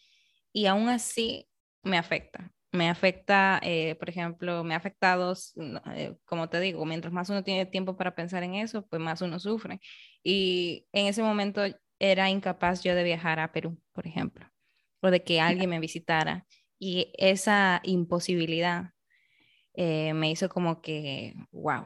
y 0.53 0.67
aún 0.67 0.91
así 0.91 1.49
me 1.83 1.97
afecta 1.97 2.53
me 2.73 2.89
afecta, 2.89 3.61
eh, 3.63 3.97
por 3.97 4.09
ejemplo, 4.09 4.65
me 4.65 4.75
ha 4.75 4.79
afectado, 4.79 5.35
eh, 5.95 6.17
como 6.25 6.49
te 6.49 6.59
digo, 6.59 6.85
mientras 6.87 7.13
más 7.13 7.29
uno 7.29 7.45
tiene 7.45 7.67
tiempo 7.67 7.97
para 7.97 8.15
pensar 8.15 8.43
en 8.43 8.55
eso, 8.55 8.87
pues 8.87 9.01
más 9.01 9.21
uno 9.21 9.39
sufre. 9.39 9.81
Y 10.25 10.87
en 10.93 11.07
ese 11.07 11.23
momento 11.23 11.63
era 11.99 12.31
incapaz 12.31 12.83
yo 12.83 12.95
de 12.95 13.05
viajar 13.05 13.41
a 13.41 13.53
Perú, 13.53 13.79
por 13.93 14.07
ejemplo, 14.07 14.51
o 15.01 15.11
de 15.11 15.23
que 15.23 15.41
alguien 15.41 15.69
me 15.71 15.81
visitara. 15.81 16.47
Y 16.79 17.13
esa 17.19 17.81
imposibilidad 17.85 18.91
eh, 19.75 20.15
me 20.15 20.31
hizo 20.31 20.49
como 20.49 20.81
que, 20.81 21.35
wow, 21.51 21.85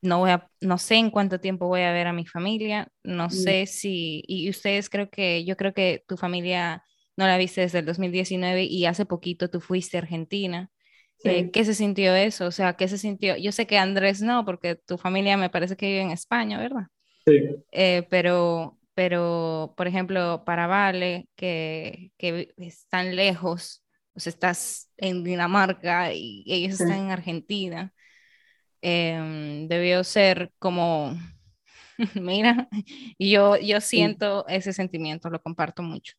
no, 0.00 0.18
voy 0.20 0.30
a, 0.30 0.50
no 0.60 0.78
sé 0.78 0.96
en 0.96 1.10
cuánto 1.10 1.40
tiempo 1.40 1.68
voy 1.68 1.82
a 1.82 1.92
ver 1.92 2.06
a 2.06 2.12
mi 2.12 2.26
familia, 2.26 2.88
no 3.02 3.28
sé 3.28 3.66
si, 3.66 4.22
y 4.26 4.48
ustedes 4.48 4.88
creo 4.88 5.10
que, 5.10 5.44
yo 5.44 5.56
creo 5.56 5.74
que 5.74 6.04
tu 6.08 6.16
familia 6.16 6.82
no 7.16 7.26
la 7.26 7.38
viste 7.38 7.62
desde 7.62 7.80
el 7.80 7.86
2019 7.86 8.64
y 8.64 8.86
hace 8.86 9.06
poquito 9.06 9.48
tú 9.48 9.60
fuiste 9.60 9.96
a 9.96 10.00
Argentina. 10.00 10.70
Eh, 11.24 11.50
¿Qué 11.50 11.64
se 11.64 11.74
sintió 11.74 12.14
eso? 12.14 12.46
O 12.46 12.50
sea, 12.50 12.74
¿qué 12.74 12.88
se 12.88 12.98
sintió? 12.98 13.36
Yo 13.36 13.50
sé 13.50 13.66
que 13.66 13.78
Andrés 13.78 14.20
no, 14.20 14.44
porque 14.44 14.76
tu 14.76 14.98
familia 14.98 15.36
me 15.36 15.50
parece 15.50 15.76
que 15.76 15.86
vive 15.86 16.02
en 16.02 16.10
España, 16.10 16.58
¿verdad? 16.58 16.88
Sí. 17.26 17.40
Eh, 17.72 18.06
pero, 18.10 18.78
pero, 18.94 19.74
por 19.76 19.86
ejemplo, 19.86 20.44
para 20.44 20.66
Vale, 20.66 21.28
que, 21.34 22.12
que 22.18 22.54
están 22.58 23.16
lejos, 23.16 23.82
o 24.14 24.20
sea, 24.20 24.30
estás 24.30 24.90
en 24.96 25.24
Dinamarca 25.24 26.12
y 26.12 26.44
ellos 26.46 26.80
están 26.80 26.98
en 26.98 27.10
Argentina, 27.10 27.92
em, 28.82 29.68
debió 29.68 30.04
ser 30.04 30.52
como, 30.58 31.14
mira, 32.14 32.68
y 33.18 33.30
yo, 33.30 33.56
yo 33.56 33.80
siento 33.80 34.46
ese 34.48 34.72
sentimiento, 34.72 35.30
lo 35.30 35.42
comparto 35.42 35.82
mucho. 35.82 36.14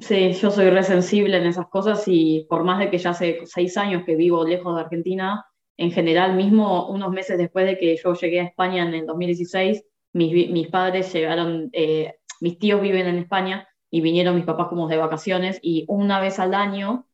Sí, 0.00 0.32
yo 0.32 0.50
soy 0.50 0.70
resensible 0.70 1.36
en 1.36 1.46
esas 1.46 1.68
cosas 1.68 2.04
y 2.06 2.46
por 2.48 2.64
más 2.64 2.78
de 2.78 2.90
que 2.90 2.98
ya 2.98 3.10
hace 3.10 3.40
seis 3.44 3.76
años 3.76 4.04
que 4.06 4.16
vivo 4.16 4.46
lejos 4.46 4.74
de 4.74 4.82
Argentina, 4.82 5.44
en 5.76 5.90
general, 5.90 6.36
mismo 6.36 6.88
unos 6.88 7.10
meses 7.10 7.36
después 7.38 7.66
de 7.66 7.78
que 7.78 7.96
yo 7.96 8.14
llegué 8.14 8.40
a 8.40 8.44
España 8.44 8.82
en 8.82 8.94
el 8.94 9.06
2016, 9.06 9.84
mis, 10.12 10.50
mis 10.50 10.68
padres 10.68 11.12
llegaron, 11.12 11.70
eh, 11.72 12.14
mis 12.40 12.58
tíos 12.58 12.80
viven 12.80 13.06
en 13.08 13.18
España 13.18 13.68
y 13.90 14.00
vinieron 14.00 14.36
mis 14.36 14.44
papás 14.44 14.68
como 14.68 14.88
de 14.88 14.96
vacaciones 14.96 15.58
y 15.62 15.84
una 15.88 16.20
vez 16.20 16.38
al 16.38 16.54
año, 16.54 17.06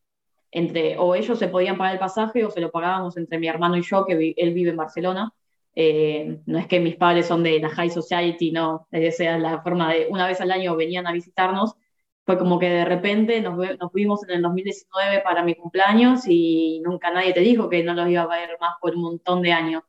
entre, 0.51 0.97
o 0.97 1.15
ellos 1.15 1.37
se 1.39 1.49
podían 1.49 1.77
pagar 1.77 1.93
el 1.93 1.99
pasaje 1.99 2.45
o 2.45 2.51
se 2.51 2.61
lo 2.61 2.71
pagábamos 2.71 3.17
entre 3.17 3.39
mi 3.39 3.47
hermano 3.47 3.77
y 3.77 3.81
yo, 3.81 4.05
que 4.05 4.33
él 4.37 4.53
vive 4.53 4.69
en 4.69 4.77
Barcelona. 4.77 5.33
Eh, 5.75 6.39
no 6.45 6.57
es 6.57 6.67
que 6.67 6.79
mis 6.79 6.95
padres 6.95 7.27
son 7.27 7.43
de 7.43 7.59
la 7.59 7.69
High 7.69 7.89
Society, 7.89 8.51
no, 8.51 8.87
esa 8.91 9.35
es 9.35 9.41
la 9.41 9.61
forma 9.61 9.93
de 9.93 10.07
una 10.09 10.25
vez 10.25 10.41
al 10.41 10.51
año 10.51 10.75
venían 10.75 11.05
a 11.05 11.11
visitarnos 11.11 11.75
fue 12.27 12.37
como 12.37 12.59
que 12.59 12.69
de 12.69 12.83
repente 12.83 13.39
nos, 13.39 13.57
nos 13.57 13.93
vimos 13.93 14.21
en 14.25 14.35
el 14.35 14.41
2019 14.41 15.21
para 15.21 15.43
mi 15.43 15.55
cumpleaños 15.55 16.27
y 16.27 16.81
nunca 16.83 17.09
nadie 17.09 17.33
te 17.33 17.39
dijo 17.39 17.69
que 17.69 17.81
no 17.85 17.93
los 17.93 18.09
iba 18.09 18.23
a 18.23 18.27
ver 18.27 18.57
más 18.59 18.75
por 18.81 18.93
un 18.97 19.01
montón 19.01 19.41
de 19.41 19.53
años, 19.53 19.83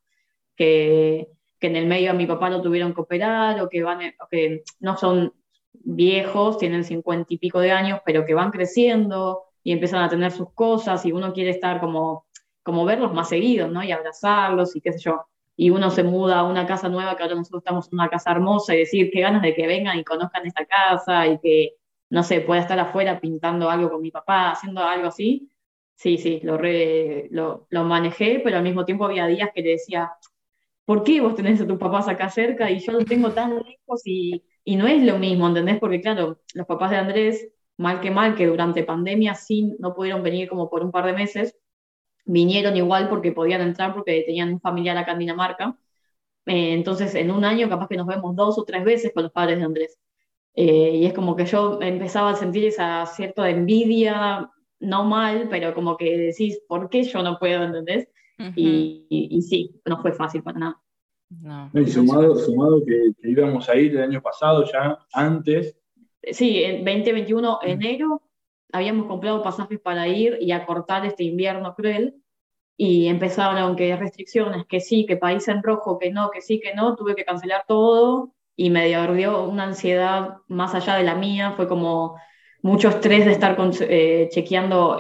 que, 0.55 1.33
que 1.59 1.67
en 1.67 1.75
el 1.75 1.87
medio 1.87 2.13
a 2.13 2.15
mi 2.15 2.27
papá 2.27 2.49
lo 2.49 2.63
tuvieron 2.63 2.95
que 2.95 3.01
operar 3.01 3.61
o 3.61 3.69
que, 3.69 3.83
van, 3.83 4.15
que 4.31 4.63
no 4.79 4.97
son 4.97 5.35
viejos, 5.73 6.59
tienen 6.59 6.85
cincuenta 6.85 7.27
y 7.35 7.39
pico 7.39 7.59
de 7.59 7.73
años, 7.73 8.03
pero 8.07 8.25
que 8.25 8.35
van 8.35 8.53
creciendo 8.53 9.43
y 9.65 9.73
empiezan 9.73 10.05
a 10.05 10.09
tener 10.09 10.31
sus 10.31 10.53
cosas 10.53 11.05
y 11.07 11.11
uno 11.11 11.33
quiere 11.33 11.51
estar 11.51 11.81
como, 11.81 12.29
como 12.63 12.85
verlos 12.85 13.13
más 13.13 13.31
seguidos, 13.31 13.69
¿no? 13.73 13.83
Y 13.83 13.91
abrazarlos 13.91 14.77
y 14.77 14.81
qué 14.81 14.93
sé 14.93 15.01
yo. 15.01 15.27
Y 15.57 15.71
uno 15.71 15.91
se 15.91 16.05
muda 16.05 16.39
a 16.39 16.45
una 16.45 16.67
casa 16.69 16.89
nueva, 16.89 17.17
que 17.17 17.25
ahora 17.25 17.35
nosotros 17.35 17.63
estamos 17.63 17.89
en 17.89 17.95
una 17.95 18.09
casa 18.09 18.31
hermosa, 18.31 18.77
y 18.77 18.79
decir 18.79 19.11
qué 19.13 19.23
ganas 19.23 19.43
de 19.43 19.55
que 19.55 19.67
vengan 19.67 19.99
y 19.99 20.05
conozcan 20.05 20.47
esta 20.47 20.65
casa 20.67 21.27
y 21.27 21.41
que 21.41 21.79
no 22.11 22.23
sé, 22.23 22.41
pueda 22.41 22.61
estar 22.61 22.79
afuera 22.79 23.21
pintando 23.21 23.71
algo 23.71 23.91
con 23.91 24.03
mi 24.03 24.11
papá, 24.11 24.53
haciendo 24.53 24.83
algo 24.83 25.09
así, 25.09 25.51
sí, 25.95 26.19
sí, 26.19 26.41
lo, 26.43 26.59
lo, 27.71 27.85
manejé, 27.85 28.41
pero 28.45 28.59
al 28.59 28.63
mismo 28.63 28.85
tiempo 28.85 29.05
había 29.05 29.27
días 29.27 29.51
que 29.55 29.63
le 29.63 29.71
decía, 29.71 30.13
¿por 30.85 31.03
qué 31.05 31.21
vos 31.21 31.35
tenés 31.35 31.61
a 31.61 31.67
tus 31.67 31.79
papás 31.79 32.09
acá 32.09 32.31
cerca 32.31 32.71
y 32.71 32.81
yo 32.81 32.93
los 32.93 33.05
tengo 33.07 33.33
tan 33.33 33.57
lejos 33.57 34.03
y, 34.05 34.45
y 34.65 34.77
no 34.77 34.87
es 34.87 35.03
lo 35.03 35.19
mismo, 35.19 35.49
¿entendés? 35.49 35.79
Porque 35.81 36.01
claro, 36.01 36.41
los 36.55 36.67
papás 36.67 36.91
de 36.91 36.97
Andrés, 36.99 37.49
mal 37.77 38.01
que 38.01 38.11
mal, 38.11 38.35
que 38.37 38.47
durante 38.47 38.85
pandemia 38.85 39.35
sí 39.35 39.77
no 39.79 39.95
pudieron 39.95 40.23
venir 40.23 40.49
como 40.49 40.71
por 40.71 40.83
un 40.85 40.93
par 40.93 41.07
de 41.07 41.13
meses, 41.15 41.57
vinieron 42.25 42.77
igual 42.77 43.09
porque 43.09 43.33
podían 43.33 43.63
entrar 43.63 43.95
porque 43.95 44.23
tenían 44.27 44.53
un 44.55 44.61
familiar 44.61 44.97
acá 44.97 45.13
en 45.13 45.21
Dinamarca. 45.21 45.79
Eh, 46.47 46.75
entonces, 46.75 47.15
en 47.15 47.31
un 47.31 47.45
año 47.45 47.69
capaz 47.69 47.89
que 47.89 47.97
nos 47.97 48.07
vemos 48.07 48.37
dos 48.37 48.59
o 48.59 48.65
tres 48.65 48.85
veces 48.85 49.13
con 49.15 49.25
los 49.25 49.33
padres 49.33 49.59
de 49.59 49.65
Andrés. 49.65 49.99
Eh, 50.61 50.97
y 50.97 51.07
es 51.07 51.13
como 51.13 51.37
que 51.37 51.47
yo 51.47 51.79
empezaba 51.81 52.31
a 52.31 52.35
sentir 52.35 52.65
esa 52.65 53.07
cierta 53.07 53.49
envidia, 53.49 54.51
no 54.81 55.05
mal, 55.05 55.47
pero 55.49 55.73
como 55.73 55.97
que 55.97 56.19
decís, 56.19 56.61
¿por 56.67 56.91
qué 56.91 57.05
yo 57.05 57.23
no 57.23 57.39
puedo? 57.39 57.63
¿Entendés? 57.63 58.09
y, 58.57 59.07
y, 59.09 59.43
sí, 59.43 59.81
no 59.85 60.01
fue 60.01 60.13
fácil 60.13 60.43
para 60.43 60.59
nada. 60.59 60.83
No, 61.31 61.71
y 61.75 61.87
sumado, 61.87 62.35
sumado 62.37 62.83
que, 62.85 63.13
íbamos 63.29 63.69
a 63.69 63.77
ir 63.77 63.97
el 63.97 64.03
año 64.03 64.23
pasado 64.23 64.65
ya 64.65 64.99
antes 65.13 65.77
sí, 66.33 66.63
en 66.65 66.85
2021, 66.85 67.61
enero, 67.63 68.23
habíamos 68.73 69.07
comprado 69.07 69.43
pasajes 69.43 69.79
para 69.81 70.09
ir 70.09 70.39
y 70.41 70.53
acortar 70.53 71.07
este 71.07 71.25
invierno 71.25 71.75
cruel 71.75 72.23
y 72.77 73.07
empezaron 73.07 73.77
que 73.77 73.97
restricciones, 73.97 74.67
que 74.67 74.81
sí, 74.81 75.07
que 75.07 75.17
país 75.17 75.47
en 75.49 75.63
rojo, 75.63 75.99
que 75.99 76.11
no, 76.11 76.31
que 76.31 76.41
sí, 76.41 76.61
que 76.61 76.75
no, 76.75 76.97
tuve 76.97 77.15
que 77.15 77.25
cancelar 77.25 77.65
todo 77.67 78.35
y 78.59 78.71
me 78.71 78.87
dio 78.87 79.45
una 79.45 79.65
ansiedad 79.65 80.39
más 80.49 80.75
allá 80.75 80.97
de 80.97 81.05
la 81.05 81.15
mía, 81.15 81.55
fue 81.57 81.69
como 81.69 82.17
mucho 82.61 82.89
estrés 82.89 83.25
de 83.25 83.33
estar 83.33 83.57
eh, 83.81 84.29
chequeando 84.33 84.99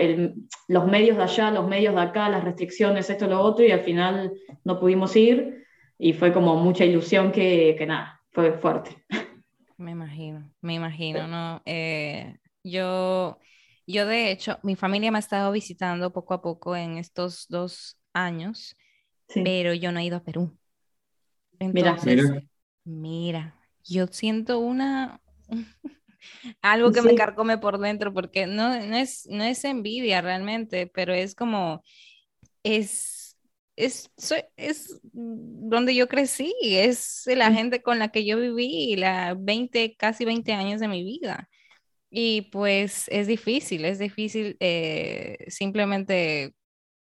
los 0.68 0.86
medios 0.86 1.16
de 1.16 1.22
allá, 1.24 1.50
los 1.50 1.66
medios 1.66 1.94
de 1.94 2.00
acá, 2.00 2.28
las 2.30 2.44
restricciones, 2.44 3.10
esto, 3.10 3.26
lo 3.26 3.40
otro, 3.40 3.64
y 3.66 3.72
al 3.72 3.80
final 3.80 4.32
no 4.64 4.78
pudimos 4.78 5.14
ir 5.16 5.64
y 5.98 6.12
fue 6.12 6.32
como 6.32 6.56
mucha 6.56 6.84
ilusión 6.84 7.32
que, 7.32 7.74
que 7.76 7.84
nada, 7.84 8.22
fue 8.30 8.52
fuerte. 8.52 9.04
Me 9.76 9.90
imagino, 9.90 10.50
me 10.60 10.74
imagino, 10.74 11.26
¿no? 11.26 11.60
Eh, 11.66 12.36
yo 12.62 13.38
yo, 13.88 14.06
de 14.06 14.30
hecho, 14.30 14.58
mi 14.62 14.76
familia 14.76 15.10
me 15.10 15.16
ha 15.16 15.20
estado 15.20 15.50
visitando 15.50 16.12
poco 16.12 16.34
a 16.34 16.42
poco 16.42 16.76
en 16.76 16.98
estos 16.98 17.46
dos 17.48 17.98
años, 18.12 18.76
pero 19.32 19.72
yo 19.72 19.92
no 19.92 19.98
he 19.98 20.04
ido 20.04 20.18
a 20.18 20.22
Perú. 20.22 20.54
Entonces, 21.58 22.04
mira, 22.04 22.42
mira. 22.88 23.54
yo 23.84 24.06
siento 24.08 24.58
una... 24.58 25.20
algo 26.62 26.92
que 26.92 27.02
me 27.02 27.14
carcome 27.14 27.58
por 27.58 27.78
dentro, 27.78 28.12
porque 28.12 28.46
no, 28.46 28.68
no, 28.68 28.96
es, 28.96 29.26
no 29.30 29.44
es 29.44 29.64
envidia 29.64 30.20
realmente, 30.20 30.86
pero 30.86 31.12
es 31.14 31.34
como, 31.34 31.82
es, 32.62 33.38
es, 33.76 34.10
es 34.56 35.00
donde 35.12 35.94
yo 35.94 36.08
crecí, 36.08 36.54
es 36.62 37.24
la 37.26 37.52
gente 37.52 37.82
con 37.82 37.98
la 37.98 38.08
que 38.08 38.24
yo 38.24 38.38
viví 38.38 38.96
la 38.96 39.34
20, 39.38 39.96
casi 39.96 40.24
20 40.24 40.52
años 40.52 40.80
de 40.80 40.88
mi 40.88 41.04
vida. 41.04 41.48
Y 42.10 42.42
pues 42.50 43.04
es 43.08 43.26
difícil, 43.26 43.84
es 43.84 43.98
difícil 43.98 44.56
eh, 44.60 45.36
simplemente 45.48 46.54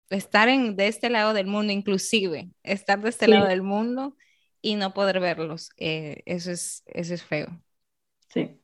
estar 0.10 0.48
en, 0.48 0.76
de 0.78 0.88
este 0.88 1.10
lado 1.10 1.34
del 1.34 1.48
mundo, 1.48 1.74
inclusive 1.74 2.50
estar 2.64 3.02
de 3.02 3.10
este 3.10 3.28
lado 3.28 3.48
del 3.48 3.62
mundo 3.62 4.16
y 4.66 4.74
no 4.74 4.96
poder 4.96 5.20
verlos. 5.20 5.70
Eh, 5.78 6.24
eso, 6.26 6.50
es, 6.50 6.84
eso 6.88 7.14
es 7.14 7.24
feo. 7.24 7.48
Sí. 8.30 8.60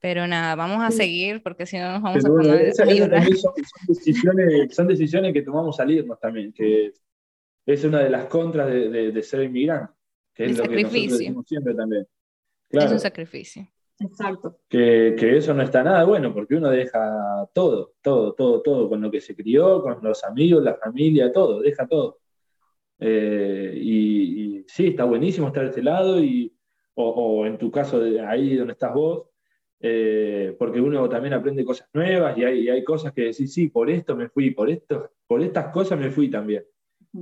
Pero 0.00 0.26
nada, 0.26 0.54
vamos 0.54 0.82
a 0.82 0.90
seguir 0.90 1.42
porque 1.42 1.66
si 1.66 1.76
no 1.76 1.92
nos 1.92 2.02
vamos 2.02 2.24
a 2.24 2.28
poner 2.28 2.72
son, 2.72 2.88
decisiones, 3.88 4.74
son 4.74 4.86
decisiones 4.86 5.34
que 5.34 5.42
tomamos 5.42 5.76
salirnos 5.76 6.18
también, 6.18 6.52
que 6.52 6.94
es 7.66 7.84
una 7.84 7.98
de 7.98 8.08
las 8.08 8.24
contras 8.26 8.68
de, 8.70 9.22
ser 9.22 9.42
inmigrante, 9.42 9.92
que 10.32 10.46
es 10.46 10.56
lo 10.56 10.64
sacrificio. 10.64 10.92
que 10.92 11.00
nosotros 11.00 11.18
decimos 11.18 11.46
siempre 11.46 11.74
también. 11.74 12.06
Es 12.70 12.92
un 12.92 13.00
sacrificio. 13.00 13.68
Exacto. 14.00 14.60
Que, 14.66 15.14
eso 15.36 15.52
no 15.52 15.62
está 15.62 15.82
nada 15.82 16.04
bueno, 16.04 16.32
porque 16.32 16.54
uno 16.54 16.70
deja 16.70 17.48
todo, 17.52 17.92
todo, 18.00 18.32
todo, 18.32 18.62
todo, 18.62 18.88
con 18.88 19.02
lo 19.02 19.10
que 19.10 19.20
se 19.20 19.36
crió, 19.36 19.82
con 19.82 19.98
los 20.00 20.24
amigos, 20.24 20.62
la 20.62 20.76
familia, 20.76 21.30
todo, 21.32 21.60
deja 21.60 21.86
todo. 21.86 22.18
Eh, 22.98 23.72
y, 23.76 24.64
sí, 24.66 24.88
está 24.88 25.04
buenísimo 25.04 25.48
estar 25.48 25.64
de 25.64 25.70
este 25.70 25.82
lado, 25.82 26.22
y, 26.22 26.54
o, 26.94 27.46
en 27.46 27.58
tu 27.58 27.70
caso, 27.70 28.02
ahí 28.26 28.56
donde 28.56 28.72
estás 28.72 28.92
vos, 28.92 29.28
eh, 29.80 30.56
porque 30.58 30.80
uno 30.80 31.08
también 31.08 31.34
aprende 31.34 31.64
cosas 31.64 31.88
nuevas 31.92 32.36
y 32.36 32.44
hay, 32.44 32.68
hay 32.68 32.82
cosas 32.82 33.12
que 33.12 33.22
decís, 33.22 33.52
sí, 33.52 33.68
por 33.68 33.88
esto 33.88 34.16
me 34.16 34.28
fui, 34.28 34.50
por, 34.50 34.68
esto, 34.68 35.12
por 35.26 35.40
estas 35.42 35.68
cosas 35.72 35.98
me 35.98 36.10
fui 36.10 36.28
también. 36.28 36.64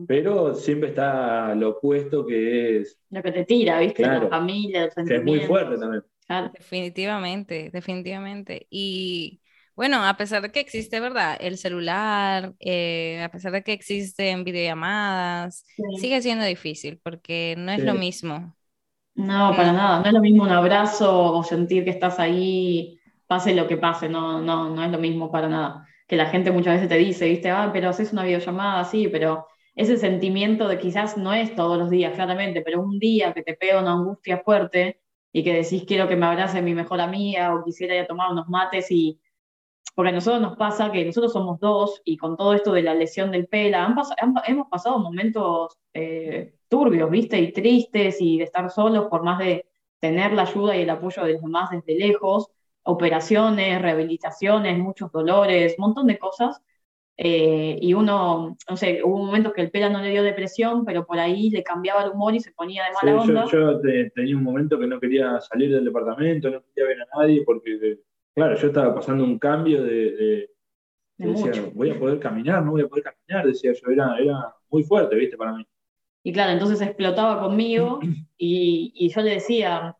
Pero 0.08 0.54
siempre 0.54 0.90
está 0.90 1.54
lo 1.54 1.70
opuesto 1.70 2.26
que 2.26 2.78
es... 2.78 2.98
Lo 3.10 3.22
que 3.22 3.32
te 3.32 3.44
tira, 3.44 3.78
¿viste? 3.78 4.02
la 4.02 4.28
familia, 4.28 4.90
Que 5.06 5.16
es 5.16 5.24
muy 5.24 5.40
fuerte 5.40 5.78
también. 5.78 6.02
Definitivamente, 6.52 7.70
definitivamente. 7.72 8.66
Y 8.68 9.40
bueno, 9.76 10.04
a 10.04 10.16
pesar 10.16 10.40
de 10.42 10.50
que 10.50 10.60
existe, 10.60 11.00
¿verdad? 11.00 11.36
El 11.38 11.58
celular, 11.58 12.54
eh, 12.60 13.22
a 13.22 13.30
pesar 13.30 13.52
de 13.52 13.62
que 13.62 13.74
existen 13.74 14.42
videollamadas, 14.42 15.66
sigue 16.00 16.22
siendo 16.22 16.46
difícil 16.46 16.98
porque 17.02 17.54
no 17.58 17.72
es 17.72 17.84
lo 17.84 17.94
mismo. 17.94 18.56
No, 19.14 19.52
para 19.54 19.72
mm. 19.72 19.76
nada. 19.76 20.00
No 20.00 20.06
es 20.06 20.12
lo 20.14 20.20
mismo 20.20 20.44
un 20.44 20.50
abrazo 20.50 21.32
o 21.34 21.44
sentir 21.44 21.84
que 21.84 21.90
estás 21.90 22.18
ahí, 22.18 22.98
pase 23.26 23.54
lo 23.54 23.68
que 23.68 23.76
pase. 23.76 24.08
No, 24.08 24.40
no, 24.40 24.74
no 24.74 24.82
es 24.82 24.90
lo 24.90 24.98
mismo 24.98 25.30
para 25.30 25.48
nada. 25.48 25.86
Que 26.06 26.16
la 26.16 26.26
gente 26.26 26.52
muchas 26.52 26.74
veces 26.74 26.88
te 26.88 26.96
dice, 26.96 27.26
viste, 27.26 27.50
ah, 27.50 27.70
pero 27.72 27.90
haces 27.90 28.12
una 28.12 28.24
videollamada, 28.24 28.84
sí, 28.84 29.08
pero 29.08 29.46
ese 29.74 29.98
sentimiento 29.98 30.68
de 30.68 30.78
quizás 30.78 31.18
no 31.18 31.34
es 31.34 31.54
todos 31.54 31.78
los 31.78 31.90
días, 31.90 32.14
claramente, 32.14 32.62
pero 32.62 32.80
un 32.80 32.98
día 32.98 33.34
que 33.34 33.42
te 33.42 33.54
pega 33.54 33.80
una 33.80 33.92
angustia 33.92 34.38
fuerte 34.38 35.00
y 35.32 35.44
que 35.44 35.52
decís 35.52 35.84
quiero 35.86 36.08
que 36.08 36.16
me 36.16 36.24
abrace 36.24 36.62
mi 36.62 36.74
mejor 36.74 37.00
amiga 37.00 37.54
o 37.54 37.62
quisiera 37.62 37.94
ir 37.94 38.00
a 38.02 38.06
tomar 38.06 38.32
unos 38.32 38.48
mates 38.48 38.90
y 38.90 39.20
porque 39.96 40.10
a 40.10 40.12
nosotros 40.12 40.42
nos 40.42 40.56
pasa 40.56 40.92
que 40.92 41.04
nosotros 41.04 41.32
somos 41.32 41.58
dos 41.58 42.02
y 42.04 42.18
con 42.18 42.36
todo 42.36 42.52
esto 42.52 42.72
de 42.72 42.82
la 42.82 42.94
lesión 42.94 43.30
del 43.30 43.48
pela, 43.48 43.92
hemos 44.46 44.68
pasado 44.68 44.98
momentos 44.98 45.78
eh, 45.94 46.52
turbios, 46.68 47.10
¿viste? 47.10 47.40
Y 47.40 47.50
tristes 47.50 48.18
y 48.20 48.36
de 48.36 48.44
estar 48.44 48.70
solos 48.70 49.06
por 49.08 49.24
más 49.24 49.38
de 49.38 49.66
tener 49.98 50.34
la 50.34 50.42
ayuda 50.42 50.76
y 50.76 50.82
el 50.82 50.90
apoyo 50.90 51.24
de 51.24 51.32
los 51.32 51.42
demás 51.42 51.70
desde 51.70 51.98
lejos, 51.98 52.50
operaciones, 52.82 53.80
rehabilitaciones, 53.80 54.78
muchos 54.78 55.10
dolores, 55.10 55.74
un 55.78 55.86
montón 55.86 56.06
de 56.08 56.18
cosas 56.18 56.62
eh, 57.18 57.78
y 57.80 57.94
uno, 57.94 58.58
no 58.68 58.76
sé, 58.76 59.00
hubo 59.02 59.16
un 59.16 59.26
momento 59.26 59.54
que 59.54 59.62
el 59.62 59.70
pela 59.70 59.88
no 59.88 60.02
le 60.02 60.10
dio 60.10 60.22
depresión, 60.22 60.84
pero 60.84 61.06
por 61.06 61.18
ahí 61.18 61.48
le 61.48 61.62
cambiaba 61.62 62.04
el 62.04 62.10
humor 62.10 62.34
y 62.34 62.40
se 62.40 62.52
ponía 62.52 62.84
de 62.84 62.90
mala 62.92 63.22
onda. 63.22 63.46
Yo, 63.50 63.80
tenía 64.14 64.36
un 64.36 64.42
momento 64.42 64.78
que 64.78 64.86
no 64.86 65.00
quería 65.00 65.40
salir 65.40 65.72
del 65.72 65.86
departamento, 65.86 66.50
no 66.50 66.62
quería 66.62 66.88
ver 66.88 67.00
a 67.00 67.18
nadie, 67.18 67.42
porque, 67.46 68.00
claro, 68.36 68.54
yo 68.54 68.66
estaba 68.68 68.94
pasando 68.94 69.24
un 69.24 69.38
cambio 69.38 69.82
de. 69.82 70.50
decía, 71.16 71.52
voy 71.74 71.90
a 71.90 71.98
poder 71.98 72.20
caminar, 72.20 72.62
no 72.62 72.72
voy 72.72 72.82
a 72.82 72.88
poder 72.88 73.04
caminar, 73.04 73.46
decía 73.46 73.72
yo, 73.72 73.90
era, 73.90 74.16
era 74.18 74.54
muy 74.70 74.84
fuerte, 74.84 75.16
¿viste? 75.16 75.36
Para 75.36 75.54
mí. 75.54 75.66
Y 76.22 76.32
claro, 76.32 76.52
entonces 76.52 76.80
explotaba 76.82 77.40
conmigo 77.40 78.00
y, 78.36 78.92
y 78.94 79.08
yo 79.08 79.22
le 79.22 79.30
decía, 79.30 79.96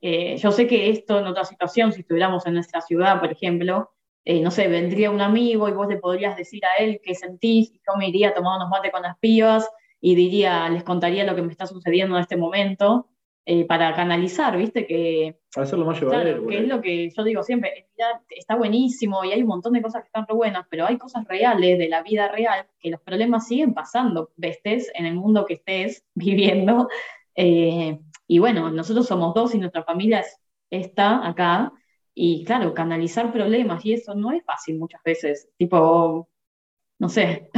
eh, 0.00 0.36
yo 0.38 0.50
sé 0.50 0.66
que 0.66 0.90
esto 0.90 1.18
en 1.18 1.26
otra 1.26 1.44
situación, 1.44 1.92
si 1.92 2.00
estuviéramos 2.00 2.46
en 2.46 2.54
nuestra 2.54 2.80
ciudad, 2.80 3.20
por 3.20 3.30
ejemplo, 3.30 3.90
eh, 4.24 4.40
no 4.40 4.50
sé, 4.50 4.68
vendría 4.68 5.10
un 5.10 5.20
amigo 5.20 5.68
y 5.68 5.72
vos 5.72 5.86
le 5.86 5.98
podrías 5.98 6.36
decir 6.36 6.62
a 6.64 6.82
él 6.82 7.00
qué 7.02 7.14
sentís, 7.14 7.70
y 7.70 7.80
yo 7.86 7.96
me 7.98 8.08
iría 8.08 8.30
a 8.30 8.34
tomar 8.34 8.56
unos 8.56 8.70
mates 8.70 8.90
con 8.90 9.02
las 9.02 9.18
pibas 9.18 9.68
y 10.00 10.14
diría, 10.14 10.68
les 10.70 10.84
contaría 10.84 11.24
lo 11.24 11.34
que 11.34 11.42
me 11.42 11.52
está 11.52 11.66
sucediendo 11.66 12.16
en 12.16 12.22
este 12.22 12.38
momento, 12.38 13.10
eh, 13.46 13.66
para 13.66 13.94
canalizar, 13.94 14.56
¿viste? 14.56 14.86
Que, 14.86 15.38
para 15.54 15.66
hacerlo 15.66 15.84
más 15.84 16.00
llevadero. 16.00 16.46
que 16.46 16.58
es 16.58 16.66
lo 16.66 16.80
que 16.80 17.10
yo 17.10 17.24
digo 17.24 17.42
siempre, 17.42 17.88
está 18.30 18.56
buenísimo 18.56 19.22
y 19.22 19.32
hay 19.32 19.42
un 19.42 19.48
montón 19.48 19.74
de 19.74 19.82
cosas 19.82 20.00
que 20.00 20.06
están 20.06 20.26
re 20.26 20.34
buenas, 20.34 20.66
pero 20.70 20.86
hay 20.86 20.96
cosas 20.96 21.28
reales 21.28 21.78
de 21.78 21.88
la 21.90 22.02
vida 22.02 22.28
real 22.28 22.66
que 22.80 22.88
los 22.88 23.02
problemas 23.02 23.46
siguen 23.46 23.74
pasando, 23.74 24.30
estés 24.40 24.90
en 24.94 25.04
el 25.04 25.14
mundo 25.14 25.44
que 25.44 25.54
estés 25.54 26.06
viviendo. 26.14 26.88
Eh, 27.36 28.00
y 28.26 28.38
bueno, 28.38 28.70
nosotros 28.70 29.06
somos 29.06 29.34
dos 29.34 29.54
y 29.54 29.58
nuestra 29.58 29.84
familia 29.84 30.24
está 30.70 31.26
acá 31.28 31.70
y 32.14 32.44
claro, 32.44 32.72
canalizar 32.72 33.30
problemas 33.30 33.84
y 33.84 33.92
eso 33.92 34.14
no 34.14 34.32
es 34.32 34.42
fácil 34.42 34.78
muchas 34.78 35.02
veces, 35.02 35.50
tipo, 35.58 36.30
no 36.98 37.08
sé. 37.10 37.50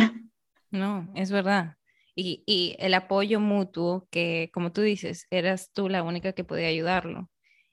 No, 0.72 1.09
es 1.14 1.30
verdad. 1.30 1.76
Y, 2.18 2.42
y, 2.46 2.76
el 2.78 2.94
apoyo 2.94 3.40
mutuo, 3.40 4.08
que 4.10 4.50
como 4.52 4.72
tú 4.72 4.80
dices, 4.80 5.26
eras 5.30 5.70
tú 5.74 5.88
la 5.90 6.02
única 6.02 6.32
que 6.32 6.44
podía 6.44 6.68
ayudarlo. 6.68 7.30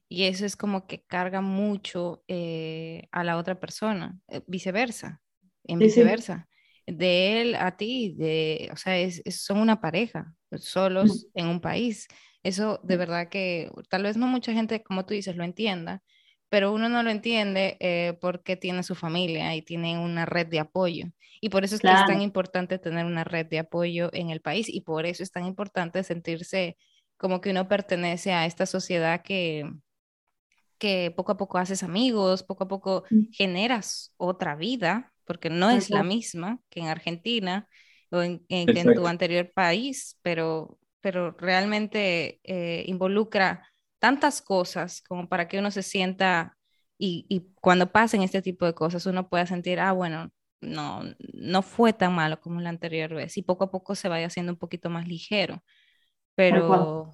Y 0.09 0.25
eso 0.25 0.45
es 0.45 0.55
como 0.55 0.85
que 0.85 1.03
carga 1.05 1.41
mucho 1.41 2.23
eh, 2.27 3.07
a 3.11 3.23
la 3.23 3.37
otra 3.37 3.59
persona, 3.59 4.19
eh, 4.27 4.41
viceversa, 4.45 5.21
en 5.63 5.79
viceversa. 5.79 6.47
De 6.85 7.41
él 7.41 7.55
a 7.55 7.77
ti, 7.77 8.13
de, 8.17 8.69
o 8.73 8.75
sea, 8.75 8.99
es, 8.99 9.23
son 9.25 9.59
una 9.59 9.79
pareja, 9.79 10.35
solos 10.57 11.27
en 11.33 11.47
un 11.47 11.61
país. 11.61 12.07
Eso 12.43 12.79
de 12.83 12.97
verdad 12.97 13.29
que 13.29 13.71
tal 13.89 14.03
vez 14.03 14.17
no 14.17 14.27
mucha 14.27 14.51
gente, 14.51 14.83
como 14.83 15.05
tú 15.05 15.13
dices, 15.13 15.37
lo 15.37 15.45
entienda, 15.45 16.03
pero 16.53 16.71
uno 16.71 16.87
no 16.87 17.01
lo 17.01 17.09
entiende 17.09 17.77
eh, 17.79 18.15
porque 18.21 18.55
tiene 18.55 18.83
su 18.83 18.93
familia 18.93 19.55
y 19.55 19.63
tiene 19.63 19.97
una 19.97 20.27
red 20.27 20.45
de 20.45 20.59
apoyo. 20.59 21.07
Y 21.41 21.49
por 21.49 21.63
eso 21.63 21.73
es 21.73 21.81
que 21.81 21.91
es 21.91 22.05
tan 22.05 22.21
importante 22.21 22.77
tener 22.77 23.07
una 23.07 23.23
red 23.23 23.47
de 23.47 23.57
apoyo 23.57 24.11
en 24.13 24.29
el 24.29 24.39
país 24.39 24.69
y 24.69 24.81
por 24.81 25.07
eso 25.07 25.23
es 25.23 25.31
tan 25.31 25.47
importante 25.47 26.03
sentirse 26.03 26.77
como 27.17 27.41
que 27.41 27.49
uno 27.49 27.67
pertenece 27.67 28.33
a 28.33 28.45
esta 28.45 28.67
sociedad 28.67 29.23
que, 29.23 29.67
que 30.77 31.11
poco 31.17 31.31
a 31.31 31.37
poco 31.37 31.57
haces 31.57 31.81
amigos, 31.81 32.43
poco 32.43 32.65
a 32.65 32.67
poco 32.67 33.03
mm. 33.09 33.31
generas 33.31 34.13
otra 34.17 34.55
vida, 34.55 35.11
porque 35.25 35.49
no 35.49 35.71
es 35.71 35.89
la 35.89 36.03
misma 36.03 36.59
que 36.69 36.81
en 36.81 36.85
Argentina 36.85 37.67
o 38.11 38.21
en, 38.21 38.45
en, 38.49 38.93
tu 38.93 39.07
anterior 39.07 39.51
país, 39.55 40.19
pero, 40.21 40.77
pero 41.01 41.31
realmente 41.31 42.39
eh, 42.43 42.83
involucra 42.85 43.72
tantas 44.03 44.41
cosas 44.41 45.01
como 45.01 45.29
para 45.29 45.47
que 45.47 45.59
uno 45.59 45.71
se 45.71 45.81
sienta 45.81 46.57
y, 46.97 47.25
y, 47.29 47.53
cuando 47.61 47.89
pasen 47.89 48.21
este 48.21 48.41
tipo 48.41 48.65
de 48.65 48.73
cosas 48.73 49.05
uno 49.05 49.29
pueda 49.29 49.45
sentir, 49.45 49.79
ah, 49.79 49.93
bueno, 49.93 50.29
no, 50.59 51.03
no 51.31 51.61
fue 51.61 51.93
tan 51.93 52.13
malo 52.13 52.41
como 52.41 52.59
la 52.59 52.67
anterior 52.67 53.13
vez 53.13 53.37
y 53.37 53.43
poco 53.43 53.63
a 53.63 53.71
poco 53.71 53.95
se 53.95 54.09
vaya 54.09 54.27
haciendo 54.27 54.51
un 54.51 54.57
poquito 54.57 54.89
más 54.89 55.07
ligero. 55.07 55.63
Pero, 56.35 57.11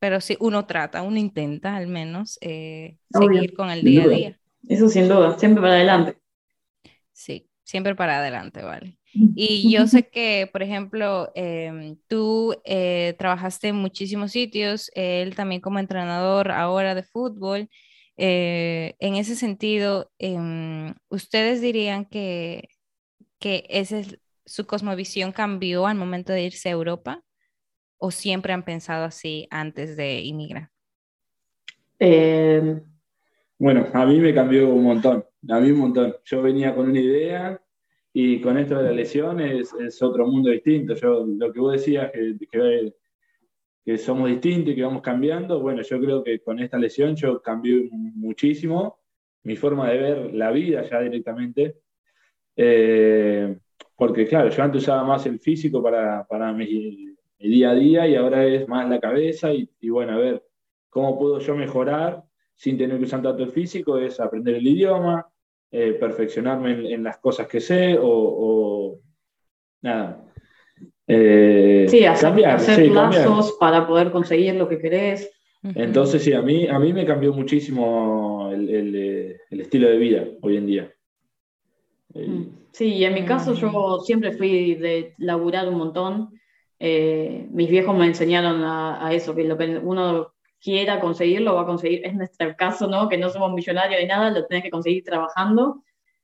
pero 0.00 0.20
sí, 0.20 0.36
uno 0.40 0.66
trata, 0.66 1.02
uno 1.02 1.16
intenta 1.16 1.76
al 1.76 1.86
menos 1.86 2.38
eh, 2.40 2.98
seguir 3.08 3.54
con 3.54 3.70
el 3.70 3.82
día 3.82 4.02
a 4.02 4.08
día. 4.08 4.40
Eso 4.68 4.88
sin 4.88 5.06
duda, 5.06 5.38
siempre 5.38 5.62
para 5.62 5.74
adelante. 5.74 6.18
Sí, 7.12 7.48
siempre 7.62 7.94
para 7.94 8.18
adelante, 8.18 8.62
vale. 8.62 8.98
Y 9.34 9.72
yo 9.72 9.86
sé 9.86 10.08
que, 10.08 10.48
por 10.52 10.62
ejemplo, 10.62 11.30
em, 11.34 11.96
tú 12.08 12.54
eh, 12.64 13.14
trabajaste 13.18 13.68
en 13.68 13.76
muchísimos 13.76 14.32
sitios, 14.32 14.90
él 14.94 15.34
también 15.34 15.60
como 15.60 15.78
entrenador 15.78 16.50
ahora 16.50 16.94
de 16.94 17.02
fútbol. 17.02 17.68
Eh, 18.18 18.94
en 18.98 19.16
ese 19.16 19.36
sentido, 19.36 20.10
em, 20.18 20.94
¿ustedes 21.08 21.60
dirían 21.60 22.04
que, 22.06 22.68
que 23.38 23.66
ese 23.68 24.00
es, 24.00 24.18
su 24.44 24.66
cosmovisión 24.66 25.32
cambió 25.32 25.86
al 25.86 25.96
momento 25.96 26.32
de 26.32 26.42
irse 26.44 26.68
a 26.68 26.72
Europa? 26.72 27.22
¿O 27.98 28.10
siempre 28.10 28.52
han 28.52 28.64
pensado 28.64 29.04
así 29.04 29.48
antes 29.50 29.96
de 29.96 30.20
inmigrar? 30.20 30.70
Em, 31.98 32.82
bueno, 33.58 33.86
a 33.92 34.04
mí 34.04 34.20
me 34.20 34.34
cambió 34.34 34.68
un 34.68 34.84
montón, 34.84 35.24
a 35.48 35.60
mí 35.60 35.70
un 35.70 35.78
montón. 35.78 36.16
Yo 36.24 36.42
venía 36.42 36.74
con 36.74 36.90
una 36.90 37.00
idea 37.00 37.60
y 38.18 38.40
con 38.40 38.56
esto 38.56 38.78
de 38.78 38.84
la 38.84 38.92
lesión 38.92 39.40
es, 39.40 39.74
otro 40.00 40.26
mundo 40.26 40.48
distinto. 40.48 40.94
Yo, 40.94 41.26
lo 41.26 41.52
que 41.52 41.60
vos 41.60 41.72
decías, 41.74 42.10
que, 42.10 42.94
que, 43.84 43.98
somos 43.98 44.30
distintos 44.30 44.72
y 44.72 44.74
que 44.74 44.82
vamos 44.82 45.02
cambiando, 45.02 45.60
bueno, 45.60 45.82
yo 45.82 46.00
creo 46.00 46.24
que 46.24 46.40
con 46.40 46.58
esta 46.58 46.78
lesión 46.78 47.14
yo 47.14 47.42
cambié 47.42 47.90
muchísimo 47.92 49.00
mi 49.42 49.54
forma 49.54 49.90
de 49.90 49.98
ver 49.98 50.34
la 50.34 50.50
vida 50.50 50.80
ya 50.88 51.02
directamente. 51.02 51.76
Eh, 52.56 53.54
porque 53.94 54.26
claro, 54.26 54.48
yo 54.48 54.62
antes 54.62 54.84
usaba 54.84 55.04
más 55.04 55.26
el 55.26 55.38
físico 55.38 55.82
para, 55.82 56.26
para 56.26 56.54
mi, 56.54 57.14
día 57.38 57.72
a 57.72 57.74
día 57.74 58.08
y 58.08 58.14
ahora 58.16 58.46
es 58.46 58.66
más 58.66 58.88
la 58.88 58.98
cabeza 58.98 59.52
y, 59.52 59.68
y, 59.78 59.90
bueno, 59.90 60.12
a 60.12 60.16
ver, 60.16 60.42
¿cómo 60.88 61.18
puedo 61.18 61.38
yo 61.38 61.54
mejorar 61.54 62.24
sin 62.54 62.78
tener 62.78 62.96
que 62.96 63.04
usar 63.04 63.20
tanto 63.20 63.42
el 63.42 63.52
físico? 63.52 63.98
Es 63.98 64.20
aprender 64.20 64.54
el 64.54 64.66
idioma, 64.66 65.30
eh, 65.72 65.92
perfeccionarme 65.94 66.92
en, 66.92 67.02
las 67.02 67.18
cosas 67.18 67.48
que 67.48 67.60
sé 67.60 67.98
o, 68.00 69.00
nada. 69.82 70.24
Eh, 71.06 71.86
sí, 71.88 72.04
hacer, 72.04 72.28
cambiar, 72.28 72.56
hacer 72.56 72.90
para 73.58 73.86
poder 73.86 74.10
conseguir 74.10 74.54
lo 74.54 74.68
que 74.68 74.78
querés. 74.78 75.30
Entonces, 75.74 76.22
sí, 76.22 76.32
a 76.32 76.42
mí, 76.42 76.68
a 76.68 76.78
mí 76.78 76.92
me 76.92 77.04
cambió 77.04 77.32
muchísimo 77.32 78.50
el, 78.52 78.94
eh, 78.94 79.40
estilo 79.50 79.88
de 79.88 79.96
vida 79.96 80.24
hoy 80.40 80.56
en 80.56 80.66
día. 80.66 80.94
Mm. 82.14 82.44
Sí, 82.70 83.04
en 83.04 83.14
mi 83.14 83.24
caso 83.24 83.54
yo 83.54 84.00
siempre 84.04 84.32
fui 84.32 84.74
de 84.74 85.14
laburar 85.18 85.68
un 85.68 85.78
montón. 85.78 86.30
mis 86.78 87.70
viejos 87.70 87.96
me 87.96 88.06
enseñaron 88.06 88.62
a, 88.62 89.10
eso, 89.12 89.34
que 89.34 89.44
lo, 89.44 89.56
uno 89.82 90.35
quiera 90.60 91.00
conseguirlo, 91.00 91.54
va 91.54 91.62
a 91.62 91.66
conseguir, 91.66 92.04
es 92.04 92.14
nuestro 92.14 92.54
caso, 92.56 92.86
¿no? 92.86 93.08
Que 93.08 93.18
no 93.18 93.30
somos 93.30 93.52
millonarios 93.52 94.00
ni 94.00 94.06
nada, 94.06 94.30
lo 94.30 94.46
tenés 94.46 94.64
que 94.64 94.70
conseguir 94.70 95.04
trabajando. 95.04 95.82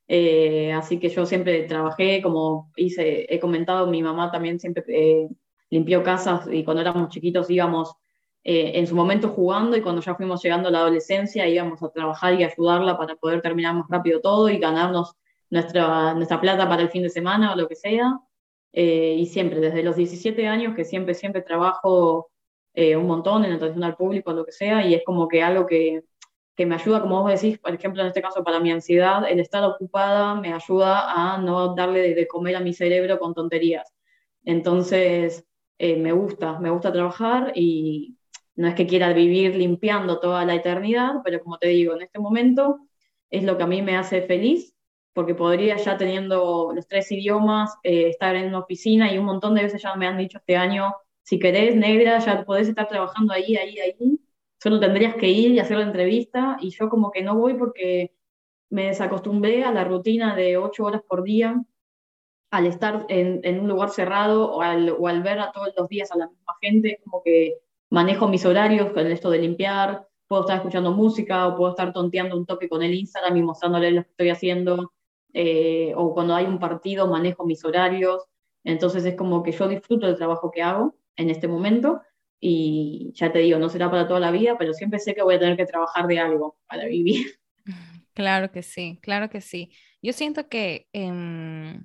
Eh, 0.09 0.73
así 0.73 0.99
que 0.99 1.09
yo 1.09 1.25
siempre 1.27 1.63
trabajé, 1.63 2.23
como 2.23 2.71
hice, 2.77 3.33
he 3.33 3.39
comentado, 3.41 3.87
mi 3.87 4.03
mamá 4.03 4.31
también 4.31 4.59
siempre 4.61 4.85
eh, 4.89 5.29
limpió 5.71 6.03
casas 6.03 6.47
y 6.51 6.65
cuando 6.65 6.83
éramos 6.83 7.09
chiquitos 7.09 7.49
íbamos 7.51 7.95
eh, 8.45 8.73
en 8.75 8.87
su 8.87 8.95
momento 8.95 9.29
jugando 9.29 9.77
y 9.77 9.81
cuando 9.81 10.03
ya 10.03 10.15
fuimos 10.15 10.43
llegando 10.43 10.69
a 10.69 10.73
la 10.73 10.81
adolescencia 10.81 11.49
íbamos 11.49 11.83
a 11.83 11.91
trabajar 11.91 12.35
y 12.39 12.45
ayudarla 12.45 12.99
para 12.99 13.17
poder 13.17 13.41
terminar 13.41 13.75
más 13.75 13.87
rápido 13.89 14.21
todo 14.21 14.49
y 14.49 14.59
ganarnos 14.59 15.15
nuestra, 15.51 16.15
nuestra 16.15 16.41
plata 16.41 16.69
para 16.69 16.83
el 16.83 16.91
fin 16.91 17.05
de 17.05 17.11
semana 17.11 17.53
o 17.53 17.57
lo 17.57 17.69
que 17.69 17.77
sea. 17.77 18.19
y 18.73 19.27
siempre, 19.27 19.61
desde 19.61 19.83
los 19.83 19.97
17 19.97 20.47
años, 20.49 20.75
que 20.75 20.85
siempre, 20.85 21.15
siempre 21.15 21.43
trabajo 21.43 22.32
eh, 22.75 22.97
un 22.97 23.07
montón 23.07 23.45
en 23.45 23.53
atención 23.53 23.85
al 23.85 23.97
público, 23.97 24.33
lo 24.33 24.45
que 24.45 24.53
sea, 24.53 24.87
y 24.87 24.95
es 24.95 25.03
como 25.05 25.29
que 25.29 25.43
algo 25.43 25.67
que, 25.67 26.05
que, 26.57 26.67
me 26.67 26.77
ayuda, 26.77 27.03
como 27.03 27.23
vos 27.23 27.33
decís, 27.33 27.59
por 27.59 27.75
ejemplo, 27.75 28.03
en 28.03 28.09
este 28.09 28.23
caso 28.23 28.43
para 28.45 28.61
mi 28.61 28.71
ansiedad, 28.71 29.25
el 29.29 29.41
estar 29.41 29.65
ocupada 29.65 30.35
me 30.37 30.53
ayuda 30.53 31.35
a 31.35 31.39
no 31.39 31.75
darle 31.75 32.15
de, 32.15 32.27
comer 32.27 32.57
a 32.57 32.61
mi 32.61 32.73
cerebro 32.75 33.19
con 33.19 33.35
tonterías. 33.35 33.93
Entonces, 34.45 35.45
eh, 35.79 35.97
me 35.97 36.13
gusta, 36.13 36.59
me 36.61 36.71
gusta 36.71 36.93
trabajar 36.93 37.53
y 37.55 38.17
no 38.55 38.69
es 38.69 38.75
que 38.75 38.87
quiera 38.87 39.13
vivir 39.13 39.57
limpiando 39.57 40.21
toda 40.21 40.45
la 40.45 40.55
eternidad, 40.55 41.17
pero 41.25 41.41
como 41.41 41.59
te 41.59 41.69
digo, 41.69 41.95
en 41.95 42.03
este 42.03 42.19
momento 42.19 42.81
es 43.31 43.45
lo 43.45 43.57
que 43.57 43.63
a 43.65 43.67
mí 43.67 43.83
me 43.83 43.97
hace 43.97 44.23
feliz, 44.23 44.75
porque 45.15 45.35
podría 45.35 45.77
ya 45.77 45.97
teniendo 45.97 46.73
los 46.75 46.87
tres 46.87 47.11
idiomas, 47.13 47.77
eh, 47.83 48.09
estar 48.09 48.37
en 48.37 48.49
una 48.49 48.61
oficina 48.61 49.13
y 49.13 49.19
un 49.19 49.25
montón 49.27 49.55
de 49.55 49.63
veces 49.63 49.83
ya 49.83 49.95
me 49.97 50.07
han 50.07 50.19
dicho 50.19 50.39
este 50.39 50.57
año, 50.57 50.95
si 51.23 51.39
querés, 51.39 51.77
negra, 51.77 52.19
ya 52.19 52.45
podés 52.45 52.69
estar 52.69 52.89
trabajando 52.89 53.33
ahí, 53.33 53.57
ahí, 53.57 53.79
ahí. 53.79 54.21
Solo 54.61 54.81
tendrías 54.81 55.15
que 55.17 55.29
ir 55.29 55.53
y 55.53 55.59
hacer 55.59 55.79
la 55.79 55.85
entrevista. 55.85 56.57
Y 56.61 56.71
yo 56.71 56.89
como 56.89 57.11
que 57.11 57.23
no 57.23 57.37
voy 57.37 57.55
porque 57.55 58.15
me 58.71 58.87
desacostumbré 58.87 59.65
a 59.65 59.73
la 59.73 59.85
rutina 59.85 60.35
de 60.37 60.57
ocho 60.57 60.85
horas 60.85 61.03
por 61.07 61.23
día, 61.23 61.63
al 62.51 62.67
estar 62.67 63.07
en, 63.09 63.61
un 63.61 63.69
lugar 63.69 63.91
cerrado 63.91 64.51
o 64.53 64.63
al, 64.63 64.91
o 64.91 65.09
al, 65.09 65.23
ver 65.23 65.41
a 65.41 65.53
todos 65.53 65.73
los 65.77 65.89
días 65.89 66.13
a 66.13 66.19
la 66.19 66.29
misma 66.29 66.55
gente, 66.61 67.01
como 67.05 67.23
que 67.23 67.59
manejo 67.91 68.29
mis 68.29 68.45
horarios 68.47 68.93
con 68.93 69.07
esto 69.07 69.31
de 69.31 69.39
limpiar, 69.39 70.09
puedo 70.27 70.43
estar 70.43 70.57
escuchando 70.57 70.93
música 70.93 71.49
o 71.49 71.57
puedo 71.57 71.71
estar 71.71 71.93
tonteando 71.93 72.37
un 72.37 72.47
toque 72.47 72.69
con 72.69 72.83
el 72.83 72.95
Instagram 72.95 73.37
y 73.37 73.43
mostrándole 73.43 73.91
lo 73.91 74.03
que 74.05 74.11
estoy 74.11 74.31
haciendo, 74.31 74.93
eh, 75.35 75.93
o 75.97 76.15
cuando 76.15 76.35
hay 76.35 76.47
un 76.47 76.59
partido 76.59 77.07
manejo 77.07 77.45
mis 77.45 77.65
horarios, 77.65 78.25
entonces 78.65 79.05
es 79.05 79.17
como 79.17 79.43
que 79.43 79.53
yo 79.53 79.69
disfruto 79.69 80.07
del 80.07 80.17
trabajo 80.17 80.51
que 80.51 80.63
hago 80.63 80.95
en 81.17 81.31
este 81.31 81.49
momento 81.49 82.03
y 82.45 83.13
ya 83.15 83.31
te 83.33 83.39
digo, 83.39 83.59
no 83.61 83.69
será 83.69 83.89
para 83.89 84.09
toda 84.09 84.19
la 84.19 84.33
vida, 84.33 84.57
pero 84.59 84.75
siempre 84.75 84.99
sé 84.99 85.15
que 85.15 85.23
voy 85.23 85.37
a 85.37 85.39
tener 85.39 85.57
que 85.57 85.65
trabajar 85.65 86.09
de 86.09 86.19
algo 86.19 86.59
para 86.67 86.87
vivir. 86.87 87.27
Claro 88.15 88.53
que 88.53 88.63
sí, 88.63 88.99
claro 89.01 89.31
que 89.31 89.41
sí. 89.41 89.73
Yo 90.03 90.13
siento 90.13 90.47
que 90.51 90.87
em, 90.93 91.83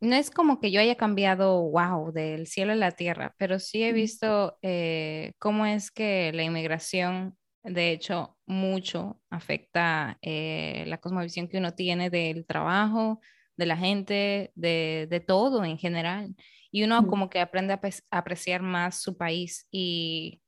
no 0.00 0.14
es 0.14 0.30
como 0.30 0.60
que 0.60 0.70
yo 0.70 0.78
haya 0.78 0.96
cambiado, 0.96 1.62
wow, 1.70 2.12
del 2.12 2.46
cielo 2.46 2.72
a 2.72 2.76
la 2.76 2.90
tierra, 2.90 3.34
pero 3.38 3.58
sí 3.60 3.82
he 3.82 3.94
visto 3.94 4.58
eh, 4.60 5.32
cómo 5.38 5.64
es 5.64 5.90
que 5.90 6.32
la 6.34 6.42
inmigración, 6.42 7.38
de 7.62 7.92
hecho, 7.92 8.36
mucho 8.44 9.22
afecta 9.30 10.18
eh, 10.20 10.84
la 10.86 10.98
cosmovisión 10.98 11.48
que 11.48 11.56
uno 11.56 11.72
tiene 11.72 12.10
del 12.10 12.44
trabajo, 12.44 13.20
de 13.56 13.64
la 13.64 13.78
gente, 13.78 14.52
de, 14.54 15.06
de 15.08 15.20
todo 15.20 15.64
en 15.64 15.78
general 15.78 16.34
y 16.70 16.84
uno 16.84 17.06
como 17.06 17.30
que 17.30 17.40
aprende 17.40 17.74
a, 17.74 17.80
apreciar 18.10 18.62
más 18.62 19.00
su 19.00 19.16
país 19.16 19.66
y, 19.70 20.42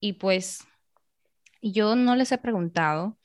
y 0.00 0.14
pues 0.14 0.60
yo 1.62 1.96
no 1.96 2.16
les 2.16 2.32
he 2.32 2.38
preguntado 2.38 3.18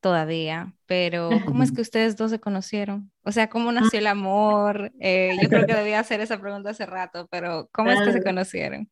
todavía, 0.00 0.74
pero 0.86 1.30
¿cómo 1.46 1.62
es 1.62 1.72
que 1.72 1.82
ustedes 1.82 2.16
dos 2.16 2.30
se 2.30 2.40
conocieron? 2.40 3.10
O 3.22 3.32
sea, 3.32 3.48
¿cómo 3.48 3.70
nació 3.70 3.98
el 3.98 4.06
amor? 4.06 4.92
Eh, 4.98 5.36
yo 5.42 5.48
creo 5.48 5.66
que 5.66 5.74
debía 5.74 6.00
hacer 6.00 6.20
esa 6.20 6.40
pregunta 6.40 6.70
hace 6.70 6.86
rato, 6.86 7.28
pero 7.30 7.68
¿cómo 7.72 7.90
es 7.90 8.00
que 8.00 8.12
se 8.12 8.22
conocieron? 8.22 8.90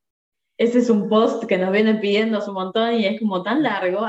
Ese 0.58 0.80
es 0.80 0.90
un 0.90 1.08
post 1.08 1.44
que 1.44 1.56
nos 1.56 1.72
vienen 1.72 2.00
pidiendo 2.00 2.44
un 2.44 2.54
montón 2.54 2.94
y 2.94 3.06
es 3.06 3.20
como 3.20 3.42
tan 3.42 3.62
largo. 3.62 4.06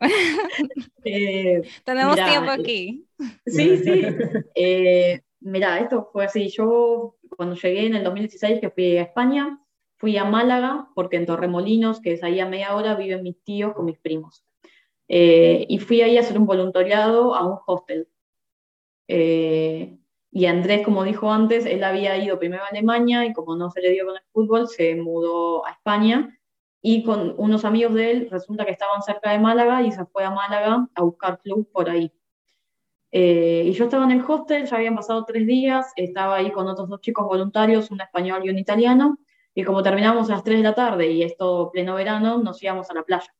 eh, 1.04 1.62
Tenemos 1.84 2.16
tiempo 2.16 2.50
aquí. 2.50 3.04
Sí, 3.46 3.78
sí. 3.78 4.02
Eh, 4.54 5.20
mira, 5.40 5.80
esto 5.80 6.08
fue 6.12 6.24
así. 6.24 6.48
Yo 6.48 7.16
cuando 7.42 7.56
llegué 7.56 7.86
en 7.86 7.96
el 7.96 8.04
2016, 8.04 8.60
que 8.60 8.70
fui 8.70 8.96
a 8.96 9.02
España, 9.02 9.58
fui 9.96 10.16
a 10.16 10.24
Málaga, 10.24 10.88
porque 10.94 11.16
en 11.16 11.26
Torremolinos, 11.26 12.00
que 12.00 12.12
es 12.12 12.22
ahí 12.22 12.38
a 12.38 12.48
media 12.48 12.76
hora, 12.76 12.94
viven 12.94 13.24
mis 13.24 13.42
tíos 13.42 13.74
con 13.74 13.84
mis 13.84 13.98
primos. 13.98 14.44
Eh, 15.08 15.66
y 15.68 15.80
fui 15.80 16.02
ahí 16.02 16.16
a 16.16 16.20
hacer 16.20 16.38
un 16.38 16.46
voluntariado 16.46 17.34
a 17.34 17.44
un 17.44 17.58
hostel. 17.66 18.08
Eh, 19.08 19.98
y 20.30 20.46
Andrés, 20.46 20.84
como 20.84 21.02
dijo 21.02 21.32
antes, 21.32 21.66
él 21.66 21.82
había 21.82 22.16
ido 22.16 22.38
primero 22.38 22.62
a 22.62 22.68
Alemania 22.68 23.26
y 23.26 23.32
como 23.32 23.56
no 23.56 23.68
se 23.72 23.80
le 23.80 23.90
dio 23.90 24.06
con 24.06 24.14
el 24.14 24.22
fútbol, 24.32 24.68
se 24.68 24.94
mudó 24.94 25.66
a 25.66 25.72
España. 25.72 26.38
Y 26.80 27.02
con 27.02 27.34
unos 27.38 27.64
amigos 27.64 27.94
de 27.94 28.12
él, 28.12 28.28
resulta 28.30 28.64
que 28.64 28.70
estaban 28.70 29.02
cerca 29.02 29.32
de 29.32 29.40
Málaga 29.40 29.82
y 29.82 29.90
se 29.90 30.06
fue 30.06 30.22
a 30.22 30.30
Málaga 30.30 30.86
a 30.94 31.02
buscar 31.02 31.40
club 31.40 31.68
por 31.72 31.90
ahí. 31.90 32.12
Eh, 33.12 33.64
y 33.66 33.72
yo 33.72 33.84
estaba 33.84 34.04
en 34.04 34.12
el 34.12 34.24
hostel, 34.26 34.66
ya 34.66 34.76
habían 34.76 34.96
pasado 34.96 35.24
tres 35.26 35.46
días, 35.46 35.92
estaba 35.96 36.36
ahí 36.36 36.50
con 36.50 36.66
otros 36.66 36.88
dos 36.88 37.00
chicos 37.02 37.26
voluntarios, 37.26 37.90
un 37.90 38.00
español 38.00 38.40
y 38.44 38.50
un 38.50 38.58
italiano, 38.58 39.18
y 39.54 39.64
como 39.64 39.82
terminamos 39.82 40.30
a 40.30 40.34
las 40.34 40.44
3 40.44 40.58
de 40.58 40.62
la 40.62 40.74
tarde 40.74 41.10
y 41.10 41.22
esto 41.22 41.70
pleno 41.70 41.94
verano, 41.94 42.38
nos 42.38 42.62
íbamos 42.62 42.90
a 42.90 42.94
la 42.94 43.02
playa. 43.02 43.34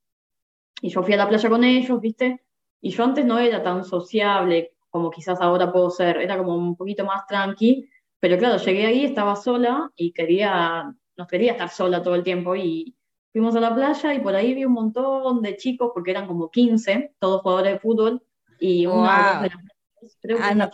Y 0.79 0.89
yo 0.89 1.01
fui 1.01 1.13
a 1.13 1.17
la 1.17 1.27
playa 1.27 1.49
con 1.49 1.63
ellos, 1.63 1.99
¿viste? 1.99 2.43
Y 2.81 2.91
yo 2.91 3.03
antes 3.03 3.25
no 3.25 3.39
era 3.39 3.63
tan 3.63 3.83
sociable 3.83 4.73
como 4.89 5.09
quizás 5.09 5.41
ahora 5.41 5.71
puedo 5.71 5.89
ser, 5.89 6.17
era 6.17 6.37
como 6.37 6.55
un 6.55 6.75
poquito 6.75 7.03
más 7.03 7.25
tranqui, 7.25 7.89
pero 8.19 8.37
claro, 8.37 8.57
llegué 8.57 8.85
ahí, 8.85 9.05
estaba 9.05 9.35
sola 9.35 9.91
y 9.95 10.13
quería, 10.13 10.95
no 11.17 11.27
quería 11.27 11.53
estar 11.53 11.69
sola 11.69 12.03
todo 12.03 12.13
el 12.13 12.23
tiempo 12.23 12.55
y 12.55 12.95
fuimos 13.31 13.55
a 13.55 13.59
la 13.59 13.73
playa 13.73 14.13
y 14.13 14.19
por 14.19 14.35
ahí 14.35 14.53
vi 14.53 14.65
un 14.65 14.73
montón 14.73 15.41
de 15.41 15.57
chicos, 15.57 15.89
porque 15.95 16.11
eran 16.11 16.27
como 16.27 16.51
15, 16.51 17.15
todos 17.17 17.41
jugadores 17.41 17.73
de 17.73 17.79
fútbol, 17.79 18.21
y 18.63 18.85
una 18.85 19.41
de 19.41 19.49
las 19.49 20.17
creo 20.21 20.37
que 20.37 20.43
ah, 20.43 20.55
no. 20.55 20.69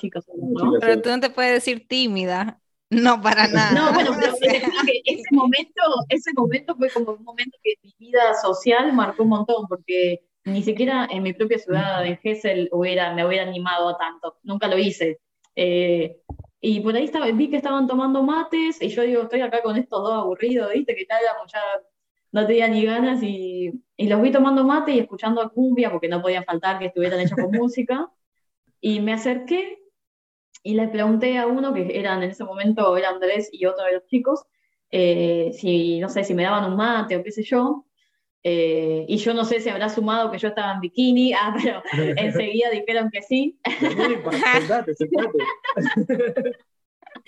Pero 0.80 1.02
tú 1.02 1.10
no 1.10 1.20
te 1.20 1.32
puedes 1.32 1.54
decir 1.54 1.88
tímida. 1.88 2.62
No, 2.92 3.22
para 3.22 3.48
nada. 3.48 3.72
No, 3.72 3.94
bueno, 3.94 4.18
pero 4.20 4.34
que 4.84 5.02
ese 5.06 5.28
momento, 5.32 5.82
ese 6.10 6.32
momento 6.34 6.76
fue 6.76 6.90
como 6.90 7.12
un 7.12 7.24
momento 7.24 7.56
que 7.64 7.76
mi 7.84 7.94
vida 8.00 8.34
social 8.42 8.94
marcó 8.94 9.22
un 9.22 9.30
montón, 9.30 9.68
porque 9.68 10.24
ni 10.46 10.64
siquiera 10.64 11.08
en 11.12 11.22
mi 11.22 11.34
propia 11.34 11.60
ciudad, 11.60 12.04
en 12.04 12.18
Gessel, 12.18 12.68
hubiera, 12.72 13.14
me 13.14 13.24
hubiera 13.28 13.44
animado 13.48 13.90
a 13.90 13.98
tanto. 14.00 14.40
Nunca 14.42 14.68
lo 14.68 14.80
hice. 14.80 15.20
Eh, 15.56 16.18
y 16.62 16.80
por 16.80 16.96
ahí 16.96 17.04
estaba, 17.04 17.28
vi 17.28 17.52
que 17.52 17.58
estaban 17.58 17.86
tomando 17.86 18.24
mates, 18.24 18.82
y 18.82 18.88
yo 18.88 19.04
digo, 19.04 19.22
estoy 19.22 19.42
acá 19.42 19.62
con 19.62 19.78
estos 19.78 20.02
dos 20.02 20.14
aburridos, 20.24 20.74
¿viste? 20.74 20.96
Que 20.96 21.06
tal, 21.06 21.22
ya 21.22 21.62
no 22.32 22.46
tenía 22.46 22.68
ni 22.68 22.86
ganas, 22.86 23.22
y, 23.24 23.72
y, 23.98 24.08
los 24.08 24.22
vi 24.22 24.32
tomando 24.32 24.64
mate 24.64 24.92
y 24.92 25.00
escuchando 25.00 25.42
a 25.42 25.50
cumbia, 25.50 25.92
porque 25.92 26.08
no 26.08 26.22
podía 26.22 26.44
faltar 26.44 26.80
que 26.80 26.88
estuvieran 26.88 27.20
hechos 27.20 27.38
con 27.38 27.52
música. 27.52 28.10
Y 28.82 29.00
me 29.02 29.14
acerqué 29.14 29.80
y 30.64 30.74
le 30.74 30.88
pregunté 30.88 31.38
a 31.38 31.48
uno, 31.48 31.74
que 31.74 32.00
eran 32.00 32.24
en 32.24 32.32
ese 32.32 32.44
momento, 32.44 32.96
era 32.98 33.10
Andrés 33.10 33.50
y 33.52 33.66
otro 33.66 33.86
de 33.86 33.94
los 33.94 34.06
chicos, 34.06 34.44
eh, 34.92 35.52
si, 35.54 36.00
no 36.00 36.10
sé, 36.10 36.24
si 36.24 36.34
me 36.34 36.44
daban 36.44 36.70
un 36.70 36.78
mate 36.78 37.16
o 37.16 37.24
qué 37.24 37.32
sé 37.32 37.44
yo. 37.44 37.86
Eh, 38.42 39.06
y 39.08 39.18
yo 39.18 39.34
no 39.34 39.44
sé 39.44 39.60
si 39.60 39.68
habrá 39.68 39.90
sumado 39.90 40.32
que 40.32 40.38
yo 40.38 40.48
estaba 40.48 40.74
en 40.74 40.80
bikini, 40.80 41.34
ah, 41.38 41.56
pero 41.62 41.82
enseguida 42.18 42.70
dijeron 42.70 43.10
que 43.12 43.22
sí. 43.22 43.60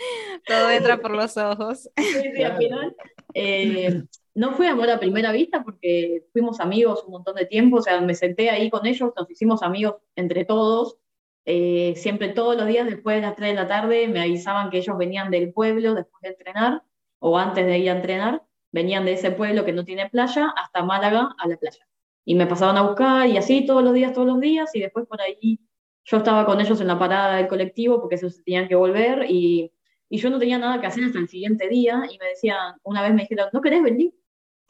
Todo 0.46 0.70
entra 0.70 0.98
por 0.98 1.12
los 1.12 1.38
ojos. 1.38 1.90
Sí, 1.98 2.32
sí, 2.36 2.44
al 2.44 2.58
final. 2.58 2.96
Eh, 3.34 4.04
no 4.34 4.54
fue 4.54 4.68
amor 4.68 4.90
a 4.90 5.00
primera 5.00 5.32
vista 5.32 5.64
porque 5.64 6.26
fuimos 6.32 6.60
amigos 6.60 7.04
un 7.06 7.12
montón 7.12 7.36
de 7.36 7.46
tiempo, 7.46 7.78
o 7.78 7.82
sea, 7.82 8.02
me 8.02 8.16
senté 8.16 8.50
ahí 8.50 8.70
con 8.70 8.86
ellos, 8.86 9.12
nos 9.16 9.30
hicimos 9.30 9.62
amigos 9.64 9.96
entre 10.16 10.46
todos, 10.46 10.98
eh, 11.46 11.94
siempre 11.98 12.30
todos 12.30 12.56
los 12.56 12.68
días 12.68 12.86
después 12.86 13.18
de 13.18 13.22
las 13.24 13.36
3 13.36 13.50
de 13.50 13.56
la 13.56 13.68
tarde 13.68 14.08
me 14.08 14.22
avisaban 14.22 14.70
que 14.70 14.78
ellos 14.78 14.98
venían 14.98 15.32
del 15.32 15.52
pueblo 15.52 15.96
después 15.96 16.22
de 16.22 16.30
entrenar 16.30 16.84
o 17.20 17.38
antes 17.38 17.66
de 17.66 17.80
ir 17.80 17.90
a 17.90 17.96
entrenar, 17.96 18.44
venían 18.72 19.06
de 19.06 19.14
ese 19.14 19.32
pueblo 19.32 19.66
que 19.66 19.74
no 19.74 19.84
tiene 19.84 20.10
playa 20.10 20.54
hasta 20.56 20.84
Málaga 20.84 21.36
a 21.38 21.48
la 21.48 21.58
playa. 21.58 21.88
Y 22.26 22.36
me 22.36 22.48
pasaban 22.48 22.78
a 22.78 22.84
buscar 22.84 23.28
y 23.28 23.38
así 23.38 23.66
todos 23.66 23.84
los 23.84 23.94
días, 23.94 24.14
todos 24.14 24.28
los 24.28 24.40
días 24.40 24.74
y 24.76 24.80
después 24.82 25.08
por 25.08 25.22
ahí 25.22 25.60
yo 26.04 26.18
estaba 26.18 26.46
con 26.46 26.62
ellos 26.62 26.80
en 26.82 26.88
la 26.88 27.00
parada 27.00 27.38
del 27.38 27.48
colectivo 27.48 28.00
porque 28.00 28.18
se 28.18 28.30
tenían 28.44 28.68
que 28.68 28.76
volver 28.76 29.26
y, 29.30 29.72
y 30.12 30.18
yo 30.18 30.30
no 30.30 30.38
tenía 30.38 30.60
nada 30.60 30.80
que 30.80 30.88
hacer 30.88 31.06
hasta 31.06 31.18
el 31.18 31.28
siguiente 31.28 31.68
día 31.70 32.04
y 32.12 32.20
me 32.20 32.28
decían, 32.28 32.76
una 32.84 33.02
vez 33.02 33.14
me 33.14 33.22
dijeron, 33.24 33.48
¿no 33.52 33.62
querés 33.62 33.82
venir? 33.82 34.14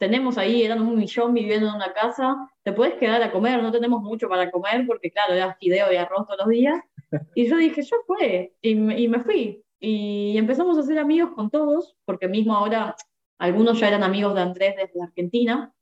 tenemos 0.02 0.36
ahí, 0.36 0.64
eran 0.64 0.82
un 0.82 0.98
millón 0.98 1.32
viviendo 1.32 1.68
en 1.68 1.76
una 1.76 1.92
casa, 1.92 2.50
te 2.64 2.72
puedes 2.72 2.94
quedar 2.94 3.22
a 3.22 3.30
comer, 3.30 3.62
no 3.62 3.70
tenemos 3.70 4.02
mucho 4.02 4.28
para 4.28 4.50
comer, 4.50 4.84
porque 4.84 5.12
claro, 5.12 5.32
era 5.32 5.54
fideo 5.54 5.92
y 5.92 5.96
arroz 5.96 6.26
todos 6.26 6.40
los 6.40 6.48
días. 6.48 6.80
Y 7.36 7.46
yo 7.46 7.56
dije, 7.56 7.82
yo 7.82 7.96
fue, 8.04 8.52
y 8.60 8.74
me, 8.74 8.98
y 8.98 9.06
me 9.06 9.20
fui. 9.20 9.62
Y 9.78 10.36
empezamos 10.38 10.76
a 10.76 10.82
ser 10.82 10.98
amigos 10.98 11.30
con 11.36 11.50
todos, 11.50 11.94
porque 12.04 12.26
mismo 12.26 12.52
ahora, 12.56 12.96
algunos 13.38 13.78
ya 13.78 13.86
eran 13.86 14.02
amigos 14.02 14.34
de 14.34 14.40
Andrés 14.40 14.74
desde 14.76 15.00
Argentina, 15.00 15.72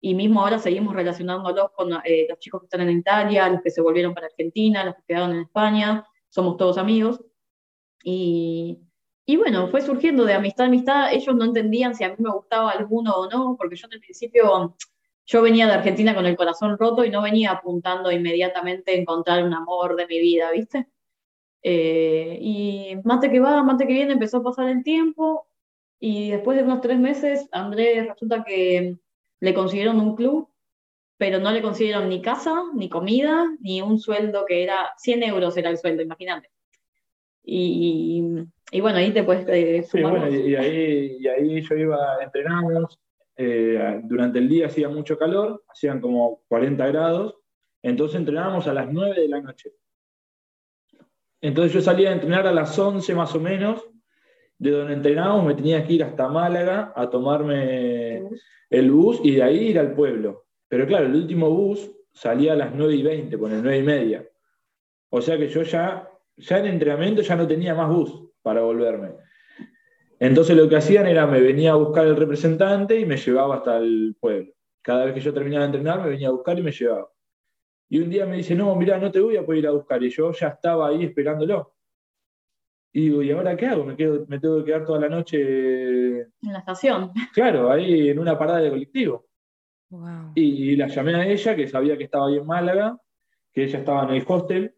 y 0.00 0.14
mismo 0.14 0.42
ahora 0.42 0.60
seguimos 0.60 0.94
relacionándolos 0.94 1.72
con 1.74 1.94
eh, 2.04 2.26
los 2.28 2.38
chicos 2.38 2.60
que 2.60 2.66
están 2.66 2.82
en 2.82 2.98
Italia, 2.98 3.48
los 3.48 3.60
que 3.60 3.70
se 3.70 3.80
volvieron 3.80 4.14
para 4.14 4.26
Argentina, 4.26 4.84
los 4.84 4.94
que 4.94 5.02
quedaron 5.08 5.32
en 5.32 5.40
España, 5.40 6.06
somos 6.28 6.58
todos 6.58 6.78
amigos. 6.78 7.24
Y, 8.04 8.84
y 9.26 9.36
bueno, 9.36 9.68
fue 9.68 9.80
surgiendo 9.80 10.24
de 10.24 10.34
amistad 10.34 10.66
a 10.66 10.68
amistad. 10.68 11.12
Ellos 11.12 11.34
no 11.34 11.44
entendían 11.44 11.94
si 11.94 12.04
a 12.04 12.10
mí 12.10 12.16
me 12.18 12.30
gustaba 12.30 12.70
alguno 12.72 13.14
o 13.14 13.28
no, 13.30 13.56
porque 13.58 13.76
yo 13.76 13.86
en 13.86 13.94
el 13.94 14.00
principio, 14.00 14.76
yo 15.26 15.42
venía 15.42 15.66
de 15.66 15.72
Argentina 15.72 16.14
con 16.14 16.26
el 16.26 16.36
corazón 16.36 16.76
roto 16.78 17.04
y 17.04 17.10
no 17.10 17.22
venía 17.22 17.52
apuntando 17.52 18.12
inmediatamente 18.12 18.92
a 18.92 18.96
encontrar 18.96 19.44
un 19.44 19.54
amor 19.54 19.96
de 19.96 20.06
mi 20.06 20.18
vida, 20.20 20.50
¿viste? 20.50 20.88
Eh, 21.62 22.38
y 22.40 22.96
mate 23.04 23.30
que 23.30 23.40
va, 23.40 23.62
mate 23.62 23.86
que 23.86 23.94
viene, 23.94 24.12
empezó 24.12 24.38
a 24.38 24.42
pasar 24.42 24.68
el 24.68 24.82
tiempo 24.84 25.48
y 25.98 26.30
después 26.30 26.58
de 26.58 26.64
unos 26.64 26.82
tres 26.82 26.98
meses, 26.98 27.48
Andrés 27.52 28.06
resulta 28.06 28.44
que 28.44 28.98
le 29.40 29.54
consiguieron 29.54 30.00
un 30.00 30.16
club, 30.16 30.50
pero 31.16 31.38
no 31.38 31.50
le 31.50 31.62
consiguieron 31.62 32.10
ni 32.10 32.20
casa, 32.20 32.64
ni 32.74 32.90
comida, 32.90 33.46
ni 33.60 33.80
un 33.80 33.98
sueldo 33.98 34.44
que 34.46 34.62
era 34.62 34.92
100 34.98 35.22
euros 35.22 35.56
era 35.56 35.70
el 35.70 35.78
sueldo, 35.78 36.02
imagínate. 36.02 36.50
Y, 37.42 38.22
y 38.74 38.80
bueno, 38.80 38.98
ahí 38.98 39.12
te 39.12 39.22
puedes... 39.22 39.46
Eh, 39.46 39.84
sí, 39.88 40.02
bueno, 40.02 40.28
y, 40.28 40.56
ahí, 40.56 41.18
y 41.20 41.28
ahí 41.28 41.62
yo 41.62 41.76
iba, 41.76 42.18
entrenamos, 42.20 42.98
eh, 43.36 44.00
durante 44.02 44.40
el 44.40 44.48
día 44.48 44.66
hacía 44.66 44.88
mucho 44.88 45.16
calor, 45.16 45.62
hacían 45.68 46.00
como 46.00 46.42
40 46.48 46.84
grados, 46.88 47.36
entonces 47.82 48.18
entrenábamos 48.18 48.66
a 48.66 48.74
las 48.74 48.92
9 48.92 49.20
de 49.20 49.28
la 49.28 49.40
noche. 49.40 49.70
Entonces 51.40 51.72
yo 51.72 51.80
salía 51.82 52.08
a 52.10 52.14
entrenar 52.14 52.48
a 52.48 52.52
las 52.52 52.76
11 52.76 53.14
más 53.14 53.32
o 53.36 53.38
menos, 53.38 53.80
de 54.58 54.72
donde 54.72 54.94
entrenábamos 54.94 55.46
me 55.46 55.54
tenía 55.54 55.86
que 55.86 55.92
ir 55.92 56.02
hasta 56.02 56.26
Málaga 56.26 56.92
a 56.96 57.08
tomarme 57.08 58.28
el 58.70 58.90
bus 58.90 59.20
y 59.22 59.36
de 59.36 59.42
ahí 59.44 59.68
ir 59.68 59.78
al 59.78 59.94
pueblo. 59.94 60.46
Pero 60.66 60.84
claro, 60.84 61.06
el 61.06 61.14
último 61.14 61.48
bus 61.48 61.92
salía 62.12 62.54
a 62.54 62.56
las 62.56 62.74
9 62.74 62.92
y 62.92 63.02
20, 63.04 63.38
con 63.38 63.52
el 63.52 63.62
9 63.62 63.78
y 63.78 63.82
media. 63.84 64.28
O 65.10 65.20
sea 65.20 65.38
que 65.38 65.46
yo 65.46 65.62
ya, 65.62 66.10
ya 66.38 66.58
en 66.58 66.66
entrenamiento 66.66 67.22
ya 67.22 67.36
no 67.36 67.46
tenía 67.46 67.76
más 67.76 67.88
bus 67.88 68.24
para 68.44 68.60
volverme. 68.60 69.12
Entonces 70.20 70.56
lo 70.56 70.68
que 70.68 70.76
hacían 70.76 71.06
era, 71.06 71.26
me 71.26 71.40
venía 71.40 71.72
a 71.72 71.76
buscar 71.76 72.06
el 72.06 72.14
representante 72.14 73.00
y 73.00 73.06
me 73.06 73.16
llevaba 73.16 73.56
hasta 73.56 73.78
el 73.78 74.16
pueblo. 74.20 74.52
Cada 74.82 75.06
vez 75.06 75.14
que 75.14 75.20
yo 75.20 75.32
terminaba 75.32 75.62
de 75.62 75.66
entrenar, 75.66 76.02
me 76.02 76.10
venía 76.10 76.28
a 76.28 76.32
buscar 76.32 76.58
y 76.58 76.62
me 76.62 76.70
llevaba. 76.70 77.08
Y 77.88 78.00
un 78.00 78.10
día 78.10 78.26
me 78.26 78.36
dice, 78.36 78.54
no, 78.54 78.74
mira, 78.76 78.98
no 78.98 79.10
te 79.10 79.20
voy 79.20 79.36
a 79.36 79.44
poder 79.44 79.60
ir 79.60 79.66
a 79.66 79.72
buscar. 79.72 80.02
Y 80.02 80.10
yo 80.10 80.30
ya 80.32 80.48
estaba 80.48 80.88
ahí 80.88 81.04
esperándolo. 81.04 81.74
Y 82.92 83.08
digo, 83.08 83.22
¿y 83.22 83.30
ahora 83.30 83.56
qué 83.56 83.66
hago? 83.66 83.84
Me, 83.84 83.96
quedo, 83.96 84.24
me 84.28 84.38
tengo 84.38 84.58
que 84.58 84.66
quedar 84.66 84.84
toda 84.84 85.00
la 85.00 85.08
noche. 85.08 86.20
En 86.20 86.52
la 86.52 86.58
estación. 86.58 87.10
Claro, 87.32 87.70
ahí 87.70 88.10
en 88.10 88.18
una 88.18 88.38
parada 88.38 88.60
de 88.60 88.70
colectivo. 88.70 89.26
Y, 90.34 90.72
y, 90.72 90.76
la 90.76 90.88
llamé 90.88 91.14
a 91.14 91.26
ella, 91.26 91.56
que 91.56 91.66
sabía 91.66 91.96
que 91.96 92.04
estaba 92.04 92.28
ahí 92.28 92.36
en 92.36 92.46
Málaga, 92.46 92.98
que 93.52 93.64
ella 93.64 93.78
estaba 93.78 94.04
en 94.04 94.10
el 94.10 94.24
hostel, 94.26 94.73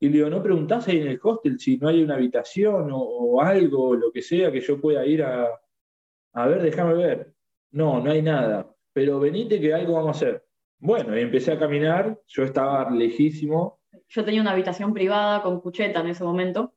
y 0.00 0.08
le 0.08 0.12
digo, 0.14 0.30
¿no 0.30 0.42
preguntás 0.42 0.86
ahí 0.88 0.98
en 1.00 1.08
el 1.08 1.20
hostel 1.22 1.58
si 1.58 1.76
no 1.76 1.88
hay 1.88 2.02
una 2.02 2.14
habitación 2.14 2.90
o, 2.92 3.40
algo, 3.40 3.94
lo 3.94 4.12
que 4.12 4.22
sea, 4.22 4.52
que 4.52 4.60
yo 4.60 4.80
pueda 4.80 5.04
ir 5.06 5.22
a, 5.22 5.48
a 6.32 6.46
ver, 6.46 6.62
déjame 6.62 6.94
ver? 6.94 7.34
No, 7.70 8.00
no 8.00 8.10
hay 8.10 8.22
nada. 8.22 8.68
Pero 8.92 9.20
venite 9.20 9.60
que 9.60 9.74
algo 9.74 9.94
vamos 9.94 10.08
a 10.08 10.10
hacer. 10.18 10.44
Bueno, 10.78 11.16
y 11.16 11.22
empecé 11.22 11.52
a 11.52 11.58
caminar, 11.58 12.20
yo 12.26 12.44
estaba 12.44 12.88
lejísimo. 12.90 13.80
Yo 14.08 14.24
tenía 14.24 14.40
una 14.40 14.52
habitación 14.52 14.94
privada 14.94 15.42
con 15.42 15.60
cucheta 15.60 16.00
en 16.00 16.08
ese 16.08 16.24
momento, 16.24 16.74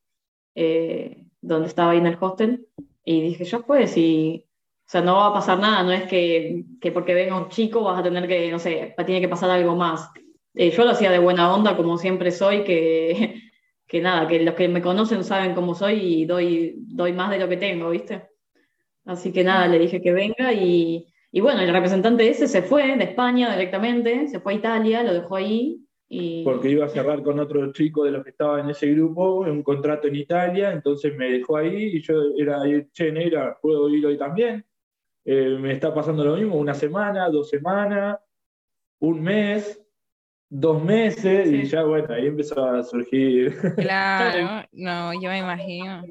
eh, 0.55 1.27
donde 1.39 1.67
estaba 1.67 1.91
ahí 1.91 1.99
en 1.99 2.07
el 2.07 2.17
hostel, 2.19 2.67
y 3.05 3.21
dije, 3.21 3.43
yo 3.45 3.63
pues, 3.65 3.95
y, 3.97 4.47
o 4.47 4.89
sea, 4.89 5.01
no 5.01 5.15
va 5.15 5.27
a 5.27 5.33
pasar 5.33 5.59
nada, 5.59 5.83
no 5.83 5.91
es 5.91 6.03
que, 6.03 6.65
que 6.79 6.91
porque 6.91 7.13
venga 7.13 7.37
un 7.37 7.49
chico 7.49 7.83
vas 7.83 7.99
a 7.99 8.03
tener 8.03 8.27
que, 8.27 8.51
no 8.51 8.59
sé, 8.59 8.95
tiene 9.05 9.21
que 9.21 9.29
pasar 9.29 9.51
algo 9.51 9.75
más. 9.75 10.11
Eh, 10.53 10.71
yo 10.71 10.83
lo 10.83 10.91
hacía 10.91 11.11
de 11.11 11.19
buena 11.19 11.53
onda, 11.53 11.77
como 11.77 11.97
siempre 11.97 12.31
soy, 12.31 12.63
que, 12.63 13.41
que 13.87 14.01
nada, 14.01 14.27
que 14.27 14.43
los 14.43 14.55
que 14.55 14.67
me 14.67 14.81
conocen 14.81 15.23
saben 15.23 15.53
cómo 15.53 15.75
soy 15.75 15.95
y 15.95 16.25
doy, 16.25 16.75
doy 16.77 17.13
más 17.13 17.31
de 17.31 17.39
lo 17.39 17.47
que 17.47 17.57
tengo, 17.57 17.89
¿viste? 17.89 18.29
Así 19.05 19.31
que 19.31 19.43
nada, 19.43 19.67
le 19.67 19.79
dije 19.79 20.01
que 20.01 20.13
venga 20.13 20.53
y, 20.53 21.07
y 21.31 21.39
bueno, 21.39 21.61
el 21.61 21.71
representante 21.71 22.29
ese 22.29 22.47
se 22.47 22.61
fue 22.61 22.97
de 22.97 23.03
España 23.03 23.51
directamente, 23.51 24.27
se 24.27 24.39
fue 24.39 24.53
a 24.53 24.57
Italia, 24.57 25.03
lo 25.03 25.13
dejó 25.13 25.37
ahí. 25.37 25.81
Porque 26.43 26.69
iba 26.69 26.85
a 26.85 26.89
cerrar 26.89 27.23
con 27.23 27.39
otro 27.39 27.71
chico 27.71 28.03
de 28.03 28.11
los 28.11 28.23
que 28.23 28.31
estaba 28.31 28.59
en 28.59 28.69
ese 28.69 28.87
grupo 28.87 29.39
un 29.39 29.63
contrato 29.63 30.09
en 30.09 30.17
Italia, 30.17 30.73
entonces 30.73 31.15
me 31.15 31.31
dejó 31.31 31.55
ahí 31.55 31.95
y 31.95 32.01
yo 32.01 32.15
era, 32.37 32.59
che, 32.91 33.13
negra, 33.13 33.57
puedo 33.61 33.89
ir 33.89 34.05
hoy 34.05 34.17
también. 34.17 34.65
Eh, 35.23 35.57
me 35.57 35.71
está 35.71 35.93
pasando 35.93 36.25
lo 36.25 36.35
mismo, 36.35 36.57
una 36.57 36.73
semana, 36.73 37.29
dos 37.29 37.49
semanas, 37.49 38.19
un 38.99 39.21
mes, 39.21 39.80
dos 40.53 40.83
meses 40.83 41.49
y 41.49 41.63
ya, 41.63 41.83
bueno, 41.83 42.13
ahí 42.13 42.27
empezó 42.27 42.63
a 42.63 42.83
surgir. 42.83 43.57
Claro, 43.77 44.67
no, 44.73 45.13
yo 45.13 45.29
me 45.29 45.39
imagino. 45.39 46.03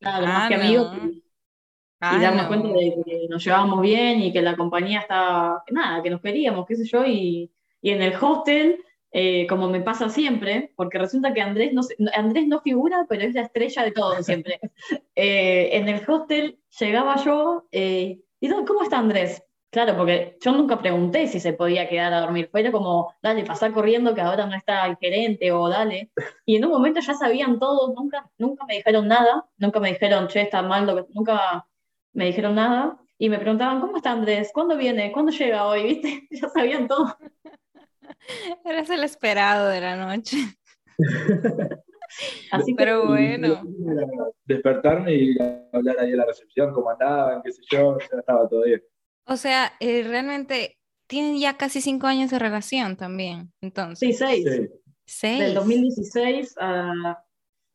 Claro, 0.00 0.26
más 0.26 0.44
ah, 0.44 0.48
que 0.48 0.54
amigos. 0.54 0.96
Y, 1.02 2.20
darnos 2.20 2.46
cuenta 2.46 2.68
de 2.68 2.94
que 3.04 3.26
nos 3.28 3.44
llevábamos 3.44 3.82
bien 3.82 4.20
y 4.20 4.32
que 4.32 4.40
la 4.40 4.56
compañía 4.56 5.00
estaba, 5.00 5.62
nada, 5.70 6.02
que 6.02 6.10
nos 6.10 6.22
queríamos, 6.22 6.66
qué 6.66 6.76
sé 6.76 6.84
yo, 6.86 7.04
y, 7.04 7.50
y 7.82 7.90
en 7.90 8.02
el 8.02 8.14
hostel, 8.18 8.82
eh, 9.12 9.46
como 9.46 9.68
me 9.68 9.80
pasa 9.82 10.08
siempre, 10.08 10.72
porque 10.74 10.98
resulta 10.98 11.34
que 11.34 11.42
Andrés 11.42 11.72
no, 11.74 11.82
Andrés 12.14 12.46
no 12.46 12.60
figura, 12.60 13.06
pero 13.08 13.24
es 13.24 13.34
la 13.34 13.42
estrella 13.42 13.82
de 13.82 13.92
todo 13.92 14.22
siempre. 14.22 14.58
Eh, 15.18 15.70
en 15.72 15.88
el 15.88 16.02
hostel 16.06 16.58
llegaba 16.78 17.16
yo, 17.24 17.66
eh, 17.72 18.20
y 18.38 18.50
¿cómo 18.50 18.82
está 18.82 18.98
Andrés? 18.98 19.42
Claro, 19.76 19.94
porque 19.94 20.38
yo 20.40 20.52
nunca 20.52 20.78
pregunté 20.78 21.26
si 21.26 21.38
se 21.38 21.52
podía 21.52 21.86
quedar 21.86 22.10
a 22.14 22.20
dormir. 22.22 22.48
Fue 22.50 22.72
como, 22.72 23.14
dale, 23.22 23.44
pasar 23.44 23.74
corriendo 23.74 24.14
que 24.14 24.22
ahora 24.22 24.46
no 24.46 24.54
está 24.54 24.86
el 24.86 24.96
gerente 24.96 25.52
o 25.52 25.68
dale. 25.68 26.10
Y 26.46 26.56
en 26.56 26.64
un 26.64 26.70
momento 26.70 27.00
ya 27.00 27.12
sabían 27.12 27.58
todos, 27.58 27.94
nunca, 27.94 28.26
nunca 28.38 28.64
me 28.64 28.76
dijeron 28.76 29.06
nada, 29.06 29.44
nunca 29.58 29.78
me 29.78 29.90
dijeron, 29.90 30.28
che, 30.28 30.40
está 30.40 30.62
mal, 30.62 30.86
lo 30.86 30.96
que... 30.96 31.12
nunca 31.12 31.66
me 32.14 32.24
dijeron 32.24 32.54
nada. 32.54 32.98
Y 33.18 33.28
me 33.28 33.38
preguntaban, 33.38 33.82
¿cómo 33.82 33.98
está 33.98 34.12
Andrés? 34.12 34.50
¿Cuándo 34.54 34.78
viene? 34.78 35.12
¿Cuándo 35.12 35.30
llega 35.30 35.66
hoy? 35.66 35.82
¿Viste? 36.00 36.26
Ya 36.30 36.48
sabían 36.48 36.88
todo. 36.88 37.14
Eres 38.64 38.88
el 38.88 39.04
esperado 39.04 39.68
de 39.68 39.80
la 39.82 39.96
noche. 39.96 40.38
Así 42.50 42.72
pero 42.72 43.08
bueno. 43.08 43.60
Despertarme 44.46 45.12
y 45.12 45.36
hablar 45.70 46.00
ahí 46.00 46.12
en 46.12 46.16
la 46.16 46.24
recepción, 46.24 46.72
cómo 46.72 46.88
andaban, 46.88 47.42
qué 47.42 47.52
sé 47.52 47.60
yo, 47.70 47.98
ya 47.98 48.20
estaba 48.20 48.48
todo 48.48 48.62
bien. 48.62 48.80
O 49.26 49.36
sea, 49.36 49.72
eh, 49.80 50.04
realmente 50.04 50.78
tienen 51.06 51.38
ya 51.38 51.56
casi 51.56 51.80
cinco 51.80 52.06
años 52.06 52.30
de 52.30 52.38
relación 52.38 52.96
también, 52.96 53.52
entonces. 53.60 53.98
Sí, 53.98 54.12
seis. 54.12 54.70
Seis. 55.04 55.40
Del 55.40 55.54
2016 55.54 56.54
a... 56.58 57.22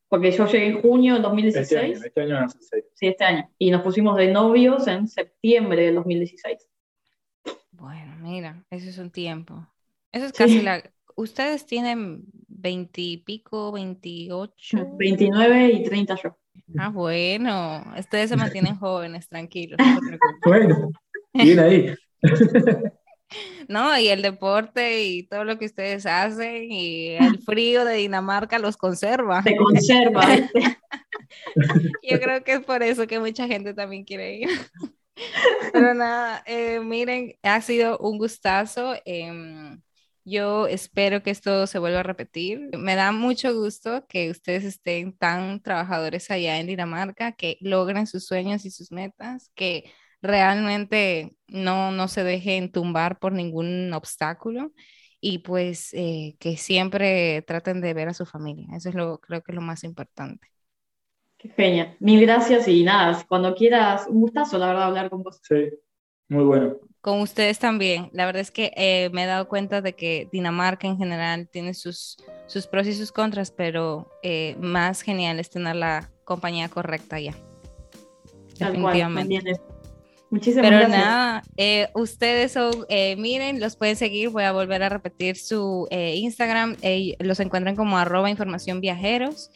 Porque 0.08 0.32
yo 0.32 0.46
llegué 0.46 0.68
en 0.68 0.82
junio 0.82 1.14
del 1.14 1.24
2016. 1.24 1.96
Este, 1.96 2.08
este 2.08 2.22
año, 2.22 2.48
seis. 2.60 2.86
Sí, 2.94 3.08
este 3.08 3.24
año. 3.24 3.50
Y 3.58 3.72
nos 3.72 3.82
pusimos 3.82 4.18
de 4.18 4.32
novios 4.32 4.88
en 4.88 5.08
septiembre 5.08 5.86
del 5.86 5.96
2016. 5.96 6.68
Bueno, 7.72 8.16
mira, 8.20 8.66
eso 8.70 8.90
es 8.90 8.98
un 8.98 9.10
tiempo. 9.10 9.66
Eso 10.12 10.26
es 10.26 10.34
casi 10.34 10.62
la... 10.62 10.84
Ustedes 11.16 11.66
tienen 11.66 12.24
veintipico, 12.48 13.72
veintiocho. 13.72 14.96
Veintinueve 14.98 15.72
y 15.72 15.84
treinta 15.84 16.16
yo. 16.22 16.38
Ah, 16.78 16.90
bueno. 16.90 17.84
Ustedes 17.98 18.30
se 18.30 18.38
mantienen 18.38 18.76
jóvenes, 18.80 19.28
tranquilos. 19.28 19.78
bueno, 20.46 20.92
bien 21.34 21.60
ahí. 21.60 21.96
¿no? 23.68 23.98
Y 23.98 24.10
el 24.10 24.22
deporte 24.22 25.04
y 25.04 25.24
todo 25.24 25.44
lo 25.44 25.58
que 25.58 25.66
ustedes 25.66 26.06
hacen 26.06 26.72
y 26.72 27.10
el 27.12 27.42
frío 27.42 27.86
de 27.86 27.96
Dinamarca 27.96 28.60
los 28.60 28.78
conserva. 28.78 29.42
Se 29.44 29.56
conserva. 29.56 30.26
Yo 32.04 32.20
creo 32.20 32.44
que 32.44 32.54
es 32.54 32.60
por 32.62 32.84
eso 32.84 33.08
que 33.08 33.20
mucha 33.20 33.48
gente 33.48 33.74
también 33.74 34.04
quiere 34.04 34.36
ir. 34.40 34.50
Pero 35.72 35.94
nada, 35.94 36.44
eh, 36.46 36.80
miren, 36.80 37.36
ha 37.44 37.62
sido 37.62 37.98
un 38.00 38.18
gustazo. 38.18 38.96
Em, 39.06 39.82
yo 40.24 40.68
espero 40.68 41.24
que 41.24 41.32
esto 41.32 41.68
se 41.68 41.80
vuelva 41.80 42.02
a 42.02 42.04
repetir. 42.04 42.70
Me 42.78 42.96
da 42.96 43.12
mucho 43.12 43.54
gusto 43.54 44.06
que 44.08 44.30
ustedes 44.30 44.64
estén 44.64 45.14
tan 45.18 45.62
trabajadores 45.62 46.30
allá 46.32 46.60
en 46.60 46.68
Dinamarca, 46.68 47.32
que 47.34 47.58
logren 47.62 48.08
sus 48.08 48.26
sueños 48.26 48.66
y 48.66 48.72
sus 48.72 48.92
metas, 48.92 49.52
que 49.56 49.92
realmente 50.22 51.36
no, 51.48 51.92
no 51.92 52.08
se 52.08 52.24
dejen 52.24 52.72
tumbar 52.72 53.20
por 53.20 53.32
ningún 53.34 53.94
obstáculo 53.94 54.72
y 55.20 55.40
pues 55.40 55.94
eh, 55.94 56.36
que 56.40 56.58
siempre 56.58 57.44
traten 57.44 57.82
de 57.82 57.94
ver 57.94 58.10
a 58.10 58.14
su 58.14 58.26
familia. 58.26 58.68
Eso 58.76 58.90
es 58.90 58.96
lo, 58.96 59.20
creo 59.20 59.42
que 59.42 59.52
es 59.52 59.56
lo 59.56 59.62
más 59.62 59.84
importante. 59.84 60.48
Qué 61.38 61.50
genial. 61.50 61.96
Mil 62.00 62.22
gracias 62.22 62.68
y 62.68 62.84
nada, 62.84 63.24
cuando 63.28 63.56
quieras, 63.56 64.06
un 64.08 64.22
gustazo, 64.22 64.58
la 64.58 64.68
verdad, 64.68 64.84
hablar 64.84 65.10
con 65.10 65.24
vos. 65.24 65.40
Sí, 65.44 65.70
muy 66.28 66.44
bueno. 66.44 66.76
Con 67.02 67.22
ustedes 67.22 67.58
también. 67.58 68.10
La 68.14 68.28
verdad 68.28 68.42
es 68.42 68.52
que 68.52 68.72
eh, 68.76 69.10
me 69.12 69.24
he 69.24 69.26
dado 69.26 69.48
cuenta 69.48 69.82
de 69.82 69.94
que 69.94 70.30
Dinamarca 70.32 70.88
en 70.88 70.98
general 70.98 71.50
tiene 71.50 71.74
sus, 71.74 72.18
sus 72.48 72.68
pros 72.68 72.86
y 72.86 72.94
sus 72.94 73.12
contras, 73.12 73.50
pero 73.50 74.12
eh, 74.22 74.56
más 74.60 75.02
genial 75.02 75.40
es 75.40 75.50
tener 75.50 75.76
la 75.76 76.12
compañía 76.26 76.70
correcta 76.70 77.20
ya. 77.20 77.36
Definitivamente. 78.60 79.60
Muchísimas 80.32 80.70
Pero 80.70 80.88
nada, 80.88 81.44
eh, 81.58 81.90
ustedes 81.94 82.54
son, 82.54 82.72
eh, 82.88 83.18
miren, 83.18 83.60
los 83.60 83.76
pueden 83.76 83.98
seguir, 83.98 84.30
voy 84.30 84.44
a 84.44 84.54
volver 84.54 84.82
a 84.82 84.88
repetir 84.88 85.36
su 85.36 85.90
eh, 85.92 86.16
Instagram, 86.16 86.78
los 87.20 87.42
encuentran 87.42 87.76
como 87.76 87.98
arroba 87.98 88.30
información 88.30 88.80
viajeros. 88.80 89.52